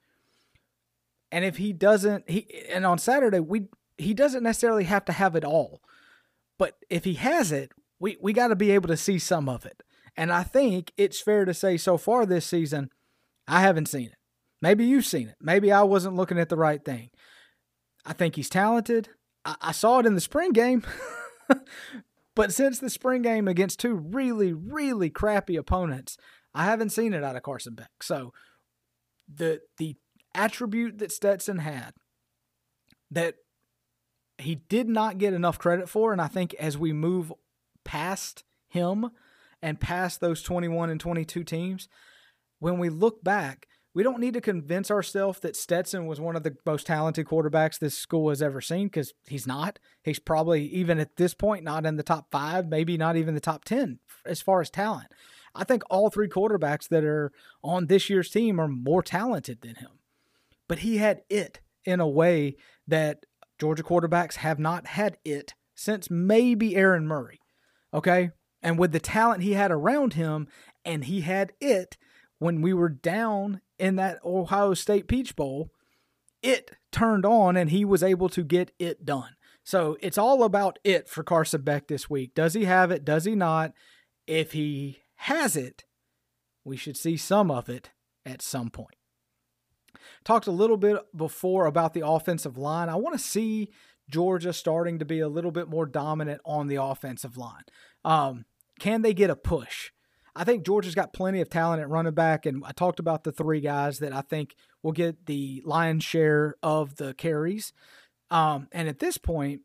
And 1.32 1.46
if 1.46 1.56
he 1.56 1.72
doesn't, 1.72 2.28
he 2.28 2.46
and 2.70 2.84
on 2.84 2.98
Saturday 2.98 3.40
we 3.40 3.68
he 3.96 4.12
doesn't 4.12 4.42
necessarily 4.42 4.84
have 4.84 5.06
to 5.06 5.12
have 5.12 5.34
it 5.34 5.44
all, 5.44 5.82
but 6.58 6.76
if 6.90 7.04
he 7.04 7.14
has 7.14 7.52
it, 7.52 7.72
we 7.98 8.18
we 8.20 8.34
got 8.34 8.48
to 8.48 8.56
be 8.56 8.70
able 8.70 8.88
to 8.88 8.96
see 8.96 9.18
some 9.18 9.48
of 9.48 9.64
it. 9.64 9.82
And 10.16 10.32
I 10.32 10.42
think 10.42 10.92
it's 10.96 11.20
fair 11.20 11.44
to 11.44 11.54
say 11.54 11.76
so 11.76 11.96
far 11.96 12.26
this 12.26 12.46
season, 12.46 12.90
I 13.46 13.60
haven't 13.60 13.86
seen 13.86 14.06
it. 14.06 14.16
Maybe 14.60 14.84
you've 14.84 15.06
seen 15.06 15.28
it. 15.28 15.36
Maybe 15.40 15.70
I 15.70 15.82
wasn't 15.82 16.16
looking 16.16 16.38
at 16.38 16.48
the 16.48 16.56
right 16.56 16.84
thing. 16.84 17.10
I 18.04 18.12
think 18.12 18.36
he's 18.36 18.50
talented. 18.50 19.10
I, 19.44 19.56
I 19.60 19.72
saw 19.72 20.00
it 20.00 20.06
in 20.06 20.14
the 20.14 20.20
spring 20.20 20.52
game. 20.52 20.84
but 22.38 22.52
since 22.52 22.78
the 22.78 22.88
spring 22.88 23.22
game 23.22 23.48
against 23.48 23.80
two 23.80 23.96
really, 23.96 24.52
really 24.52 25.10
crappy 25.10 25.56
opponents, 25.56 26.16
I 26.54 26.66
haven't 26.66 26.90
seen 26.90 27.12
it 27.12 27.24
out 27.24 27.34
of 27.34 27.42
Carson 27.42 27.74
Beck. 27.74 28.00
So 28.00 28.32
the 29.26 29.60
the 29.78 29.96
attribute 30.36 30.98
that 30.98 31.10
Stetson 31.10 31.58
had 31.58 31.94
that 33.10 33.34
he 34.38 34.54
did 34.54 34.88
not 34.88 35.18
get 35.18 35.34
enough 35.34 35.58
credit 35.58 35.88
for, 35.88 36.12
and 36.12 36.20
I 36.20 36.28
think 36.28 36.54
as 36.54 36.78
we 36.78 36.92
move 36.92 37.32
past 37.84 38.44
him 38.68 39.10
and 39.60 39.80
past 39.80 40.20
those 40.20 40.40
21 40.40 40.90
and 40.90 41.00
22 41.00 41.42
teams, 41.42 41.88
when 42.60 42.78
we 42.78 42.88
look 42.88 43.24
back, 43.24 43.66
we 43.94 44.02
don't 44.02 44.20
need 44.20 44.34
to 44.34 44.40
convince 44.40 44.90
ourselves 44.90 45.40
that 45.40 45.56
Stetson 45.56 46.06
was 46.06 46.20
one 46.20 46.36
of 46.36 46.42
the 46.42 46.56
most 46.66 46.86
talented 46.86 47.26
quarterbacks 47.26 47.78
this 47.78 47.96
school 47.96 48.28
has 48.28 48.42
ever 48.42 48.60
seen 48.60 48.86
because 48.86 49.12
he's 49.26 49.46
not. 49.46 49.78
He's 50.02 50.18
probably, 50.18 50.66
even 50.66 50.98
at 50.98 51.16
this 51.16 51.34
point, 51.34 51.64
not 51.64 51.86
in 51.86 51.96
the 51.96 52.02
top 52.02 52.30
five, 52.30 52.68
maybe 52.68 52.96
not 52.96 53.16
even 53.16 53.34
the 53.34 53.40
top 53.40 53.64
10 53.64 53.98
as 54.26 54.42
far 54.42 54.60
as 54.60 54.70
talent. 54.70 55.08
I 55.54 55.64
think 55.64 55.82
all 55.90 56.10
three 56.10 56.28
quarterbacks 56.28 56.88
that 56.88 57.04
are 57.04 57.32
on 57.64 57.86
this 57.86 58.08
year's 58.08 58.30
team 58.30 58.60
are 58.60 58.68
more 58.68 59.02
talented 59.02 59.62
than 59.62 59.76
him. 59.76 59.90
But 60.68 60.80
he 60.80 60.98
had 60.98 61.22
it 61.30 61.60
in 61.84 61.98
a 62.00 62.08
way 62.08 62.56
that 62.86 63.24
Georgia 63.58 63.82
quarterbacks 63.82 64.36
have 64.36 64.58
not 64.58 64.86
had 64.86 65.16
it 65.24 65.54
since 65.74 66.10
maybe 66.10 66.76
Aaron 66.76 67.06
Murray. 67.06 67.40
Okay. 67.92 68.30
And 68.62 68.78
with 68.78 68.92
the 68.92 69.00
talent 69.00 69.42
he 69.42 69.54
had 69.54 69.70
around 69.70 70.14
him, 70.14 70.46
and 70.84 71.04
he 71.04 71.22
had 71.22 71.52
it 71.60 71.96
when 72.38 72.60
we 72.60 72.72
were 72.72 72.88
down 72.88 73.60
in 73.78 73.96
that 73.96 74.18
Ohio 74.24 74.74
State 74.74 75.08
Peach 75.08 75.36
Bowl, 75.36 75.70
it 76.42 76.72
turned 76.92 77.24
on 77.24 77.56
and 77.56 77.70
he 77.70 77.84
was 77.84 78.02
able 78.02 78.28
to 78.30 78.44
get 78.44 78.72
it 78.78 79.04
done. 79.04 79.36
So 79.64 79.96
it's 80.00 80.18
all 80.18 80.44
about 80.44 80.78
it 80.82 81.08
for 81.08 81.22
Carson 81.22 81.62
Beck 81.62 81.88
this 81.88 82.08
week. 82.08 82.34
Does 82.34 82.54
he 82.54 82.64
have 82.64 82.90
it? 82.90 83.04
Does 83.04 83.24
he 83.24 83.34
not? 83.34 83.72
If 84.26 84.52
he 84.52 85.00
has 85.16 85.56
it, 85.56 85.84
we 86.64 86.76
should 86.76 86.96
see 86.96 87.16
some 87.16 87.50
of 87.50 87.68
it 87.68 87.90
at 88.24 88.42
some 88.42 88.70
point. 88.70 88.96
Talked 90.24 90.46
a 90.46 90.52
little 90.52 90.76
bit 90.76 90.98
before 91.16 91.66
about 91.66 91.92
the 91.92 92.06
offensive 92.06 92.56
line. 92.56 92.88
I 92.88 92.96
want 92.96 93.16
to 93.16 93.22
see 93.22 93.70
Georgia 94.10 94.52
starting 94.52 94.98
to 94.98 95.04
be 95.04 95.20
a 95.20 95.28
little 95.28 95.50
bit 95.50 95.68
more 95.68 95.86
dominant 95.86 96.40
on 96.44 96.66
the 96.66 96.82
offensive 96.82 97.36
line. 97.36 97.64
Um, 98.04 98.44
can 98.78 99.02
they 99.02 99.12
get 99.12 99.30
a 99.30 99.36
push? 99.36 99.90
I 100.38 100.44
think 100.44 100.64
Georgia's 100.64 100.94
got 100.94 101.12
plenty 101.12 101.40
of 101.40 101.50
talent 101.50 101.82
at 101.82 101.88
running 101.88 102.14
back, 102.14 102.46
and 102.46 102.62
I 102.64 102.70
talked 102.70 103.00
about 103.00 103.24
the 103.24 103.32
three 103.32 103.60
guys 103.60 103.98
that 103.98 104.12
I 104.12 104.20
think 104.20 104.54
will 104.84 104.92
get 104.92 105.26
the 105.26 105.62
lion's 105.66 106.04
share 106.04 106.54
of 106.62 106.94
the 106.94 107.12
carries. 107.12 107.72
Um, 108.30 108.68
and 108.70 108.88
at 108.88 109.00
this 109.00 109.18
point, 109.18 109.62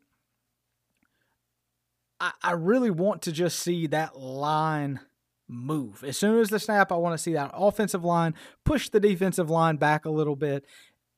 I, 2.20 2.32
I 2.42 2.52
really 2.54 2.90
want 2.90 3.22
to 3.24 3.32
just 3.32 3.60
see 3.60 3.86
that 3.88 4.18
line 4.18 5.00
move. 5.48 6.04
As 6.04 6.18
soon 6.18 6.40
as 6.40 6.50
the 6.50 6.60
snap, 6.60 6.92
I 6.92 6.96
want 6.96 7.14
to 7.14 7.22
see 7.22 7.34
that 7.34 7.52
offensive 7.54 8.04
line 8.04 8.34
push 8.66 8.90
the 8.90 9.00
defensive 9.00 9.52
line 9.52 9.78
back 9.78 10.06
a 10.06 10.10
little 10.10 10.36
bit. 10.36 10.66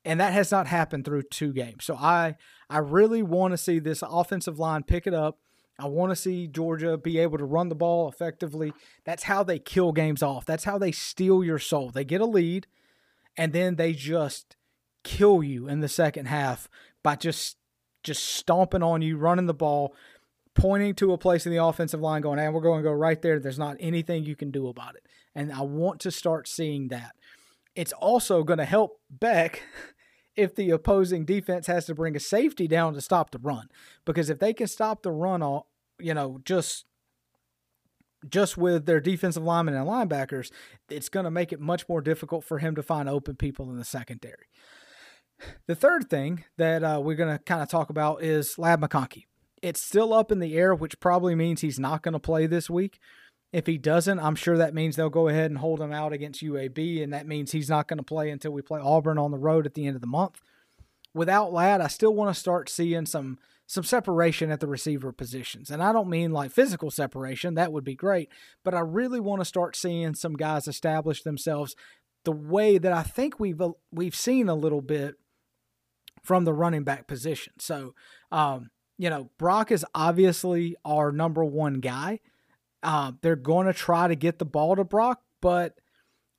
And 0.03 0.19
that 0.19 0.33
has 0.33 0.51
not 0.51 0.67
happened 0.67 1.05
through 1.05 1.23
two 1.23 1.53
games. 1.53 1.85
So 1.85 1.95
I 1.95 2.35
I 2.69 2.79
really 2.79 3.23
want 3.23 3.53
to 3.53 3.57
see 3.57 3.79
this 3.79 4.03
offensive 4.07 4.59
line 4.59 4.83
pick 4.83 5.07
it 5.07 5.13
up 5.13 5.39
I 5.77 5.87
want 5.87 6.11
to 6.11 6.15
see 6.15 6.47
Georgia 6.47 6.97
be 6.97 7.19
able 7.19 7.37
to 7.37 7.45
run 7.45 7.69
the 7.69 7.75
ball 7.75 8.07
effectively. 8.07 8.73
That's 9.03 9.23
how 9.23 9.43
they 9.43 9.59
kill 9.59 9.91
games 9.91 10.23
off. 10.23 10.45
That's 10.45 10.63
how 10.63 10.77
they 10.77 10.91
steal 10.91 11.43
your 11.43 11.59
soul. 11.59 11.89
They 11.89 12.05
get 12.05 12.21
a 12.21 12.25
lead 12.25 12.67
and 13.37 13.53
then 13.53 13.75
they 13.75 13.93
just 13.93 14.55
kill 15.03 15.43
you 15.43 15.67
in 15.67 15.81
the 15.81 15.89
second 15.89 16.27
half 16.27 16.69
by 17.03 17.15
just 17.15 17.57
just 18.03 18.23
stomping 18.23 18.83
on 18.83 19.01
you, 19.01 19.17
running 19.17 19.47
the 19.47 19.53
ball, 19.53 19.95
pointing 20.53 20.93
to 20.93 21.11
a 21.11 21.17
place 21.17 21.45
in 21.45 21.51
the 21.51 21.63
offensive 21.63 21.99
line 21.99 22.21
going, 22.21 22.39
"And 22.39 22.47
hey, 22.47 22.53
we're 22.53 22.61
going 22.61 22.83
to 22.83 22.89
go 22.89 22.93
right 22.93 23.21
there. 23.21 23.39
There's 23.39 23.59
not 23.59 23.77
anything 23.79 24.23
you 24.23 24.35
can 24.35 24.51
do 24.51 24.67
about 24.67 24.95
it." 24.95 25.03
And 25.33 25.51
I 25.51 25.61
want 25.61 25.99
to 26.01 26.11
start 26.11 26.47
seeing 26.47 26.89
that. 26.89 27.15
It's 27.75 27.93
also 27.93 28.43
going 28.43 28.59
to 28.59 28.65
help 28.65 29.01
Beck 29.09 29.63
if 30.35 30.55
the 30.55 30.69
opposing 30.69 31.25
defense 31.25 31.67
has 31.67 31.85
to 31.85 31.95
bring 31.95 32.15
a 32.15 32.19
safety 32.19 32.67
down 32.67 32.93
to 32.93 33.01
stop 33.01 33.31
the 33.31 33.39
run. 33.39 33.69
Because 34.05 34.29
if 34.29 34.39
they 34.39 34.53
can 34.53 34.67
stop 34.67 35.03
the 35.03 35.11
run, 35.11 35.41
all 35.41 35.67
you 35.99 36.13
know, 36.13 36.39
just 36.43 36.85
just 38.27 38.57
with 38.57 38.85
their 38.85 38.99
defensive 38.99 39.43
linemen 39.43 39.75
and 39.75 39.87
linebackers, 39.87 40.51
it's 40.89 41.09
going 41.09 41.25
to 41.25 41.31
make 41.31 41.53
it 41.53 41.59
much 41.59 41.87
more 41.87 42.01
difficult 42.01 42.43
for 42.43 42.59
him 42.59 42.75
to 42.75 42.83
find 42.83 43.07
open 43.07 43.35
people 43.35 43.69
in 43.69 43.77
the 43.77 43.85
secondary. 43.85 44.47
The 45.67 45.75
third 45.75 46.09
thing 46.09 46.43
that 46.57 46.83
uh, 46.83 47.01
we're 47.03 47.15
going 47.15 47.37
to 47.37 47.43
kind 47.43 47.61
of 47.61 47.69
talk 47.69 47.89
about 47.89 48.23
is 48.23 48.57
Ladd 48.57 48.81
McConkey. 48.81 49.25
It's 49.61 49.81
still 49.81 50.13
up 50.13 50.31
in 50.31 50.39
the 50.39 50.55
air, 50.55 50.73
which 50.73 50.99
probably 50.99 51.35
means 51.35 51.61
he's 51.61 51.79
not 51.79 52.01
going 52.01 52.13
to 52.13 52.19
play 52.19 52.47
this 52.47 52.69
week. 52.69 52.99
If 53.53 53.67
he 53.67 53.77
doesn't, 53.77 54.19
I'm 54.19 54.35
sure 54.35 54.57
that 54.57 54.73
means 54.73 54.95
they'll 54.95 55.09
go 55.09 55.29
ahead 55.29 55.49
and 55.49 55.59
hold 55.59 55.79
him 55.79 55.93
out 55.93 56.11
against 56.11 56.43
UAB, 56.43 57.01
and 57.01 57.13
that 57.13 57.27
means 57.27 57.51
he's 57.51 57.69
not 57.69 57.87
going 57.87 57.97
to 57.97 58.03
play 58.03 58.29
until 58.29 58.51
we 58.51 58.61
play 58.61 58.81
Auburn 58.81 59.17
on 59.17 59.31
the 59.31 59.37
road 59.37 59.65
at 59.65 59.75
the 59.75 59.87
end 59.87 59.95
of 59.95 60.01
the 60.01 60.07
month. 60.07 60.41
Without 61.13 61.53
Ladd, 61.53 61.79
I 61.79 61.87
still 61.87 62.13
want 62.13 62.33
to 62.33 62.39
start 62.39 62.69
seeing 62.69 63.05
some 63.05 63.39
some 63.67 63.83
separation 63.83 64.51
at 64.51 64.59
the 64.59 64.67
receiver 64.67 65.11
positions. 65.11 65.71
And 65.71 65.81
I 65.81 65.91
don't 65.91 66.09
mean 66.09 66.31
like 66.31 66.51
physical 66.51 66.91
separation, 66.91 67.55
that 67.55 67.71
would 67.71 67.83
be 67.83 67.95
great, 67.95 68.29
but 68.63 68.75
I 68.75 68.79
really 68.79 69.19
want 69.19 69.41
to 69.41 69.45
start 69.45 69.75
seeing 69.75 70.13
some 70.13 70.35
guys 70.35 70.67
establish 70.67 71.23
themselves 71.23 71.75
the 72.25 72.31
way 72.31 72.77
that 72.77 72.91
I 72.91 73.03
think 73.03 73.39
we've 73.39 73.61
we've 73.91 74.15
seen 74.15 74.49
a 74.49 74.55
little 74.55 74.81
bit 74.81 75.15
from 76.21 76.43
the 76.43 76.53
running 76.53 76.83
back 76.83 77.07
position. 77.07 77.53
So, 77.59 77.93
um, 78.31 78.69
you 78.97 79.09
know, 79.09 79.29
Brock 79.37 79.71
is 79.71 79.85
obviously 79.93 80.75
our 80.83 81.11
number 81.11 81.45
one 81.45 81.75
guy. 81.75 82.19
Uh, 82.85 83.13
they're 83.21 83.35
going 83.35 83.65
to 83.65 83.73
try 83.73 84.07
to 84.07 84.15
get 84.15 84.37
the 84.37 84.45
ball 84.45 84.75
to 84.75 84.83
Brock, 84.83 85.21
but 85.41 85.73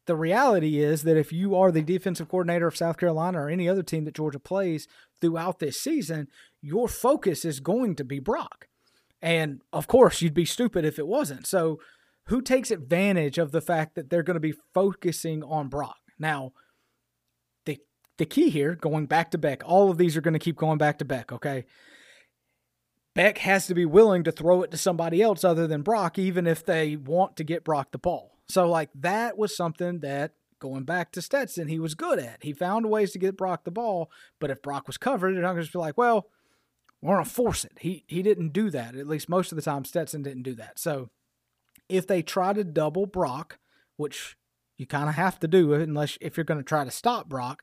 the 0.06 0.14
reality 0.14 0.78
is 0.78 1.02
that 1.02 1.16
if 1.16 1.32
you 1.32 1.56
are 1.56 1.72
the 1.72 1.82
defensive 1.82 2.28
coordinator 2.28 2.68
of 2.68 2.76
South 2.76 2.98
Carolina 2.98 3.40
or 3.40 3.50
any 3.50 3.68
other 3.68 3.82
team 3.82 4.04
that 4.04 4.14
Georgia 4.14 4.38
plays 4.38 4.86
throughout 5.20 5.58
this 5.58 5.80
season, 5.80 6.28
your 6.62 6.86
focus 6.86 7.44
is 7.44 7.58
going 7.58 7.96
to 7.96 8.04
be 8.04 8.20
Brock. 8.20 8.68
And 9.20 9.62
of 9.72 9.88
course, 9.88 10.22
you'd 10.22 10.34
be 10.34 10.44
stupid 10.44 10.84
if 10.84 11.00
it 11.00 11.08
wasn't. 11.08 11.48
So, 11.48 11.80
who 12.26 12.40
takes 12.40 12.70
advantage 12.70 13.38
of 13.38 13.50
the 13.50 13.60
fact 13.60 13.96
that 13.96 14.08
they're 14.08 14.22
going 14.22 14.34
to 14.34 14.40
be 14.40 14.54
focusing 14.72 15.42
on 15.42 15.68
Brock? 15.68 15.98
Now, 16.16 16.52
the 17.64 17.80
the 18.18 18.26
key 18.26 18.50
here, 18.50 18.76
going 18.76 19.06
back 19.06 19.32
to 19.32 19.38
Beck, 19.38 19.62
all 19.64 19.90
of 19.90 19.98
these 19.98 20.16
are 20.16 20.20
going 20.20 20.34
to 20.34 20.38
keep 20.38 20.56
going 20.56 20.78
back 20.78 20.98
to 20.98 21.04
Beck, 21.04 21.32
okay? 21.32 21.64
Beck 23.16 23.38
has 23.38 23.66
to 23.66 23.74
be 23.74 23.86
willing 23.86 24.24
to 24.24 24.30
throw 24.30 24.62
it 24.62 24.70
to 24.70 24.76
somebody 24.76 25.22
else 25.22 25.42
other 25.42 25.66
than 25.66 25.80
Brock, 25.80 26.18
even 26.18 26.46
if 26.46 26.62
they 26.62 26.96
want 26.96 27.34
to 27.36 27.44
get 27.44 27.64
Brock 27.64 27.90
the 27.90 27.98
ball. 27.98 28.36
So, 28.46 28.68
like, 28.68 28.90
that 28.94 29.38
was 29.38 29.56
something 29.56 30.00
that 30.00 30.32
going 30.58 30.84
back 30.84 31.12
to 31.12 31.22
Stetson, 31.22 31.68
he 31.68 31.78
was 31.78 31.94
good 31.94 32.18
at. 32.18 32.44
He 32.44 32.52
found 32.52 32.90
ways 32.90 33.12
to 33.12 33.18
get 33.18 33.38
Brock 33.38 33.64
the 33.64 33.70
ball, 33.70 34.10
but 34.38 34.50
if 34.50 34.60
Brock 34.60 34.86
was 34.86 34.98
covered, 34.98 35.34
they're 35.34 35.40
not 35.40 35.54
going 35.54 35.64
to 35.64 35.72
be 35.72 35.78
like, 35.78 35.96
well, 35.96 36.26
we're 37.00 37.14
going 37.14 37.24
to 37.24 37.30
force 37.30 37.64
it. 37.64 37.72
He, 37.80 38.04
he 38.06 38.22
didn't 38.22 38.52
do 38.52 38.68
that. 38.68 38.94
At 38.94 39.08
least 39.08 39.30
most 39.30 39.50
of 39.50 39.56
the 39.56 39.62
time, 39.62 39.86
Stetson 39.86 40.22
didn't 40.22 40.42
do 40.42 40.54
that. 40.56 40.78
So, 40.78 41.08
if 41.88 42.06
they 42.06 42.20
try 42.20 42.52
to 42.52 42.64
double 42.64 43.06
Brock, 43.06 43.58
which 43.96 44.36
you 44.76 44.86
kind 44.86 45.08
of 45.08 45.14
have 45.14 45.40
to 45.40 45.48
do 45.48 45.72
unless 45.72 46.18
if 46.20 46.36
you're 46.36 46.44
going 46.44 46.60
to 46.60 46.64
try 46.64 46.84
to 46.84 46.90
stop 46.90 47.30
Brock, 47.30 47.62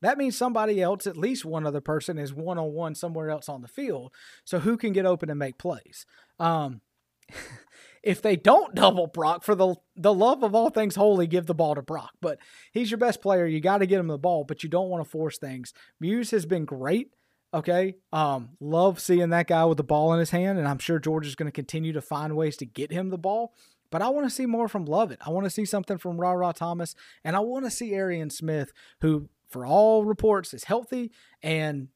that 0.00 0.18
means 0.18 0.36
somebody 0.36 0.80
else, 0.82 1.06
at 1.06 1.16
least 1.16 1.44
one 1.44 1.66
other 1.66 1.80
person, 1.80 2.18
is 2.18 2.34
one 2.34 2.58
on 2.58 2.72
one 2.72 2.94
somewhere 2.94 3.30
else 3.30 3.48
on 3.48 3.62
the 3.62 3.68
field. 3.68 4.12
So 4.44 4.60
who 4.60 4.76
can 4.76 4.92
get 4.92 5.06
open 5.06 5.30
and 5.30 5.38
make 5.38 5.58
plays? 5.58 6.06
Um, 6.38 6.80
if 8.02 8.22
they 8.22 8.36
don't 8.36 8.74
double 8.74 9.06
Brock, 9.06 9.42
for 9.42 9.54
the 9.54 9.74
the 9.96 10.14
love 10.14 10.42
of 10.42 10.54
all 10.54 10.70
things 10.70 10.96
holy, 10.96 11.26
give 11.26 11.46
the 11.46 11.54
ball 11.54 11.74
to 11.74 11.82
Brock. 11.82 12.12
But 12.20 12.38
he's 12.72 12.90
your 12.90 12.98
best 12.98 13.20
player. 13.20 13.46
You 13.46 13.60
got 13.60 13.78
to 13.78 13.86
get 13.86 13.98
him 13.98 14.06
the 14.06 14.18
ball, 14.18 14.44
but 14.44 14.62
you 14.62 14.68
don't 14.68 14.88
want 14.88 15.04
to 15.04 15.10
force 15.10 15.38
things. 15.38 15.72
Mews 16.00 16.30
has 16.30 16.46
been 16.46 16.64
great. 16.64 17.10
Okay. 17.52 17.96
Um, 18.12 18.50
love 18.60 19.00
seeing 19.00 19.30
that 19.30 19.46
guy 19.46 19.64
with 19.64 19.78
the 19.78 19.84
ball 19.84 20.12
in 20.12 20.18
his 20.18 20.30
hand, 20.30 20.58
and 20.58 20.68
I'm 20.68 20.78
sure 20.78 20.98
George 20.98 21.26
is 21.26 21.34
going 21.34 21.46
to 21.46 21.52
continue 21.52 21.92
to 21.92 22.00
find 22.00 22.36
ways 22.36 22.56
to 22.58 22.66
get 22.66 22.92
him 22.92 23.10
the 23.10 23.18
ball. 23.18 23.54
But 23.90 24.02
I 24.02 24.08
want 24.08 24.26
to 24.26 24.34
see 24.34 24.46
more 24.46 24.68
from 24.68 24.84
Lovett. 24.84 25.20
I 25.24 25.30
want 25.30 25.44
to 25.44 25.50
see 25.50 25.64
something 25.64 25.98
from 25.98 26.20
Rara 26.20 26.52
Thomas, 26.52 26.94
and 27.24 27.36
I 27.36 27.40
want 27.40 27.64
to 27.64 27.70
see 27.70 27.94
Arian 27.94 28.30
Smith, 28.30 28.72
who 29.00 29.28
for 29.48 29.66
all 29.66 30.04
reports, 30.04 30.54
is 30.54 30.64
healthy 30.64 31.12
and, 31.42 31.88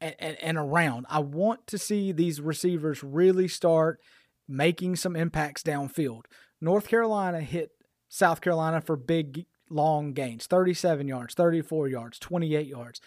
and 0.00 0.36
and 0.42 0.58
around. 0.58 1.06
I 1.08 1.20
want 1.20 1.66
to 1.68 1.78
see 1.78 2.12
these 2.12 2.40
receivers 2.40 3.02
really 3.02 3.48
start 3.48 4.00
making 4.48 4.96
some 4.96 5.16
impacts 5.16 5.62
downfield. 5.62 6.24
North 6.60 6.88
Carolina 6.88 7.40
hit 7.40 7.70
South 8.08 8.40
Carolina 8.40 8.80
for 8.80 8.96
big 8.96 9.46
long 9.70 10.12
gains, 10.12 10.46
37 10.46 11.08
yards, 11.08 11.34
34 11.34 11.88
yards, 11.88 12.18
28 12.18 12.66
yards. 12.66 13.00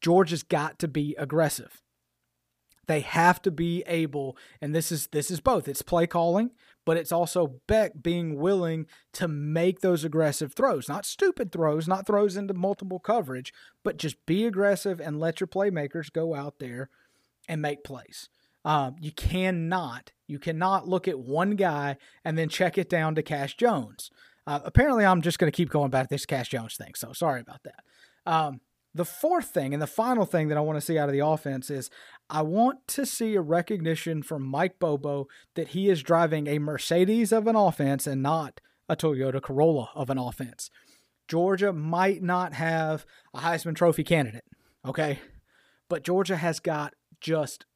Georgia's 0.00 0.42
got 0.42 0.78
to 0.78 0.88
be 0.88 1.14
aggressive. 1.18 1.82
They 2.86 3.00
have 3.00 3.40
to 3.42 3.50
be 3.50 3.82
able, 3.86 4.36
and 4.60 4.74
this 4.74 4.92
is 4.92 5.06
this 5.08 5.30
is 5.30 5.40
both. 5.40 5.68
It's 5.68 5.82
play 5.82 6.06
calling, 6.06 6.50
but 6.84 6.96
it's 6.96 7.12
also 7.12 7.60
Beck 7.66 8.02
being 8.02 8.36
willing 8.36 8.86
to 9.14 9.28
make 9.28 9.80
those 9.80 10.04
aggressive 10.04 10.52
throws. 10.52 10.88
Not 10.88 11.06
stupid 11.06 11.52
throws, 11.52 11.88
not 11.88 12.06
throws 12.06 12.36
into 12.36 12.54
multiple 12.54 12.98
coverage, 12.98 13.52
but 13.82 13.96
just 13.96 14.24
be 14.26 14.44
aggressive 14.44 15.00
and 15.00 15.20
let 15.20 15.40
your 15.40 15.48
playmakers 15.48 16.12
go 16.12 16.34
out 16.34 16.58
there 16.58 16.90
and 17.48 17.62
make 17.62 17.84
plays. 17.84 18.28
Um, 18.64 18.96
you 19.00 19.12
cannot, 19.12 20.12
you 20.26 20.38
cannot 20.38 20.88
look 20.88 21.06
at 21.06 21.18
one 21.18 21.52
guy 21.56 21.96
and 22.24 22.38
then 22.38 22.48
check 22.48 22.78
it 22.78 22.88
down 22.88 23.14
to 23.14 23.22
Cash 23.22 23.56
Jones. 23.56 24.10
Uh, 24.46 24.60
apparently, 24.64 25.04
I'm 25.04 25.22
just 25.22 25.38
going 25.38 25.50
to 25.50 25.56
keep 25.56 25.70
going 25.70 25.90
back 25.90 26.08
to 26.08 26.14
this 26.14 26.26
Cash 26.26 26.50
Jones 26.50 26.76
thing, 26.76 26.94
so 26.94 27.12
sorry 27.12 27.40
about 27.40 27.62
that. 27.64 27.84
Um, 28.26 28.60
the 28.94 29.04
fourth 29.04 29.46
thing 29.46 29.72
and 29.72 29.82
the 29.82 29.86
final 29.86 30.24
thing 30.24 30.48
that 30.48 30.58
I 30.58 30.60
want 30.60 30.76
to 30.76 30.80
see 30.80 30.98
out 30.98 31.08
of 31.08 31.12
the 31.12 31.26
offense 31.26 31.68
is 31.68 31.90
I 32.30 32.42
want 32.42 32.86
to 32.88 33.04
see 33.06 33.34
a 33.34 33.40
recognition 33.40 34.22
from 34.22 34.42
Mike 34.42 34.78
Bobo 34.78 35.28
that 35.54 35.68
he 35.68 35.88
is 35.88 36.02
driving 36.02 36.46
a 36.46 36.58
Mercedes 36.58 37.32
of 37.32 37.46
an 37.46 37.56
offense 37.56 38.06
and 38.06 38.22
not 38.22 38.60
a 38.88 38.96
Toyota 38.96 39.42
Corolla 39.42 39.90
of 39.94 40.10
an 40.10 40.18
offense. 40.18 40.70
Georgia 41.28 41.72
might 41.72 42.22
not 42.22 42.54
have 42.54 43.06
a 43.32 43.40
Heisman 43.40 43.74
Trophy 43.74 44.04
candidate, 44.04 44.44
okay? 44.84 45.20
But 45.88 46.04
Georgia 46.04 46.36
has 46.36 46.60
got 46.60 46.94
just 47.20 47.66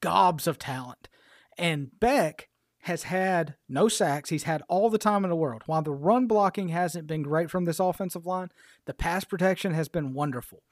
gobs 0.00 0.46
of 0.46 0.58
talent. 0.58 1.08
And 1.58 1.98
Beck 2.00 2.48
has 2.82 3.04
had 3.04 3.54
no 3.68 3.88
sacks. 3.88 4.30
He's 4.30 4.42
had 4.42 4.62
all 4.68 4.90
the 4.90 4.98
time 4.98 5.24
in 5.24 5.30
the 5.30 5.36
world. 5.36 5.62
While 5.66 5.82
the 5.82 5.92
run 5.92 6.26
blocking 6.26 6.68
hasn't 6.68 7.06
been 7.06 7.22
great 7.22 7.50
from 7.50 7.64
this 7.64 7.78
offensive 7.78 8.26
line, 8.26 8.48
the 8.86 8.94
pass 8.94 9.24
protection 9.24 9.72
has 9.74 9.88
been 9.88 10.12
wonderful. 10.12 10.62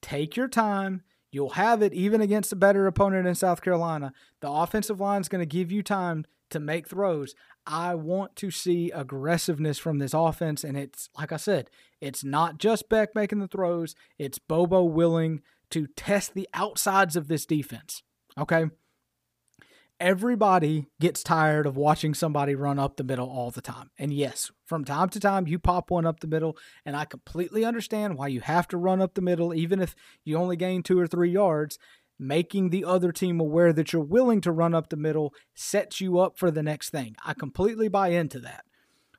Take 0.00 0.36
your 0.36 0.48
time. 0.48 1.02
You'll 1.32 1.50
have 1.50 1.82
it 1.82 1.92
even 1.92 2.20
against 2.20 2.52
a 2.52 2.56
better 2.56 2.86
opponent 2.86 3.26
in 3.26 3.34
South 3.34 3.62
Carolina. 3.62 4.12
The 4.40 4.50
offensive 4.50 5.00
line 5.00 5.20
is 5.20 5.28
going 5.28 5.40
to 5.42 5.46
give 5.46 5.72
you 5.72 5.82
time 5.82 6.24
to 6.50 6.60
make 6.60 6.86
throws. 6.86 7.34
I 7.66 7.94
want 7.94 8.36
to 8.36 8.50
see 8.50 8.90
aggressiveness 8.90 9.78
from 9.78 9.98
this 9.98 10.14
offense. 10.14 10.62
And 10.62 10.76
it's, 10.76 11.08
like 11.18 11.32
I 11.32 11.38
said, 11.38 11.70
it's 12.00 12.22
not 12.22 12.58
just 12.58 12.88
Beck 12.88 13.14
making 13.14 13.38
the 13.38 13.48
throws, 13.48 13.94
it's 14.18 14.38
Bobo 14.38 14.84
willing 14.84 15.40
to 15.70 15.86
test 15.86 16.34
the 16.34 16.48
outsides 16.54 17.16
of 17.16 17.28
this 17.28 17.46
defense. 17.46 18.02
Okay 18.38 18.66
everybody 20.02 20.88
gets 21.00 21.22
tired 21.22 21.64
of 21.64 21.76
watching 21.76 22.12
somebody 22.12 22.56
run 22.56 22.76
up 22.76 22.96
the 22.96 23.04
middle 23.04 23.30
all 23.30 23.52
the 23.52 23.62
time. 23.62 23.88
And 23.96 24.12
yes, 24.12 24.50
from 24.66 24.84
time 24.84 25.08
to 25.10 25.20
time, 25.20 25.46
you 25.46 25.60
pop 25.60 25.92
one 25.92 26.04
up 26.04 26.18
the 26.18 26.26
middle, 26.26 26.58
and 26.84 26.96
I 26.96 27.04
completely 27.04 27.64
understand 27.64 28.18
why 28.18 28.26
you 28.26 28.40
have 28.40 28.66
to 28.68 28.76
run 28.76 29.00
up 29.00 29.14
the 29.14 29.22
middle, 29.22 29.54
even 29.54 29.80
if 29.80 29.94
you 30.24 30.36
only 30.36 30.56
gain 30.56 30.82
two 30.82 30.98
or 30.98 31.06
three 31.06 31.30
yards. 31.30 31.78
Making 32.18 32.70
the 32.70 32.84
other 32.84 33.10
team 33.10 33.40
aware 33.40 33.72
that 33.72 33.92
you're 33.92 34.02
willing 34.02 34.40
to 34.42 34.52
run 34.52 34.74
up 34.74 34.90
the 34.90 34.96
middle 34.96 35.34
sets 35.54 36.00
you 36.00 36.20
up 36.20 36.38
for 36.38 36.52
the 36.52 36.62
next 36.62 36.90
thing. 36.90 37.16
I 37.24 37.34
completely 37.34 37.88
buy 37.88 38.08
into 38.08 38.38
that. 38.40 38.64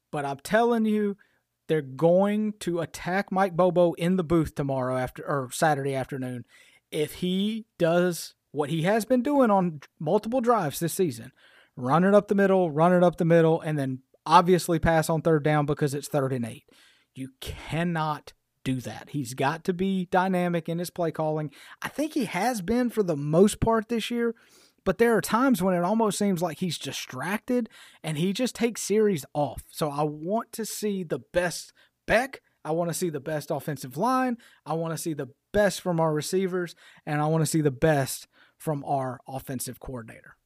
But 0.10 0.24
I'm 0.24 0.38
telling 0.38 0.86
you, 0.86 1.18
they're 1.68 1.82
going 1.82 2.54
to 2.60 2.80
attack 2.80 3.30
Mike 3.30 3.58
Bobo 3.58 3.94
in 3.94 4.16
the 4.16 4.24
booth 4.24 4.56
tomorrow 4.56 4.96
after 4.96 5.26
or 5.28 5.50
Saturday 5.52 5.96
afternoon. 5.96 6.46
If 6.92 7.16
he 7.16 7.66
does 7.78 8.36
what 8.54 8.70
he 8.70 8.84
has 8.84 9.04
been 9.04 9.22
doing 9.22 9.52
on 9.52 9.82
multiple 10.00 10.40
drives 10.40 10.80
this 10.80 10.94
season 10.94 11.34
run 11.76 12.04
it 12.04 12.14
up 12.14 12.28
the 12.28 12.36
middle, 12.36 12.70
run 12.70 12.94
it 12.94 13.04
up 13.04 13.18
the 13.18 13.26
middle, 13.26 13.60
and 13.60 13.78
then 13.78 14.00
obviously 14.26 14.80
pass 14.80 15.10
on 15.10 15.22
third 15.22 15.44
down 15.44 15.66
because 15.66 15.94
it's 15.94 16.08
third 16.08 16.32
and 16.32 16.46
eight. 16.46 16.64
You 17.16 17.30
cannot 17.42 18.34
do 18.64 18.80
that. 18.82 19.10
He's 19.10 19.34
got 19.34 19.64
to 19.66 19.74
be 19.74 20.08
dynamic 20.12 20.70
in 20.70 20.80
his 20.80 20.90
play 20.90 21.12
calling. 21.12 21.52
I 21.82 21.90
think 21.90 22.14
he 22.14 22.26
has 22.26 22.62
been 22.62 22.90
for 22.90 23.04
the 23.04 23.18
most 23.18 23.60
part 23.60 23.90
this 23.90 24.10
year, 24.10 24.36
but 24.86 25.00
there 25.00 25.18
are 25.18 25.22
times 25.22 25.62
when 25.62 25.76
it 25.76 25.84
almost 25.84 26.18
seems 26.18 26.42
like 26.42 26.60
he's 26.60 26.78
distracted 26.78 27.70
and 28.04 28.18
he 28.18 28.34
just 28.34 28.56
takes 28.56 28.82
series 28.82 29.26
off. 29.34 29.64
So 29.70 29.90
I 29.90 30.04
want 30.04 30.52
to 30.54 30.66
see 30.66 31.04
the 31.04 31.20
best 31.20 31.74
Beck. 32.06 32.42
I 32.66 32.72
want 32.72 32.90
to 32.90 32.94
see 32.94 33.10
the 33.10 33.20
best 33.20 33.52
offensive 33.52 33.98
line. 33.98 34.38
I 34.66 34.74
want 34.74 34.94
to 34.94 34.98
see 34.98 35.14
the 35.14 35.30
best 35.52 35.82
from 35.82 36.00
our 36.00 36.14
receivers, 36.14 36.76
and 37.06 37.22
I 37.22 37.28
want 37.28 37.42
to 37.42 37.50
see 37.50 37.62
the 37.62 37.72
best 37.72 38.28
from 38.64 38.82
our 38.86 39.20
offensive 39.28 39.78
coordinator. 39.82 40.38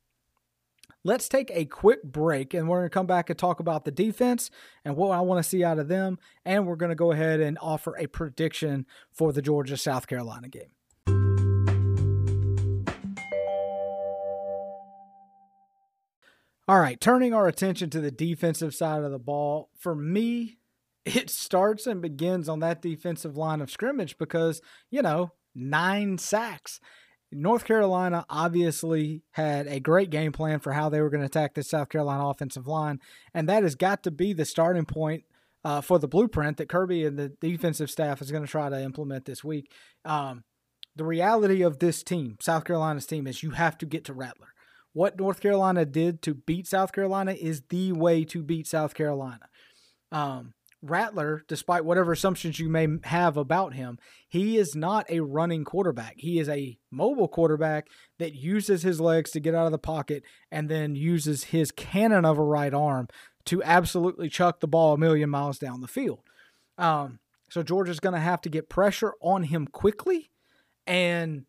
Let's 1.04 1.30
take 1.30 1.52
a 1.54 1.66
quick 1.66 2.02
break 2.02 2.56
and 2.56 2.68
we're 2.68 2.80
going 2.80 2.90
to 2.90 2.94
come 2.94 3.06
back 3.06 3.30
and 3.30 3.38
talk 3.38 3.60
about 3.60 3.86
the 3.86 3.92
defense 3.92 4.50
and 4.84 4.96
what 4.96 5.12
I 5.12 5.22
want 5.22 5.38
to 5.44 5.48
see 5.48 5.64
out 5.64 5.78
of 5.78 5.88
them. 5.88 6.18
And 6.44 6.66
we're 6.66 6.78
going 6.78 6.90
to 6.90 6.96
go 6.96 7.12
ahead 7.12 7.40
and 7.40 7.60
offer 7.62 7.96
a 7.96 8.08
prediction 8.08 8.88
for 9.12 9.32
the 9.32 9.44
Georgia 9.44 9.78
South 9.78 10.08
Carolina 10.08 10.48
game. 10.50 10.72
All 16.68 16.80
right, 16.80 17.00
turning 17.00 17.36
our 17.36 17.48
attention 17.48 17.92
to 17.92 18.02
the 18.02 18.12
defensive 18.12 18.74
side 18.74 19.04
of 19.04 19.12
the 19.12 19.20
ball. 19.20 19.70
For 19.78 19.94
me, 19.94 20.58
it 21.06 21.30
starts 21.30 21.86
and 21.86 22.02
begins 22.02 22.50
on 22.50 22.62
that 22.62 22.82
defensive 22.82 23.38
line 23.38 23.62
of 23.62 23.70
scrimmage 23.70 24.18
because, 24.18 24.60
you 24.90 25.04
know, 25.04 25.34
nine 25.54 26.18
sacks. 26.18 26.82
North 27.32 27.66
Carolina 27.66 28.26
obviously 28.30 29.22
had 29.32 29.68
a 29.68 29.80
great 29.80 30.10
game 30.10 30.32
plan 30.32 30.60
for 30.60 30.74
how 30.74 30.90
they 30.90 31.02
were 31.02 31.10
going 31.10 31.22
to 31.22 31.28
attack 31.28 31.54
the 31.54 31.64
South 31.64 31.90
Carolina 31.90 32.28
offensive 32.28 32.68
line, 32.68 33.00
and 33.34 33.50
that 33.50 33.64
has 33.64 33.76
got 33.76 34.04
to 34.04 34.12
be 34.12 34.34
the 34.34 34.46
starting 34.46 34.86
point 34.86 35.24
uh, 35.64 35.82
for 35.82 36.00
the 36.00 36.08
blueprint 36.08 36.58
that 36.58 36.70
Kirby 36.70 37.06
and 37.06 37.20
the 37.20 37.30
defensive 37.30 37.92
staff 37.92 38.22
is 38.22 38.32
going 38.32 38.46
to 38.46 38.50
try 38.50 38.70
to 38.70 38.82
implement 38.82 39.26
this 39.26 39.44
week. 39.44 39.72
Um, 40.06 40.44
the 40.96 41.04
reality 41.04 41.62
of 41.62 41.80
this 41.80 42.02
team, 42.04 42.38
South 42.40 42.64
Carolina's 42.64 43.06
team, 43.06 43.28
is 43.28 43.44
you 43.44 43.52
have 43.52 43.78
to 43.80 43.86
get 43.86 44.06
to 44.06 44.14
Rattler. 44.14 44.54
What 44.94 45.20
North 45.20 45.42
Carolina 45.42 45.86
did 45.86 46.22
to 46.24 46.34
beat 46.34 46.68
South 46.68 46.92
Carolina 46.92 47.34
is 47.34 47.62
the 47.70 47.92
way 47.92 48.24
to 48.26 48.42
beat 48.42 48.66
South 48.66 48.96
Carolina. 48.96 49.48
Um, 50.12 50.54
Rattler, 50.82 51.44
despite 51.48 51.86
whatever 51.86 52.12
assumptions 52.12 52.60
you 52.60 52.70
may 52.70 52.88
have 53.04 53.36
about 53.36 53.74
him, 53.74 53.98
he 54.28 54.58
is 54.58 54.76
not 54.76 55.10
a 55.10 55.22
running 55.22 55.64
quarterback. 55.64 56.16
He 56.18 56.40
is 56.40 56.48
a 56.48 56.78
mobile 56.92 57.28
quarterback 57.28 57.88
that 58.20 58.36
uses 58.36 58.84
his 58.84 59.02
legs 59.02 59.32
to 59.32 59.40
get 59.40 59.56
out 59.56 59.66
of 59.66 59.72
the 59.72 59.80
pocket 59.80 60.24
and 60.52 60.70
then 60.70 60.96
uses 60.96 61.46
his 61.46 61.72
cannon 61.72 62.26
of 62.26 62.38
a 62.38 62.44
right 62.44 62.74
arm 62.74 63.08
to 63.46 63.64
absolutely 63.64 64.30
chuck 64.30 64.60
the 64.60 64.68
ball 64.68 64.94
a 64.94 64.98
million 64.98 65.30
miles 65.30 65.58
down 65.58 65.82
the 65.82 65.88
field. 65.88 66.20
Um, 66.78 67.20
so 67.50 67.64
Georgia's 67.64 68.00
going 68.00 68.14
to 68.14 68.20
have 68.20 68.42
to 68.42 68.50
get 68.50 68.70
pressure 68.70 69.14
on 69.22 69.44
him 69.44 69.68
quickly 69.68 70.30
and 70.86 71.46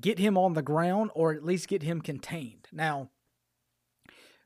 get 0.00 0.18
him 0.18 0.38
on 0.38 0.54
the 0.54 0.62
ground 0.62 1.10
or 1.14 1.34
at 1.34 1.44
least 1.44 1.68
get 1.68 1.82
him 1.82 2.00
contained. 2.00 2.68
Now, 2.72 3.10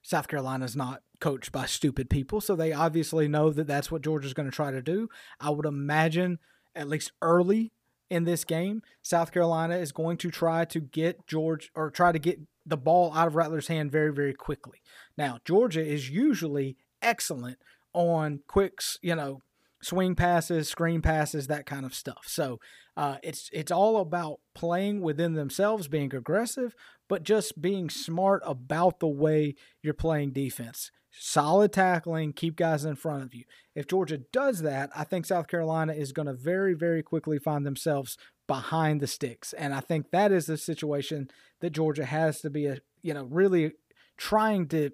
South 0.03 0.27
Carolina's 0.29 0.75
not 0.75 1.03
coached 1.21 1.53
by 1.53 1.67
stupid 1.67 2.11
people, 2.11 2.41
so 2.41 2.55
they 2.55 2.73
obviously 2.73 3.29
know 3.29 3.51
that 3.51 3.67
that's 3.67 3.91
what 3.91 4.03
Georgia's 4.03 4.35
going 4.35 4.49
to 4.49 4.55
try 4.55 4.71
to 4.71 4.83
do. 4.83 5.09
I 5.41 5.51
would 5.51 5.67
imagine, 5.67 6.39
at 6.75 6.89
least 6.89 7.13
early 7.23 7.73
in 8.11 8.25
this 8.25 8.45
game, 8.45 8.83
South 9.03 9.33
Carolina 9.33 9.77
is 9.77 9.93
going 9.93 10.17
to 10.19 10.31
try 10.31 10.65
to 10.67 10.81
get 10.81 11.27
George 11.27 11.71
or 11.75 11.91
try 11.91 12.13
to 12.13 12.19
get 12.19 12.41
the 12.65 12.77
ball 12.77 13.13
out 13.15 13.29
of 13.29 13.37
Rattler's 13.37 13.69
hand 13.69 13.93
very, 13.93 14.13
very 14.13 14.35
quickly. 14.35 14.83
Now, 15.17 15.39
Georgia 15.45 15.85
is 15.85 16.11
usually 16.11 16.77
excellent 17.03 17.59
on 17.93 18.41
quicks, 18.47 18.99
you 19.03 19.15
know, 19.15 19.41
swing 19.83 20.15
passes, 20.15 20.69
screen 20.69 21.03
passes, 21.03 21.47
that 21.47 21.67
kind 21.67 21.87
of 21.87 21.95
stuff. 21.95 22.25
So 22.27 22.59
uh, 22.97 23.17
it's 23.23 23.51
it's 23.53 23.71
all 23.71 23.99
about 23.99 24.41
playing 24.55 25.01
within 25.01 25.35
themselves, 25.35 25.89
being 25.89 26.15
aggressive, 26.15 26.75
but 27.09 27.23
just 27.23 27.61
being 27.61 27.91
smart 27.91 28.43
about 28.45 29.01
the 29.01 29.09
way 29.09 29.55
you're 29.83 29.95
playing 29.95 30.33
defense 30.33 30.91
solid 31.19 31.73
tackling, 31.73 32.33
keep 32.33 32.57
guys 32.57 32.85
in 32.85 32.97
front 32.97 33.23
of 33.23 33.35
you. 33.35 33.45
If 33.75 33.87
Georgia 33.87 34.19
does 34.19 34.63
that, 34.63 34.91
I 34.95 35.05
think 35.05 35.27
South 35.27 35.49
Carolina 35.49 35.93
is 35.93 36.13
going 36.13 36.27
to 36.27 36.35
very, 36.35 36.75
very 36.75 37.03
quickly 37.03 37.39
find 37.39 37.67
themselves 37.67 38.17
behind 38.47 39.01
the 39.01 39.07
sticks. 39.07 39.53
And 39.53 39.75
I 39.75 39.81
think 39.81 40.11
that 40.11 40.33
is 40.33 40.47
the 40.47 40.57
situation 40.57 41.31
that 41.61 41.71
Georgia 41.71 42.05
has 42.05 42.41
to 42.43 42.51
be 42.51 42.67
a, 42.67 42.79
you 43.03 43.15
know, 43.15 43.25
really 43.25 43.73
trying 44.17 44.69
to 44.69 44.91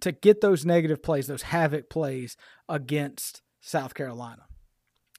to 0.00 0.12
get 0.12 0.40
those 0.40 0.64
negative 0.64 1.02
plays, 1.02 1.26
those 1.26 1.42
havoc 1.42 1.90
plays 1.90 2.34
against 2.70 3.42
South 3.60 3.92
Carolina. 3.92 4.46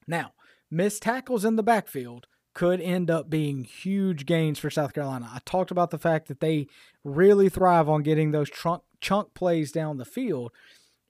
Now, 0.08 0.34
missed 0.72 1.04
tackles 1.04 1.46
in 1.46 1.56
the 1.56 1.62
backfield 1.62 2.26
could 2.54 2.82
end 2.82 3.10
up 3.10 3.30
being 3.30 3.64
huge 3.64 4.26
gains 4.26 4.60
for 4.60 4.70
South 4.70 4.93
Carolina. 4.93 5.30
I 5.32 5.39
talked 5.45 5.72
about 5.72 5.91
the 5.91 5.97
fact 5.97 6.28
that 6.28 6.39
they 6.39 6.68
really 7.04 7.49
thrive 7.49 7.88
on 7.89 8.04
getting 8.04 8.32
those 8.32 8.49
trunk 8.49 8.84
chunk 8.99 9.34
plays 9.34 9.72
down 9.72 9.97
the 9.97 10.06
field. 10.06 10.52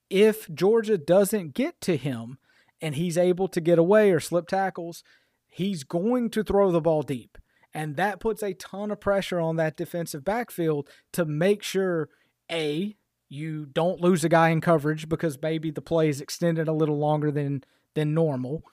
If 0.09 0.49
Georgia 0.53 0.97
doesn't 0.97 1.53
get 1.53 1.81
to 1.81 1.97
him 1.97 2.37
and 2.81 2.95
he's 2.95 3.17
able 3.17 3.47
to 3.49 3.61
get 3.61 3.77
away 3.77 4.11
or 4.11 4.19
slip 4.19 4.47
tackles, 4.47 5.03
he's 5.47 5.83
going 5.83 6.29
to 6.31 6.43
throw 6.43 6.71
the 6.71 6.81
ball 6.81 7.03
deep. 7.03 7.37
And 7.73 7.95
that 7.95 8.19
puts 8.19 8.43
a 8.43 8.53
ton 8.53 8.91
of 8.91 8.99
pressure 8.99 9.39
on 9.39 9.55
that 9.57 9.77
defensive 9.77 10.23
backfield 10.23 10.89
to 11.13 11.25
make 11.25 11.63
sure 11.63 12.09
A, 12.51 12.95
you 13.29 13.65
don't 13.65 14.01
lose 14.01 14.23
a 14.23 14.29
guy 14.29 14.49
in 14.49 14.59
coverage 14.59 15.07
because 15.07 15.41
maybe 15.41 15.71
the 15.71 15.81
play 15.81 16.09
is 16.09 16.19
extended 16.19 16.67
a 16.67 16.73
little 16.73 16.97
longer 16.97 17.31
than 17.31 17.63
than 17.93 18.13
normal. 18.13 18.63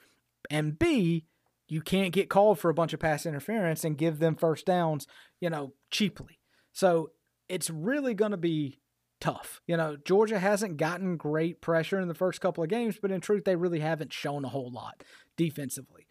And 0.51 0.79
B, 0.79 1.25
you 1.69 1.83
can't 1.83 2.13
get 2.13 2.31
called 2.31 2.59
for 2.59 2.71
a 2.71 2.75
bunch 2.75 2.93
of 2.93 3.01
pass 3.01 3.27
interference 3.27 3.85
and 3.85 3.99
give 3.99 4.19
them 4.19 4.35
first 4.35 4.67
downs, 4.67 5.07
you 5.41 5.51
know, 5.51 5.75
cheaply. 5.91 6.41
So 6.73 7.11
it's 7.49 7.71
really 7.71 8.15
going 8.15 8.31
to 8.31 8.37
be 8.37 8.81
tough. 9.21 9.61
You 9.67 9.77
know, 9.77 9.97
Georgia 9.97 10.39
hasn't 10.39 10.77
gotten 10.77 11.17
great 11.17 11.61
pressure 11.61 12.01
in 12.01 12.09
the 12.09 12.15
first 12.15 12.41
couple 12.41 12.63
of 12.63 12.71
games, 12.71 12.99
but 13.01 13.11
in 13.11 13.21
truth, 13.21 13.45
they 13.45 13.57
really 13.57 13.81
haven't 13.81 14.13
shown 14.13 14.45
a 14.45 14.49
whole 14.49 14.71
lot 14.71 15.03
defensively. 15.37 16.07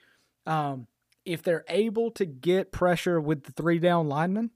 Um, 0.45 0.87
if 1.25 1.41
they're 1.43 1.65
able 1.67 2.11
to 2.11 2.25
get 2.25 2.71
pressure 2.71 3.19
with 3.19 3.43
the 3.43 3.51
three 3.51 3.79
down 3.79 4.07
linemen, 4.07 4.51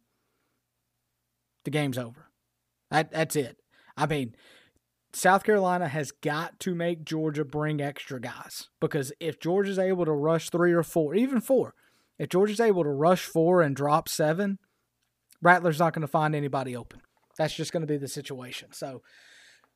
the 1.65 1.71
game's 1.71 1.97
over. 1.97 2.29
That 2.89 3.11
that's 3.11 3.35
it. 3.35 3.57
I 3.97 4.05
mean, 4.05 4.35
South 5.13 5.43
Carolina 5.43 5.87
has 5.87 6.11
got 6.11 6.59
to 6.61 6.73
make 6.73 7.05
Georgia 7.05 7.43
bring 7.43 7.81
extra 7.81 8.19
guys 8.19 8.69
because 8.79 9.11
if 9.19 9.39
Georgia's 9.39 9.79
able 9.79 10.05
to 10.05 10.11
rush 10.11 10.49
three 10.49 10.71
or 10.71 10.83
four, 10.83 11.15
even 11.15 11.41
four, 11.41 11.73
if 12.17 12.29
Georgia's 12.29 12.59
able 12.59 12.83
to 12.83 12.89
rush 12.89 13.25
four 13.25 13.61
and 13.61 13.75
drop 13.75 14.07
seven, 14.07 14.59
Rattler's 15.41 15.79
not 15.79 15.93
going 15.93 16.01
to 16.01 16.07
find 16.07 16.35
anybody 16.35 16.75
open. 16.75 17.01
That's 17.37 17.55
just 17.55 17.73
going 17.73 17.81
to 17.81 17.87
be 17.87 17.97
the 17.97 18.07
situation. 18.07 18.69
So, 18.73 19.01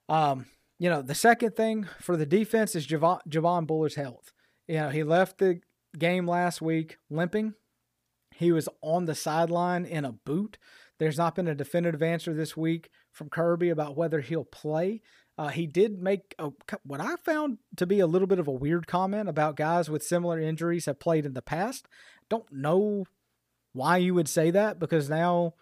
um, 0.08 0.46
you 0.80 0.90
know, 0.90 1.02
the 1.02 1.16
second 1.16 1.56
thing 1.56 1.88
for 2.00 2.16
the 2.16 2.26
defense 2.26 2.76
is 2.76 2.86
Javon, 2.86 3.20
Javon 3.28 3.66
Bullard's 3.66 3.96
health. 3.96 4.32
You 4.68 4.76
know, 4.76 4.90
he 4.90 5.04
left 5.04 5.38
the 5.38 5.60
game 5.98 6.28
last 6.28 6.62
week 6.62 6.98
limping. 7.10 7.56
He 8.34 8.52
was 8.52 8.70
on 8.82 9.06
the 9.06 9.16
sideline 9.16 9.86
in 9.86 10.06
a 10.06 10.12
boot. 10.12 10.58
There's 11.00 11.18
not 11.18 11.36
been 11.36 11.48
a 11.48 11.56
definitive 11.56 12.04
answer 12.04 12.34
this 12.34 12.56
week 12.56 12.90
from 13.12 13.30
Kirby 13.30 13.70
about 13.70 13.98
whether 13.98 14.22
he'll 14.22 14.46
play. 14.46 15.02
Uh, 15.38 15.50
he 15.50 15.68
did 15.68 16.02
make 16.02 16.34
a, 16.40 16.52
what 16.84 17.02
I 17.02 17.16
found 17.18 17.58
to 17.76 17.86
be 17.86 18.00
a 18.00 18.08
little 18.08 18.28
bit 18.28 18.40
of 18.40 18.48
a 18.48 18.52
weird 18.52 18.88
comment 18.88 19.28
about 19.28 19.58
guys 19.58 19.90
with 19.90 20.04
similar 20.04 20.40
injuries 20.40 20.86
have 20.86 21.00
played 21.00 21.26
in 21.26 21.34
the 21.34 21.42
past. 21.42 21.88
Don't 22.30 22.52
know 22.52 23.06
why 23.74 23.98
you 23.98 24.14
would 24.14 24.30
say 24.30 24.52
that 24.52 24.80
because 24.80 25.10
now 25.10 25.54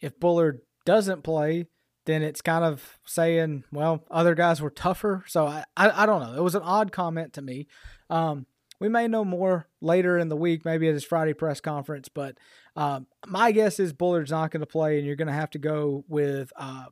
if 0.00 0.18
Bullard 0.18 0.60
doesn't 0.86 1.22
play, 1.22 1.66
then 2.06 2.22
it's 2.22 2.40
kind 2.40 2.64
of 2.64 2.98
saying, 3.04 3.64
well, 3.70 4.02
other 4.10 4.34
guys 4.34 4.60
were 4.60 4.70
tougher. 4.70 5.24
So 5.28 5.46
I, 5.46 5.64
I, 5.76 6.02
I 6.02 6.06
don't 6.06 6.22
know. 6.22 6.34
It 6.34 6.42
was 6.42 6.54
an 6.54 6.62
odd 6.62 6.90
comment 6.90 7.34
to 7.34 7.42
me. 7.42 7.68
Um, 8.10 8.46
we 8.80 8.88
may 8.88 9.06
know 9.06 9.24
more 9.24 9.68
later 9.80 10.18
in 10.18 10.28
the 10.28 10.36
week, 10.36 10.64
maybe 10.64 10.88
at 10.88 10.94
his 10.94 11.04
Friday 11.04 11.34
press 11.34 11.60
conference. 11.60 12.08
But 12.08 12.36
um, 12.74 13.06
my 13.26 13.52
guess 13.52 13.78
is 13.78 13.92
Bullard's 13.92 14.32
not 14.32 14.50
going 14.50 14.60
to 14.60 14.66
play, 14.66 14.98
and 14.98 15.06
you're 15.06 15.14
going 15.14 15.28
to 15.28 15.34
have 15.34 15.50
to 15.50 15.58
go 15.58 16.04
with, 16.08 16.52
uh, 16.56 16.86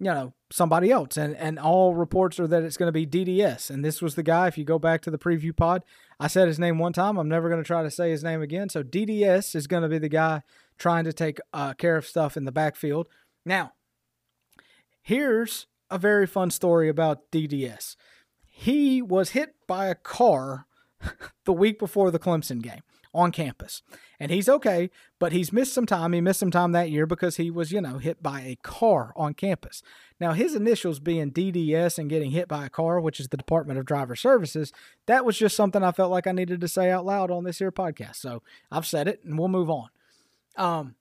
you 0.00 0.06
know, 0.06 0.32
somebody 0.50 0.90
else. 0.90 1.16
And 1.16 1.36
and 1.36 1.58
all 1.58 1.94
reports 1.94 2.40
are 2.40 2.46
that 2.48 2.62
it's 2.62 2.78
going 2.78 2.88
to 2.88 2.92
be 2.92 3.06
DDS. 3.06 3.70
And 3.70 3.84
this 3.84 4.00
was 4.00 4.14
the 4.14 4.22
guy. 4.22 4.48
If 4.48 4.56
you 4.56 4.64
go 4.64 4.78
back 4.78 5.02
to 5.02 5.10
the 5.10 5.18
preview 5.18 5.54
pod, 5.54 5.84
I 6.18 6.26
said 6.26 6.48
his 6.48 6.58
name 6.58 6.78
one 6.78 6.94
time. 6.94 7.18
I'm 7.18 7.28
never 7.28 7.48
going 7.48 7.62
to 7.62 7.66
try 7.66 7.82
to 7.82 7.90
say 7.90 8.10
his 8.10 8.24
name 8.24 8.40
again. 8.40 8.70
So 8.70 8.82
DDS 8.82 9.54
is 9.54 9.66
going 9.66 9.82
to 9.82 9.88
be 9.88 9.98
the 9.98 10.08
guy 10.08 10.42
trying 10.78 11.04
to 11.04 11.12
take 11.12 11.38
uh, 11.52 11.74
care 11.74 11.96
of 11.96 12.06
stuff 12.06 12.36
in 12.36 12.46
the 12.46 12.52
backfield. 12.52 13.08
Now, 13.44 13.74
here's 15.02 15.66
a 15.90 15.98
very 15.98 16.26
fun 16.26 16.50
story 16.50 16.88
about 16.88 17.30
DDS. 17.30 17.96
He 18.48 19.02
was 19.02 19.30
hit 19.30 19.54
by 19.66 19.86
a 19.86 19.94
car 19.94 20.66
the 21.44 21.52
week 21.52 21.78
before 21.78 22.10
the 22.10 22.18
Clemson 22.18 22.62
game 22.62 22.80
on 23.12 23.32
campus. 23.32 23.82
And 24.18 24.30
he's 24.30 24.48
okay, 24.48 24.90
but 25.18 25.32
he's 25.32 25.52
missed 25.52 25.72
some 25.72 25.86
time. 25.86 26.12
He 26.12 26.20
missed 26.20 26.40
some 26.40 26.50
time 26.50 26.72
that 26.72 26.90
year 26.90 27.06
because 27.06 27.36
he 27.36 27.50
was, 27.50 27.72
you 27.72 27.80
know, 27.80 27.98
hit 27.98 28.22
by 28.22 28.40
a 28.40 28.56
car 28.62 29.12
on 29.16 29.34
campus. 29.34 29.82
Now, 30.20 30.32
his 30.32 30.54
initials 30.54 31.00
being 31.00 31.32
DDS 31.32 31.98
and 31.98 32.10
getting 32.10 32.30
hit 32.30 32.46
by 32.48 32.66
a 32.66 32.70
car, 32.70 33.00
which 33.00 33.18
is 33.18 33.28
the 33.28 33.36
Department 33.36 33.78
of 33.78 33.86
Driver 33.86 34.14
Services, 34.14 34.72
that 35.06 35.24
was 35.24 35.38
just 35.38 35.56
something 35.56 35.82
I 35.82 35.92
felt 35.92 36.10
like 36.10 36.26
I 36.26 36.32
needed 36.32 36.60
to 36.60 36.68
say 36.68 36.90
out 36.90 37.06
loud 37.06 37.30
on 37.30 37.44
this 37.44 37.58
here 37.58 37.72
podcast. 37.72 38.16
So 38.16 38.42
I've 38.70 38.86
said 38.86 39.08
it 39.08 39.24
and 39.24 39.38
we'll 39.38 39.48
move 39.48 39.70
on. 39.70 39.88
Um, 40.56 40.94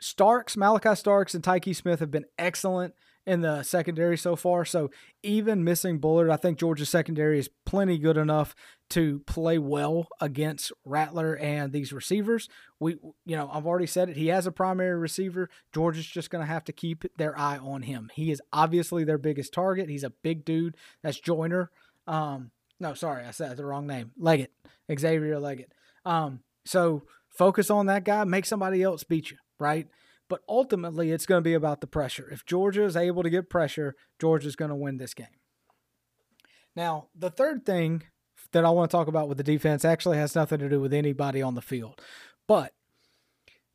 Starks, 0.00 0.56
Malachi 0.56 0.94
Starks, 0.94 1.34
and 1.34 1.42
Tykee 1.42 1.74
Smith 1.74 2.00
have 2.00 2.10
been 2.10 2.26
excellent 2.38 2.94
in 3.26 3.40
the 3.40 3.62
secondary 3.64 4.16
so 4.16 4.36
far. 4.36 4.64
So 4.64 4.90
even 5.22 5.64
missing 5.64 5.98
Bullard, 5.98 6.30
I 6.30 6.36
think 6.36 6.58
Georgia's 6.58 6.88
secondary 6.88 7.38
is 7.38 7.50
plenty 7.64 7.98
good 7.98 8.16
enough 8.16 8.54
to 8.90 9.18
play 9.26 9.58
well 9.58 10.06
against 10.20 10.72
Rattler 10.84 11.36
and 11.36 11.72
these 11.72 11.92
receivers. 11.92 12.48
We, 12.78 12.98
you 13.24 13.36
know, 13.36 13.50
I've 13.52 13.66
already 13.66 13.88
said 13.88 14.08
it. 14.08 14.16
He 14.16 14.28
has 14.28 14.46
a 14.46 14.52
primary 14.52 14.96
receiver. 14.96 15.50
Georgia's 15.74 16.06
just 16.06 16.30
going 16.30 16.42
to 16.42 16.52
have 16.52 16.64
to 16.64 16.72
keep 16.72 17.04
their 17.16 17.36
eye 17.36 17.58
on 17.58 17.82
him. 17.82 18.10
He 18.14 18.30
is 18.30 18.40
obviously 18.52 19.02
their 19.02 19.18
biggest 19.18 19.52
target. 19.52 19.88
He's 19.88 20.04
a 20.04 20.10
big 20.10 20.44
dude. 20.44 20.76
That's 21.02 21.18
Joyner. 21.18 21.70
Um, 22.06 22.52
no, 22.78 22.94
sorry, 22.94 23.24
I 23.24 23.32
said 23.32 23.56
the 23.56 23.64
wrong 23.64 23.88
name. 23.88 24.12
Legette, 24.20 24.48
Xavier 24.96 25.36
Legette. 25.36 25.70
Um, 26.04 26.40
so 26.64 27.02
focus 27.28 27.70
on 27.70 27.86
that 27.86 28.04
guy. 28.04 28.22
Make 28.24 28.46
somebody 28.46 28.82
else 28.82 29.02
beat 29.02 29.32
you, 29.32 29.38
right? 29.58 29.88
But 30.28 30.40
ultimately, 30.48 31.12
it's 31.12 31.26
going 31.26 31.40
to 31.40 31.48
be 31.48 31.54
about 31.54 31.80
the 31.80 31.86
pressure. 31.86 32.28
If 32.30 32.44
Georgia 32.44 32.84
is 32.84 32.96
able 32.96 33.22
to 33.22 33.30
get 33.30 33.48
pressure, 33.48 33.94
Georgia's 34.20 34.56
going 34.56 34.70
to 34.70 34.74
win 34.74 34.96
this 34.96 35.14
game. 35.14 35.26
Now, 36.74 37.08
the 37.14 37.30
third 37.30 37.64
thing 37.64 38.02
that 38.52 38.64
I 38.64 38.70
want 38.70 38.90
to 38.90 38.96
talk 38.96 39.08
about 39.08 39.28
with 39.28 39.38
the 39.38 39.44
defense 39.44 39.84
actually 39.84 40.18
has 40.18 40.34
nothing 40.34 40.58
to 40.58 40.68
do 40.68 40.80
with 40.80 40.92
anybody 40.92 41.42
on 41.42 41.54
the 41.54 41.62
field, 41.62 42.00
but 42.46 42.72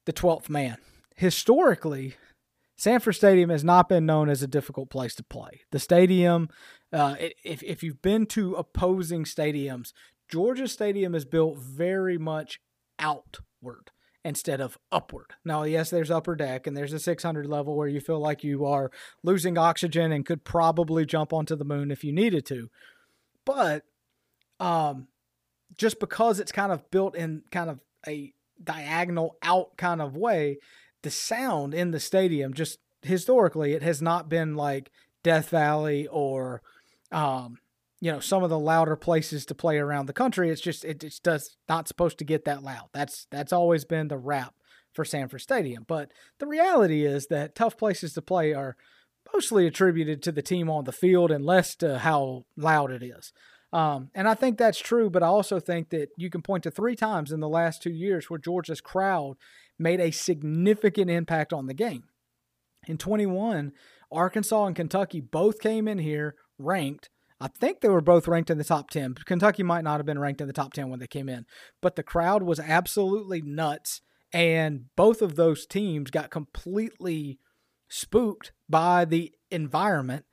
the 0.05 0.13
12th 0.13 0.49
man. 0.49 0.77
Historically, 1.15 2.15
Sanford 2.77 3.15
Stadium 3.15 3.49
has 3.49 3.63
not 3.63 3.87
been 3.87 4.05
known 4.05 4.29
as 4.29 4.41
a 4.41 4.47
difficult 4.47 4.89
place 4.89 5.13
to 5.15 5.23
play. 5.23 5.61
The 5.71 5.79
stadium, 5.79 6.49
uh, 6.91 7.15
if, 7.43 7.61
if 7.63 7.83
you've 7.83 8.01
been 8.01 8.25
to 8.27 8.55
opposing 8.55 9.23
stadiums, 9.23 9.93
Georgia 10.29 10.67
Stadium 10.67 11.13
is 11.13 11.25
built 11.25 11.57
very 11.59 12.17
much 12.17 12.59
outward 12.97 13.91
instead 14.23 14.61
of 14.61 14.77
upward. 14.91 15.33
Now, 15.43 15.63
yes, 15.63 15.89
there's 15.89 16.11
upper 16.11 16.35
deck 16.35 16.67
and 16.67 16.77
there's 16.77 16.93
a 16.93 16.99
600 16.99 17.45
level 17.45 17.75
where 17.75 17.87
you 17.87 17.99
feel 17.99 18.19
like 18.19 18.43
you 18.43 18.65
are 18.65 18.91
losing 19.23 19.57
oxygen 19.57 20.11
and 20.11 20.25
could 20.25 20.43
probably 20.43 21.05
jump 21.05 21.33
onto 21.33 21.55
the 21.55 21.65
moon 21.65 21.91
if 21.91 22.03
you 22.03 22.11
needed 22.11 22.45
to. 22.47 22.69
But 23.45 23.83
um, 24.59 25.07
just 25.77 25.99
because 25.99 26.39
it's 26.39 26.51
kind 26.51 26.71
of 26.71 26.89
built 26.91 27.15
in 27.15 27.43
kind 27.51 27.69
of 27.69 27.79
a 28.07 28.33
diagonal 28.63 29.37
out 29.41 29.77
kind 29.77 30.01
of 30.01 30.15
way, 30.15 30.59
the 31.01 31.11
sound 31.11 31.73
in 31.73 31.91
the 31.91 31.99
stadium 31.99 32.53
just 32.53 32.77
historically 33.01 33.73
it 33.73 33.81
has 33.81 34.01
not 34.01 34.29
been 34.29 34.55
like 34.55 34.91
Death 35.23 35.49
Valley 35.49 36.07
or 36.07 36.61
um, 37.11 37.57
you 38.01 38.11
know 38.11 38.19
some 38.19 38.43
of 38.43 38.49
the 38.49 38.59
louder 38.59 38.95
places 38.95 39.45
to 39.45 39.55
play 39.55 39.77
around 39.77 40.07
the 40.07 40.13
country 40.13 40.49
it's 40.49 40.59
just 40.59 40.83
it 40.83 40.99
just 40.99 41.23
does 41.23 41.55
not 41.69 41.87
supposed 41.87 42.17
to 42.17 42.25
get 42.25 42.43
that 42.45 42.63
loud. 42.63 42.89
That's 42.93 43.27
that's 43.31 43.53
always 43.53 43.85
been 43.85 44.09
the 44.09 44.17
rap 44.17 44.55
for 44.93 45.05
sanford 45.05 45.41
stadium. 45.41 45.85
But 45.87 46.11
the 46.39 46.47
reality 46.47 47.05
is 47.05 47.27
that 47.27 47.55
tough 47.55 47.77
places 47.77 48.13
to 48.13 48.21
play 48.21 48.53
are 48.53 48.75
mostly 49.33 49.65
attributed 49.65 50.21
to 50.23 50.31
the 50.31 50.41
team 50.41 50.69
on 50.69 50.83
the 50.83 50.91
field 50.91 51.31
and 51.31 51.45
less 51.45 51.75
to 51.75 51.99
how 51.99 52.45
loud 52.57 52.91
it 52.91 53.03
is. 53.03 53.31
Um, 53.71 54.09
and 54.13 54.27
i 54.27 54.33
think 54.33 54.57
that's 54.57 54.79
true 54.79 55.09
but 55.09 55.23
i 55.23 55.27
also 55.27 55.57
think 55.57 55.91
that 55.91 56.09
you 56.17 56.29
can 56.29 56.41
point 56.41 56.63
to 56.63 56.71
three 56.71 56.97
times 56.97 57.31
in 57.31 57.39
the 57.39 57.47
last 57.47 57.81
two 57.81 57.89
years 57.89 58.29
where 58.29 58.37
georgia's 58.37 58.81
crowd 58.81 59.37
made 59.79 60.01
a 60.01 60.11
significant 60.11 61.09
impact 61.09 61.53
on 61.53 61.67
the 61.67 61.73
game. 61.73 62.03
In 62.85 62.97
21 62.97 63.71
arkansas 64.11 64.65
and 64.65 64.75
kentucky 64.75 65.21
both 65.21 65.61
came 65.61 65.87
in 65.87 65.99
here 65.99 66.35
ranked 66.59 67.09
I 67.41 67.47
think 67.47 67.81
they 67.81 67.89
were 67.89 68.01
both 68.01 68.27
ranked 68.27 68.51
in 68.51 68.59
the 68.59 68.63
top 68.63 68.91
10. 68.91 69.15
Kentucky 69.25 69.63
might 69.63 69.83
not 69.83 69.97
have 69.97 70.05
been 70.05 70.19
ranked 70.19 70.41
in 70.41 70.47
the 70.47 70.53
top 70.53 70.73
10 70.73 70.89
when 70.89 70.99
they 70.99 71.07
came 71.07 71.27
in, 71.27 71.45
but 71.81 71.95
the 71.95 72.03
crowd 72.03 72.43
was 72.43 72.59
absolutely 72.59 73.41
nuts. 73.41 74.01
And 74.31 74.85
both 74.95 75.21
of 75.21 75.35
those 75.35 75.65
teams 75.65 76.11
got 76.11 76.29
completely 76.29 77.39
spooked 77.89 78.51
by 78.69 79.05
the 79.05 79.33
environment. 79.49 80.25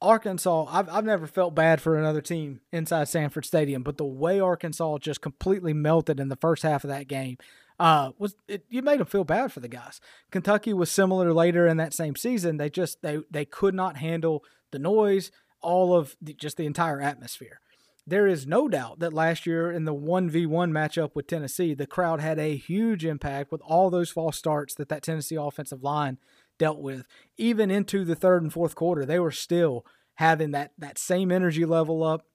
Arkansas, 0.00 0.66
I've, 0.68 0.88
I've 0.88 1.04
never 1.04 1.26
felt 1.26 1.54
bad 1.54 1.80
for 1.80 1.96
another 1.96 2.20
team 2.20 2.60
inside 2.72 3.08
Sanford 3.08 3.44
Stadium, 3.44 3.82
but 3.82 3.98
the 3.98 4.04
way 4.04 4.40
Arkansas 4.40 4.98
just 4.98 5.20
completely 5.20 5.74
melted 5.74 6.18
in 6.18 6.28
the 6.28 6.36
first 6.36 6.62
half 6.62 6.84
of 6.84 6.88
that 6.88 7.08
game 7.08 7.36
uh, 7.78 8.12
was 8.18 8.36
it, 8.46 8.64
you 8.68 8.82
made 8.82 9.00
them 9.00 9.06
feel 9.06 9.24
bad 9.24 9.52
for 9.52 9.60
the 9.60 9.68
guys. 9.68 10.00
Kentucky 10.30 10.72
was 10.72 10.90
similar 10.90 11.32
later 11.32 11.66
in 11.66 11.76
that 11.78 11.92
same 11.92 12.14
season. 12.14 12.56
They 12.56 12.70
just 12.70 13.02
they 13.02 13.18
they 13.30 13.44
could 13.44 13.74
not 13.74 13.96
handle 13.96 14.44
the 14.70 14.78
noise 14.78 15.30
all 15.62 15.94
of 15.94 16.16
the, 16.20 16.34
just 16.34 16.56
the 16.56 16.66
entire 16.66 17.00
atmosphere. 17.00 17.60
There 18.06 18.26
is 18.26 18.46
no 18.46 18.68
doubt 18.68 18.98
that 18.98 19.12
last 19.12 19.46
year 19.46 19.70
in 19.70 19.84
the 19.84 19.94
1v1 19.94 20.72
matchup 20.72 21.14
with 21.14 21.28
Tennessee, 21.28 21.72
the 21.72 21.86
crowd 21.86 22.20
had 22.20 22.38
a 22.38 22.56
huge 22.56 23.04
impact 23.04 23.52
with 23.52 23.60
all 23.64 23.90
those 23.90 24.10
false 24.10 24.36
starts 24.36 24.74
that 24.74 24.88
that 24.88 25.04
Tennessee 25.04 25.36
offensive 25.36 25.84
line 25.84 26.18
dealt 26.58 26.80
with. 26.80 27.06
Even 27.36 27.70
into 27.70 28.04
the 28.04 28.16
third 28.16 28.42
and 28.42 28.52
fourth 28.52 28.74
quarter, 28.74 29.06
they 29.06 29.20
were 29.20 29.30
still 29.30 29.86
having 30.14 30.50
that 30.50 30.72
that 30.78 30.98
same 30.98 31.30
energy 31.30 31.64
level 31.64 32.02
up, 32.02 32.26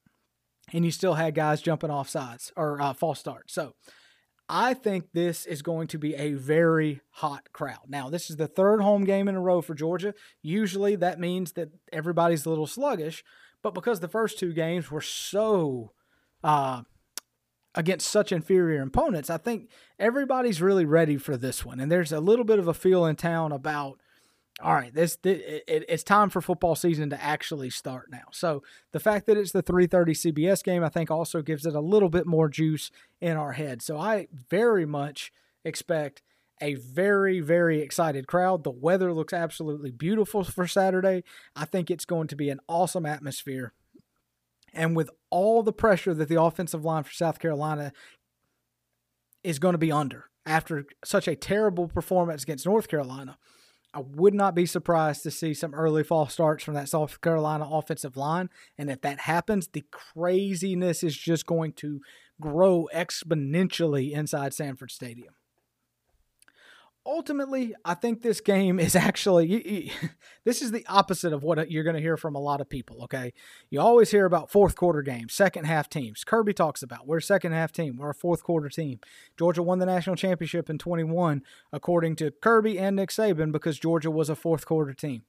and 0.71 0.85
you 0.85 0.91
still 0.91 1.15
had 1.15 1.35
guys 1.35 1.61
jumping 1.61 1.89
off 1.89 2.09
sides 2.09 2.51
or 2.55 2.81
uh, 2.81 2.93
false 2.93 3.19
starts. 3.19 3.53
So 3.53 3.75
I 4.49 4.73
think 4.73 5.11
this 5.11 5.45
is 5.45 5.61
going 5.61 5.87
to 5.87 5.97
be 5.97 6.15
a 6.15 6.33
very 6.33 7.01
hot 7.09 7.51
crowd. 7.51 7.89
Now, 7.89 8.09
this 8.09 8.29
is 8.29 8.37
the 8.37 8.47
third 8.47 8.81
home 8.81 9.03
game 9.03 9.27
in 9.27 9.35
a 9.35 9.41
row 9.41 9.61
for 9.61 9.73
Georgia. 9.73 10.13
Usually 10.41 10.95
that 10.95 11.19
means 11.19 11.53
that 11.53 11.69
everybody's 11.91 12.45
a 12.45 12.49
little 12.49 12.67
sluggish, 12.67 13.23
but 13.61 13.73
because 13.73 13.99
the 13.99 14.07
first 14.07 14.39
two 14.39 14.53
games 14.53 14.89
were 14.89 15.01
so 15.01 15.91
uh, 16.43 16.83
against 17.75 18.09
such 18.09 18.31
inferior 18.31 18.81
opponents, 18.81 19.29
I 19.29 19.37
think 19.37 19.69
everybody's 19.99 20.61
really 20.61 20.85
ready 20.85 21.17
for 21.17 21.35
this 21.35 21.65
one. 21.65 21.81
And 21.81 21.91
there's 21.91 22.13
a 22.13 22.21
little 22.21 22.45
bit 22.45 22.59
of 22.59 22.69
a 22.69 22.73
feel 22.73 23.05
in 23.05 23.17
town 23.17 23.51
about 23.51 23.99
all 24.61 24.73
right, 24.73 24.93
this, 24.93 25.17
this 25.17 25.39
it, 25.67 25.85
it's 25.87 26.03
time 26.03 26.29
for 26.29 26.41
football 26.41 26.75
season 26.75 27.11
to 27.11 27.23
actually 27.23 27.69
start 27.69 28.09
now. 28.11 28.25
So 28.31 28.63
the 28.91 28.99
fact 28.99 29.27
that 29.27 29.37
it's 29.37 29.51
the 29.51 29.61
3:30 29.61 30.15
CBS 30.15 30.63
game, 30.63 30.83
I 30.83 30.89
think, 30.89 31.11
also 31.11 31.41
gives 31.41 31.65
it 31.65 31.75
a 31.75 31.79
little 31.79 32.09
bit 32.09 32.25
more 32.25 32.49
juice 32.49 32.89
in 33.21 33.37
our 33.37 33.53
head. 33.53 33.81
So 33.81 33.97
I 33.97 34.27
very 34.49 34.85
much 34.85 35.31
expect 35.63 36.23
a 36.59 36.73
very 36.73 37.39
very 37.39 37.81
excited 37.81 38.25
crowd. 38.25 38.63
The 38.63 38.71
weather 38.71 39.13
looks 39.13 39.33
absolutely 39.33 39.91
beautiful 39.91 40.43
for 40.43 40.65
Saturday. 40.67 41.23
I 41.55 41.65
think 41.65 41.91
it's 41.91 42.05
going 42.05 42.27
to 42.29 42.35
be 42.35 42.49
an 42.49 42.59
awesome 42.67 43.05
atmosphere. 43.05 43.73
And 44.73 44.95
with 44.95 45.11
all 45.29 45.61
the 45.61 45.73
pressure 45.73 46.15
that 46.15 46.29
the 46.29 46.41
offensive 46.41 46.83
line 46.83 47.03
for 47.03 47.13
South 47.13 47.39
Carolina 47.39 47.93
is 49.43 49.59
going 49.59 49.73
to 49.73 49.79
be 49.79 49.91
under 49.91 50.25
after 50.47 50.85
such 51.05 51.27
a 51.27 51.35
terrible 51.35 51.87
performance 51.87 52.41
against 52.41 52.65
North 52.65 52.87
Carolina, 52.87 53.37
I 53.97 54.01
would 54.01 54.35
not 54.35 54.53
be 54.53 54.67
surprised 54.67 55.23
to 55.23 55.31
see 55.31 55.55
some 55.55 55.73
early 55.73 56.03
false 56.03 56.31
starts 56.31 56.63
from 56.63 56.75
that 56.75 56.87
South 56.87 57.19
Carolina 57.19 57.67
offensive 57.67 58.15
line. 58.15 58.51
And 58.77 58.91
if 58.91 59.01
that 59.01 59.21
happens, 59.21 59.67
the 59.67 59.85
craziness 59.89 61.01
is 61.01 61.17
just 61.17 61.47
going 61.47 61.73
to 61.77 62.01
grow 62.39 62.87
exponentially 62.93 64.11
inside 64.11 64.53
Sanford 64.53 64.91
Stadium 64.91 65.33
ultimately, 67.07 67.73
I 67.85 67.93
think 67.93 68.21
this 68.21 68.41
game 68.41 68.79
is 68.79 68.95
actually 69.07 69.91
this 70.43 70.61
is 70.61 70.71
the 70.71 70.85
opposite 70.87 71.33
of 71.33 71.43
what 71.43 71.57
uh, 71.57 71.65
you're 71.67 71.83
going 71.83 71.95
to 71.95 72.01
hear 72.01 72.17
from 72.17 72.35
a 72.35 72.39
lot 72.39 72.61
of 72.61 72.69
people. 72.69 73.03
Okay, 73.03 73.33
you 73.69 73.79
always 73.79 74.11
hear 74.11 74.25
about 74.25 74.51
fourth 74.51 74.75
quarter 74.75 75.01
games, 75.01 75.33
second 75.33 75.65
half 75.65 75.89
teams. 75.89 76.23
Kirby 76.23 76.53
talks 76.53 76.83
about 76.83 77.07
we're 77.07 77.17
a 77.17 77.21
second 77.21 77.53
half 77.53 77.71
team, 77.71 77.97
we're 77.97 78.09
a 78.09 78.15
fourth 78.15 78.43
quarter 78.43 78.69
team. 78.69 78.99
Georgia 79.37 79.63
won 79.63 79.79
the 79.79 79.85
national 79.85 80.15
championship 80.15 80.69
in 80.69 80.77
21, 80.77 81.43
according 81.71 82.15
to 82.17 82.31
Kirby 82.31 82.77
and 82.77 82.95
Nick 82.95 83.09
Saban, 83.09 83.51
because 83.51 83.79
Georgia 83.79 84.11
was 84.11 84.29
a 84.29 84.35
fourth 84.35 84.65
quarter 84.65 84.93
team. 84.93 85.23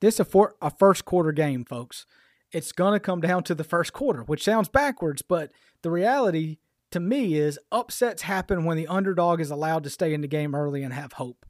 This 0.00 0.20
is 0.20 0.34
a, 0.34 0.48
a 0.60 0.70
first 0.70 1.04
quarter 1.04 1.32
game, 1.32 1.64
folks. 1.64 2.04
It's 2.52 2.72
going 2.72 2.92
to 2.92 3.00
come 3.00 3.20
down 3.20 3.42
to 3.44 3.54
the 3.54 3.64
first 3.64 3.92
quarter, 3.92 4.22
which 4.22 4.44
sounds 4.44 4.68
backwards, 4.68 5.22
but 5.22 5.50
the 5.82 5.90
reality 5.90 6.58
to 6.96 7.00
me 7.00 7.34
is 7.34 7.58
upsets 7.70 8.22
happen 8.22 8.64
when 8.64 8.78
the 8.78 8.86
underdog 8.86 9.38
is 9.38 9.50
allowed 9.50 9.84
to 9.84 9.90
stay 9.90 10.14
in 10.14 10.22
the 10.22 10.26
game 10.26 10.54
early 10.54 10.82
and 10.82 10.94
have 10.94 11.12
hope. 11.12 11.44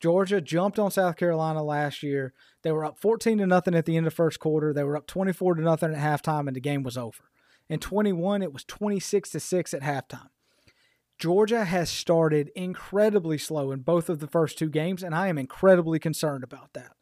Georgia 0.00 0.40
jumped 0.40 0.78
on 0.78 0.90
South 0.90 1.16
Carolina 1.16 1.62
last 1.62 2.02
year. 2.02 2.32
They 2.62 2.72
were 2.72 2.84
up 2.84 2.98
14 2.98 3.36
to 3.38 3.46
nothing 3.46 3.74
at 3.74 3.84
the 3.84 3.98
end 3.98 4.06
of 4.06 4.14
first 4.14 4.40
quarter. 4.40 4.72
They 4.72 4.84
were 4.84 4.96
up 4.96 5.06
24 5.06 5.56
to 5.56 5.60
nothing 5.60 5.92
at 5.92 5.98
halftime 5.98 6.46
and 6.46 6.56
the 6.56 6.60
game 6.60 6.82
was 6.82 6.96
over. 6.96 7.30
In 7.68 7.78
21 7.78 8.40
it 8.40 8.54
was 8.54 8.64
26 8.64 9.28
to 9.30 9.40
6 9.40 9.74
at 9.74 9.82
halftime. 9.82 10.30
Georgia 11.18 11.66
has 11.66 11.90
started 11.90 12.50
incredibly 12.56 13.36
slow 13.36 13.72
in 13.72 13.80
both 13.80 14.08
of 14.08 14.20
the 14.20 14.26
first 14.26 14.56
two 14.56 14.70
games 14.70 15.02
and 15.02 15.14
I 15.14 15.28
am 15.28 15.36
incredibly 15.36 15.98
concerned 15.98 16.42
about 16.42 16.72
that. 16.72 16.92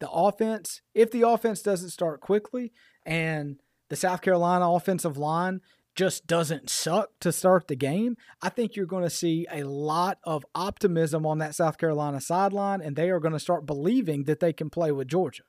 The 0.00 0.10
offense, 0.10 0.80
if 0.94 1.10
the 1.10 1.28
offense 1.28 1.60
doesn't 1.60 1.90
start 1.90 2.22
quickly 2.22 2.72
and 3.04 3.60
the 3.90 3.96
South 3.96 4.22
Carolina 4.22 4.70
offensive 4.70 5.18
line 5.18 5.60
just 5.96 6.26
doesn't 6.26 6.68
suck 6.68 7.10
to 7.20 7.32
start 7.32 7.68
the 7.68 7.76
game, 7.76 8.16
I 8.42 8.50
think 8.50 8.76
you're 8.76 8.86
going 8.86 9.02
to 9.02 9.10
see 9.10 9.46
a 9.50 9.64
lot 9.64 10.18
of 10.24 10.44
optimism 10.54 11.26
on 11.26 11.38
that 11.38 11.54
South 11.54 11.78
Carolina 11.78 12.20
sideline, 12.20 12.82
and 12.82 12.94
they 12.94 13.10
are 13.10 13.18
going 13.18 13.32
to 13.32 13.40
start 13.40 13.66
believing 13.66 14.24
that 14.24 14.40
they 14.40 14.52
can 14.52 14.70
play 14.70 14.92
with 14.92 15.08
Georgia. 15.08 15.42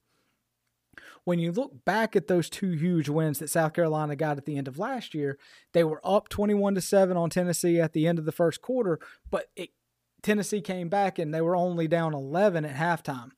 When 1.26 1.40
you 1.40 1.52
look 1.52 1.84
back 1.84 2.16
at 2.16 2.28
those 2.28 2.50
two 2.50 2.72
huge 2.72 3.10
wins 3.10 3.40
that 3.40 3.50
South 3.50 3.74
Carolina 3.74 4.16
got 4.16 4.38
at 4.38 4.46
the 4.46 4.58
end 4.58 4.70
of 4.70 4.80
last 4.80 5.14
year, 5.14 5.38
they 5.74 5.84
were 5.84 6.02
up 6.04 6.30
21 6.30 6.76
to 6.76 6.82
7 6.82 7.18
on 7.18 7.30
Tennessee 7.30 7.82
at 7.82 7.92
the 7.92 8.08
end 8.08 8.18
of 8.18 8.26
the 8.26 8.32
first 8.32 8.62
quarter, 8.62 8.98
but 9.30 9.48
it, 9.56 9.72
Tennessee 10.24 10.62
came 10.62 10.88
back 10.88 11.20
and 11.20 11.34
they 11.34 11.42
were 11.42 11.56
only 11.56 11.88
down 11.88 12.14
11 12.14 12.64
at 12.64 12.76
halftime. 12.76 13.32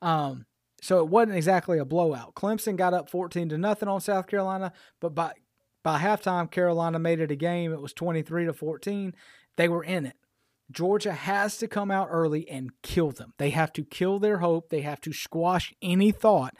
Um, 0.00 0.46
so 0.80 1.00
it 1.00 1.08
wasn't 1.08 1.36
exactly 1.36 1.78
a 1.78 1.84
blowout. 1.84 2.34
Clemson 2.34 2.76
got 2.76 2.94
up 2.94 3.10
14 3.10 3.50
to 3.50 3.58
nothing 3.58 3.88
on 3.88 4.00
South 4.00 4.26
Carolina, 4.26 4.72
but 5.00 5.14
by 5.14 5.32
by 5.88 6.00
halftime, 6.00 6.50
Carolina 6.50 6.98
made 6.98 7.18
it 7.18 7.30
a 7.30 7.34
game. 7.34 7.72
It 7.72 7.80
was 7.80 7.94
23 7.94 8.44
to 8.44 8.52
14. 8.52 9.14
They 9.56 9.70
were 9.70 9.82
in 9.82 10.04
it. 10.04 10.16
Georgia 10.70 11.12
has 11.12 11.56
to 11.56 11.66
come 11.66 11.90
out 11.90 12.08
early 12.10 12.46
and 12.46 12.72
kill 12.82 13.10
them. 13.10 13.32
They 13.38 13.48
have 13.50 13.72
to 13.72 13.84
kill 13.84 14.18
their 14.18 14.40
hope. 14.40 14.68
They 14.68 14.82
have 14.82 15.00
to 15.00 15.14
squash 15.14 15.72
any 15.80 16.12
thought 16.12 16.54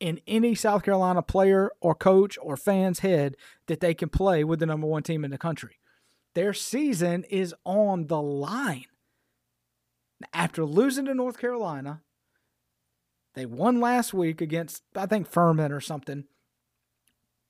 in 0.00 0.20
any 0.26 0.56
South 0.56 0.82
Carolina 0.82 1.22
player 1.22 1.70
or 1.80 1.94
coach 1.94 2.36
or 2.42 2.56
fan's 2.56 2.98
head 2.98 3.36
that 3.68 3.78
they 3.78 3.94
can 3.94 4.08
play 4.08 4.42
with 4.42 4.58
the 4.58 4.66
number 4.66 4.88
one 4.88 5.04
team 5.04 5.24
in 5.24 5.30
the 5.30 5.38
country. 5.38 5.78
Their 6.34 6.52
season 6.52 7.22
is 7.30 7.54
on 7.64 8.08
the 8.08 8.20
line. 8.20 8.86
After 10.34 10.64
losing 10.64 11.04
to 11.04 11.14
North 11.14 11.38
Carolina, 11.38 12.02
they 13.34 13.46
won 13.46 13.78
last 13.78 14.12
week 14.12 14.40
against, 14.40 14.82
I 14.96 15.06
think, 15.06 15.28
Furman 15.28 15.70
or 15.70 15.80
something. 15.80 16.24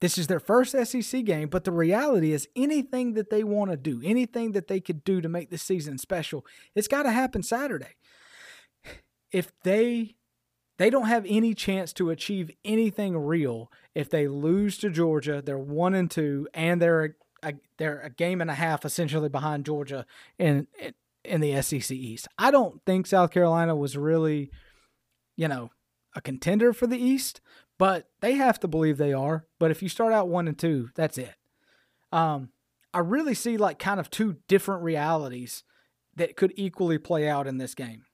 This 0.03 0.19
is 0.19 0.27
their 0.27 0.41
first 0.41 0.73
SEC 0.73 1.25
game, 1.25 1.49
but 1.49 1.63
the 1.63 1.71
reality 1.71 2.33
is 2.33 2.49
anything 2.57 3.15
that 3.15 3.31
they 3.31 3.45
want 3.45 3.71
to 3.71 3.77
do, 3.77 4.01
anything 4.03 4.51
that 4.51 4.67
they 4.67 4.81
could 4.81 5.05
do 5.05 5.21
to 5.21 5.29
make 5.29 5.51
the 5.51 5.57
season 5.57 5.97
special, 5.97 6.45
it's 6.75 6.89
got 6.89 7.05
to 7.05 7.13
happen 7.13 7.45
Saturday. 7.45 7.95
If 9.31 9.53
they 9.63 10.17
they 10.77 10.91
don't 10.91 11.07
have 11.07 11.25
any 11.29 11.55
chance 11.55 11.93
to 11.93 12.11
achieve 12.11 12.51
anything 12.65 13.17
real 13.17 13.71
if 13.95 14.11
they 14.11 14.27
lose 14.27 14.77
to 14.79 14.91
Georgia, 14.91 15.41
they're 15.41 15.57
1 15.57 15.95
and 15.95 16.11
2 16.11 16.49
and 16.53 16.83
they're 16.83 17.15
a, 17.45 17.55
they're 17.79 18.01
a 18.01 18.11
game 18.11 18.41
and 18.41 18.51
a 18.51 18.55
half 18.55 18.85
essentially 18.85 19.29
behind 19.29 19.65
Georgia 19.65 20.05
in 20.37 20.67
in 21.25 21.41
the 21.41 21.63
SEC 21.63 21.93
East. 21.93 22.27
I 22.37 22.51
don't 22.51 22.83
think 22.85 23.07
South 23.07 23.31
Carolina 23.31 23.77
was 23.77 23.97
really, 23.97 24.51
you 25.37 25.47
know, 25.47 25.71
a 26.17 26.21
contender 26.21 26.73
for 26.73 26.89
the 26.89 26.99
East, 26.99 27.41
but 27.79 28.09
they 28.21 28.35
have 28.35 28.61
to 28.61 28.69
believe 28.69 28.99
they 28.99 29.13
are. 29.13 29.47
But 29.59 29.71
if 29.71 29.83
you 29.83 29.89
start 29.89 30.13
out 30.13 30.29
one 30.29 30.49
and 30.49 30.59
two, 30.59 30.91
that's 30.95 31.19
it. 31.19 31.35
Um, 32.13 32.51
I 32.95 32.99
really 32.99 33.35
see 33.35 33.57
like 33.57 33.79
kind 33.79 33.99
of 33.99 34.11
two 34.11 34.37
different 34.49 34.83
realities 34.83 35.65
that 36.15 36.37
could 36.37 36.53
equally 36.57 36.99
play 36.99 37.29
out 37.29 37.47
in 37.47 37.59
this 37.59 37.75
game. 37.75 38.05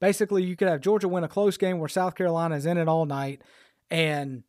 Basically, 0.00 0.44
you 0.44 0.56
could 0.56 0.68
have 0.68 0.80
Georgia 0.80 1.08
win 1.08 1.24
a 1.24 1.28
close 1.28 1.56
game 1.56 1.78
where 1.78 1.88
South 1.88 2.14
Carolina 2.14 2.54
is 2.54 2.66
in 2.66 2.78
it 2.78 2.86
all 2.86 3.06
night, 3.06 3.42
and 3.90 4.44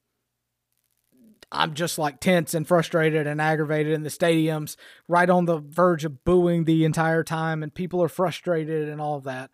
I'm 1.51 1.73
just 1.73 1.97
like 1.97 2.19
tense 2.19 2.53
and 2.53 2.67
frustrated 2.67 3.25
and 3.25 3.41
aggravated 3.41 3.93
in 3.93 4.03
the 4.03 4.09
stadiums, 4.09 4.75
right 5.07 5.29
on 5.29 5.45
the 5.45 5.59
verge 5.59 6.03
of 6.03 6.23
booing 6.25 6.65
the 6.65 6.83
entire 6.83 7.23
time, 7.23 7.63
and 7.63 7.73
people 7.73 8.03
are 8.03 8.09
frustrated 8.09 8.89
and 8.89 8.99
all 8.99 9.15
of 9.15 9.23
that. 9.23 9.49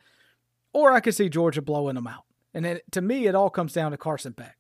Or 0.74 0.92
I 0.92 1.00
could 1.00 1.14
see 1.14 1.30
Georgia 1.30 1.62
blowing 1.62 1.96
them 1.96 2.08
out. 2.08 2.26
And 2.54 2.64
then 2.64 2.80
to 2.92 3.02
me, 3.02 3.28
it 3.28 3.36
all 3.36 3.50
comes 3.50 3.74
down 3.74 3.92
to 3.92 3.98
Carson 3.98 4.34
Beck. 4.34 4.58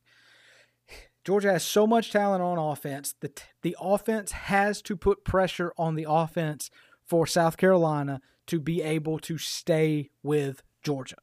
Georgia 1.23 1.53
has 1.53 1.63
so 1.63 1.87
much 1.87 2.11
talent 2.11 2.43
on 2.43 2.57
offense. 2.57 3.15
The, 3.19 3.31
the 3.61 3.77
offense 3.79 4.31
has 4.31 4.81
to 4.83 4.97
put 4.97 5.23
pressure 5.23 5.73
on 5.77 5.95
the 5.95 6.05
offense 6.09 6.69
for 7.05 7.25
South 7.25 7.55
Carolina 7.55 8.19
to 8.47 8.59
be 8.59 8.81
able 8.81 9.19
to 9.19 9.37
stay 9.37 10.09
with 10.21 10.63
Georgia. 10.83 11.15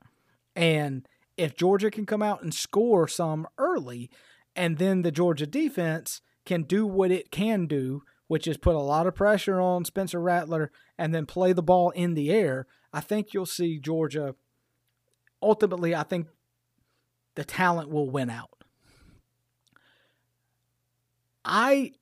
And 0.57 1.07
if 1.37 1.55
Georgia 1.55 1.91
can 1.91 2.07
come 2.07 2.23
out 2.23 2.43
and 2.43 2.55
score 2.55 3.09
some 3.09 3.47
early, 3.59 4.11
and 4.57 4.79
then 4.79 5.03
the 5.03 5.13
Georgia 5.13 5.47
defense 5.47 6.23
can 6.45 6.63
do 6.63 6.87
what 6.87 7.11
it 7.11 7.31
can 7.31 7.67
do, 7.67 8.03
which 8.27 8.47
is 8.47 8.57
put 8.57 8.75
a 8.75 8.79
lot 8.79 9.07
of 9.07 9.15
pressure 9.15 9.61
on 9.61 9.85
Spencer 9.85 10.21
Rattler 10.21 10.71
and 10.97 11.15
then 11.15 11.27
play 11.27 11.53
the 11.53 11.63
ball 11.63 11.91
in 11.91 12.15
the 12.15 12.31
air, 12.31 12.67
I 12.93 13.01
think 13.01 13.35
you'll 13.35 13.47
see 13.47 13.79
Georgia. 13.79 14.35
Ultimately, 15.43 15.95
I 15.95 16.05
think 16.05 16.27
the 17.35 17.45
talent 17.45 17.91
will 17.91 18.09
win 18.09 18.31
out. 18.31 18.51
I 21.45 21.93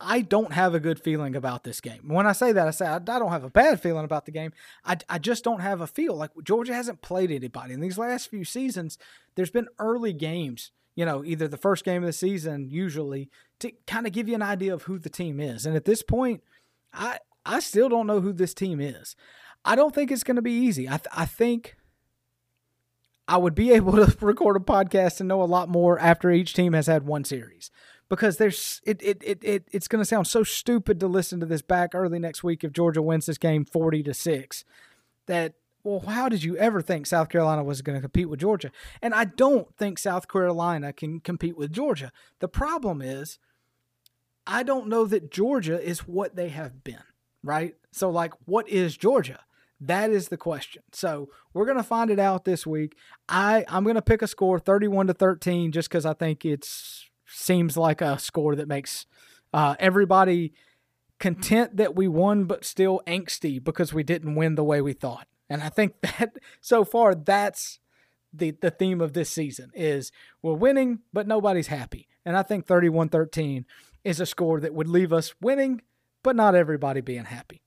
I 0.00 0.20
don't 0.20 0.52
have 0.52 0.74
a 0.74 0.80
good 0.80 1.00
feeling 1.00 1.34
about 1.34 1.64
this 1.64 1.80
game. 1.80 2.02
When 2.06 2.26
I 2.26 2.32
say 2.32 2.52
that, 2.52 2.68
I 2.68 2.70
say 2.70 2.86
I, 2.86 2.98
don't 3.00 3.32
have 3.32 3.42
a 3.42 3.50
bad 3.50 3.80
feeling 3.80 4.04
about 4.04 4.26
the 4.26 4.30
game. 4.30 4.52
I, 4.84 4.96
I 5.08 5.18
just 5.18 5.42
don't 5.42 5.60
have 5.60 5.80
a 5.80 5.88
feel. 5.88 6.14
Like 6.14 6.30
Georgia 6.44 6.72
hasn't 6.72 7.02
played 7.02 7.32
anybody. 7.32 7.74
In 7.74 7.80
these 7.80 7.98
last 7.98 8.30
few 8.30 8.44
seasons, 8.44 8.96
there's 9.34 9.50
been 9.50 9.66
early 9.80 10.12
games, 10.12 10.70
you 10.94 11.04
know, 11.04 11.24
either 11.24 11.48
the 11.48 11.56
first 11.56 11.84
game 11.84 12.04
of 12.04 12.06
the 12.06 12.12
season, 12.12 12.68
usually, 12.70 13.28
to 13.58 13.72
kind 13.88 14.06
of 14.06 14.12
give 14.12 14.28
you 14.28 14.36
an 14.36 14.42
idea 14.42 14.72
of 14.72 14.84
who 14.84 15.00
the 15.00 15.10
team 15.10 15.40
is. 15.40 15.66
And 15.66 15.74
at 15.74 15.84
this 15.84 16.02
point, 16.02 16.44
I 16.92 17.18
I 17.44 17.58
still 17.58 17.88
don't 17.88 18.06
know 18.06 18.20
who 18.20 18.32
this 18.32 18.54
team 18.54 18.80
is. 18.80 19.16
I 19.64 19.74
don't 19.74 19.94
think 19.94 20.12
it's 20.12 20.22
going 20.22 20.36
to 20.36 20.42
be 20.42 20.52
easy. 20.52 20.86
I, 20.86 20.98
th- 20.98 21.08
I 21.12 21.24
think 21.24 21.76
I 23.28 23.36
would 23.36 23.54
be 23.54 23.72
able 23.72 23.92
to 23.92 24.16
record 24.24 24.56
a 24.56 24.60
podcast 24.60 25.20
and 25.20 25.28
know 25.28 25.42
a 25.42 25.44
lot 25.44 25.68
more 25.68 25.98
after 25.98 26.30
each 26.30 26.54
team 26.54 26.72
has 26.72 26.86
had 26.86 27.06
one 27.06 27.24
series. 27.24 27.70
Because 28.08 28.38
there's 28.38 28.80
it 28.86 29.02
it 29.02 29.22
it, 29.22 29.44
it 29.44 29.68
it's 29.70 29.86
going 29.86 30.00
to 30.00 30.06
sound 30.06 30.26
so 30.26 30.42
stupid 30.42 30.98
to 31.00 31.06
listen 31.06 31.40
to 31.40 31.46
this 31.46 31.60
back 31.60 31.94
early 31.94 32.18
next 32.18 32.42
week 32.42 32.64
if 32.64 32.72
Georgia 32.72 33.02
wins 33.02 33.26
this 33.26 33.36
game 33.36 33.66
40 33.66 34.02
to 34.04 34.14
6 34.14 34.64
that 35.26 35.52
well 35.84 36.00
how 36.00 36.30
did 36.30 36.42
you 36.42 36.56
ever 36.56 36.80
think 36.80 37.04
South 37.04 37.28
Carolina 37.28 37.62
was 37.62 37.82
going 37.82 37.98
to 37.98 38.00
compete 38.00 38.30
with 38.30 38.40
Georgia? 38.40 38.72
And 39.02 39.12
I 39.12 39.26
don't 39.26 39.76
think 39.76 39.98
South 39.98 40.26
Carolina 40.26 40.94
can 40.94 41.20
compete 41.20 41.58
with 41.58 41.70
Georgia. 41.70 42.10
The 42.38 42.48
problem 42.48 43.02
is 43.02 43.38
I 44.46 44.62
don't 44.62 44.88
know 44.88 45.04
that 45.04 45.30
Georgia 45.30 45.78
is 45.78 46.08
what 46.08 46.34
they 46.34 46.48
have 46.48 46.82
been, 46.82 47.04
right? 47.42 47.74
So 47.90 48.08
like 48.08 48.32
what 48.46 48.66
is 48.70 48.96
Georgia? 48.96 49.40
That 49.80 50.10
is 50.10 50.28
the 50.28 50.36
question. 50.36 50.82
So 50.92 51.28
we're 51.54 51.66
gonna 51.66 51.82
find 51.82 52.10
it 52.10 52.18
out 52.18 52.44
this 52.44 52.66
week. 52.66 52.96
I 53.28 53.64
I'm 53.68 53.84
gonna 53.84 54.02
pick 54.02 54.22
a 54.22 54.26
score 54.26 54.58
31 54.58 55.06
to 55.08 55.14
13 55.14 55.72
just 55.72 55.88
because 55.88 56.04
I 56.04 56.14
think 56.14 56.44
it's 56.44 57.08
seems 57.26 57.76
like 57.76 58.00
a 58.00 58.18
score 58.18 58.56
that 58.56 58.68
makes 58.68 59.06
uh, 59.52 59.76
everybody 59.78 60.52
content 61.20 61.76
that 61.76 61.94
we 61.94 62.08
won, 62.08 62.44
but 62.44 62.64
still 62.64 63.02
angsty 63.06 63.62
because 63.62 63.92
we 63.92 64.02
didn't 64.02 64.34
win 64.34 64.54
the 64.54 64.64
way 64.64 64.80
we 64.80 64.92
thought. 64.92 65.26
And 65.48 65.62
I 65.62 65.68
think 65.68 65.94
that 66.02 66.36
so 66.60 66.84
far 66.84 67.14
that's 67.14 67.78
the 68.32 68.50
the 68.50 68.70
theme 68.70 69.00
of 69.00 69.12
this 69.12 69.30
season 69.30 69.70
is 69.74 70.12
we're 70.42 70.54
winning, 70.54 71.00
but 71.12 71.26
nobody's 71.26 71.68
happy. 71.68 72.08
And 72.24 72.36
I 72.36 72.42
think 72.42 72.66
31-13 72.66 73.64
is 74.04 74.20
a 74.20 74.26
score 74.26 74.60
that 74.60 74.74
would 74.74 74.88
leave 74.88 75.12
us 75.12 75.34
winning, 75.40 75.80
but 76.22 76.36
not 76.36 76.54
everybody 76.54 77.00
being 77.00 77.24
happy. 77.24 77.62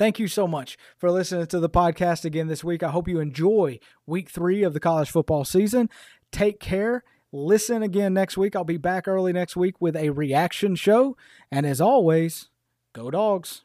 Thank 0.00 0.18
you 0.18 0.28
so 0.28 0.48
much 0.48 0.78
for 0.96 1.10
listening 1.10 1.44
to 1.48 1.60
the 1.60 1.68
podcast 1.68 2.24
again 2.24 2.46
this 2.46 2.64
week. 2.64 2.82
I 2.82 2.88
hope 2.88 3.06
you 3.06 3.20
enjoy 3.20 3.78
week 4.06 4.30
three 4.30 4.62
of 4.62 4.72
the 4.72 4.80
college 4.80 5.10
football 5.10 5.44
season. 5.44 5.90
Take 6.32 6.58
care. 6.58 7.04
Listen 7.32 7.82
again 7.82 8.14
next 8.14 8.38
week. 8.38 8.56
I'll 8.56 8.64
be 8.64 8.78
back 8.78 9.06
early 9.06 9.34
next 9.34 9.56
week 9.56 9.78
with 9.78 9.94
a 9.94 10.08
reaction 10.08 10.74
show. 10.74 11.18
And 11.52 11.66
as 11.66 11.82
always, 11.82 12.48
go 12.94 13.10
dogs. 13.10 13.64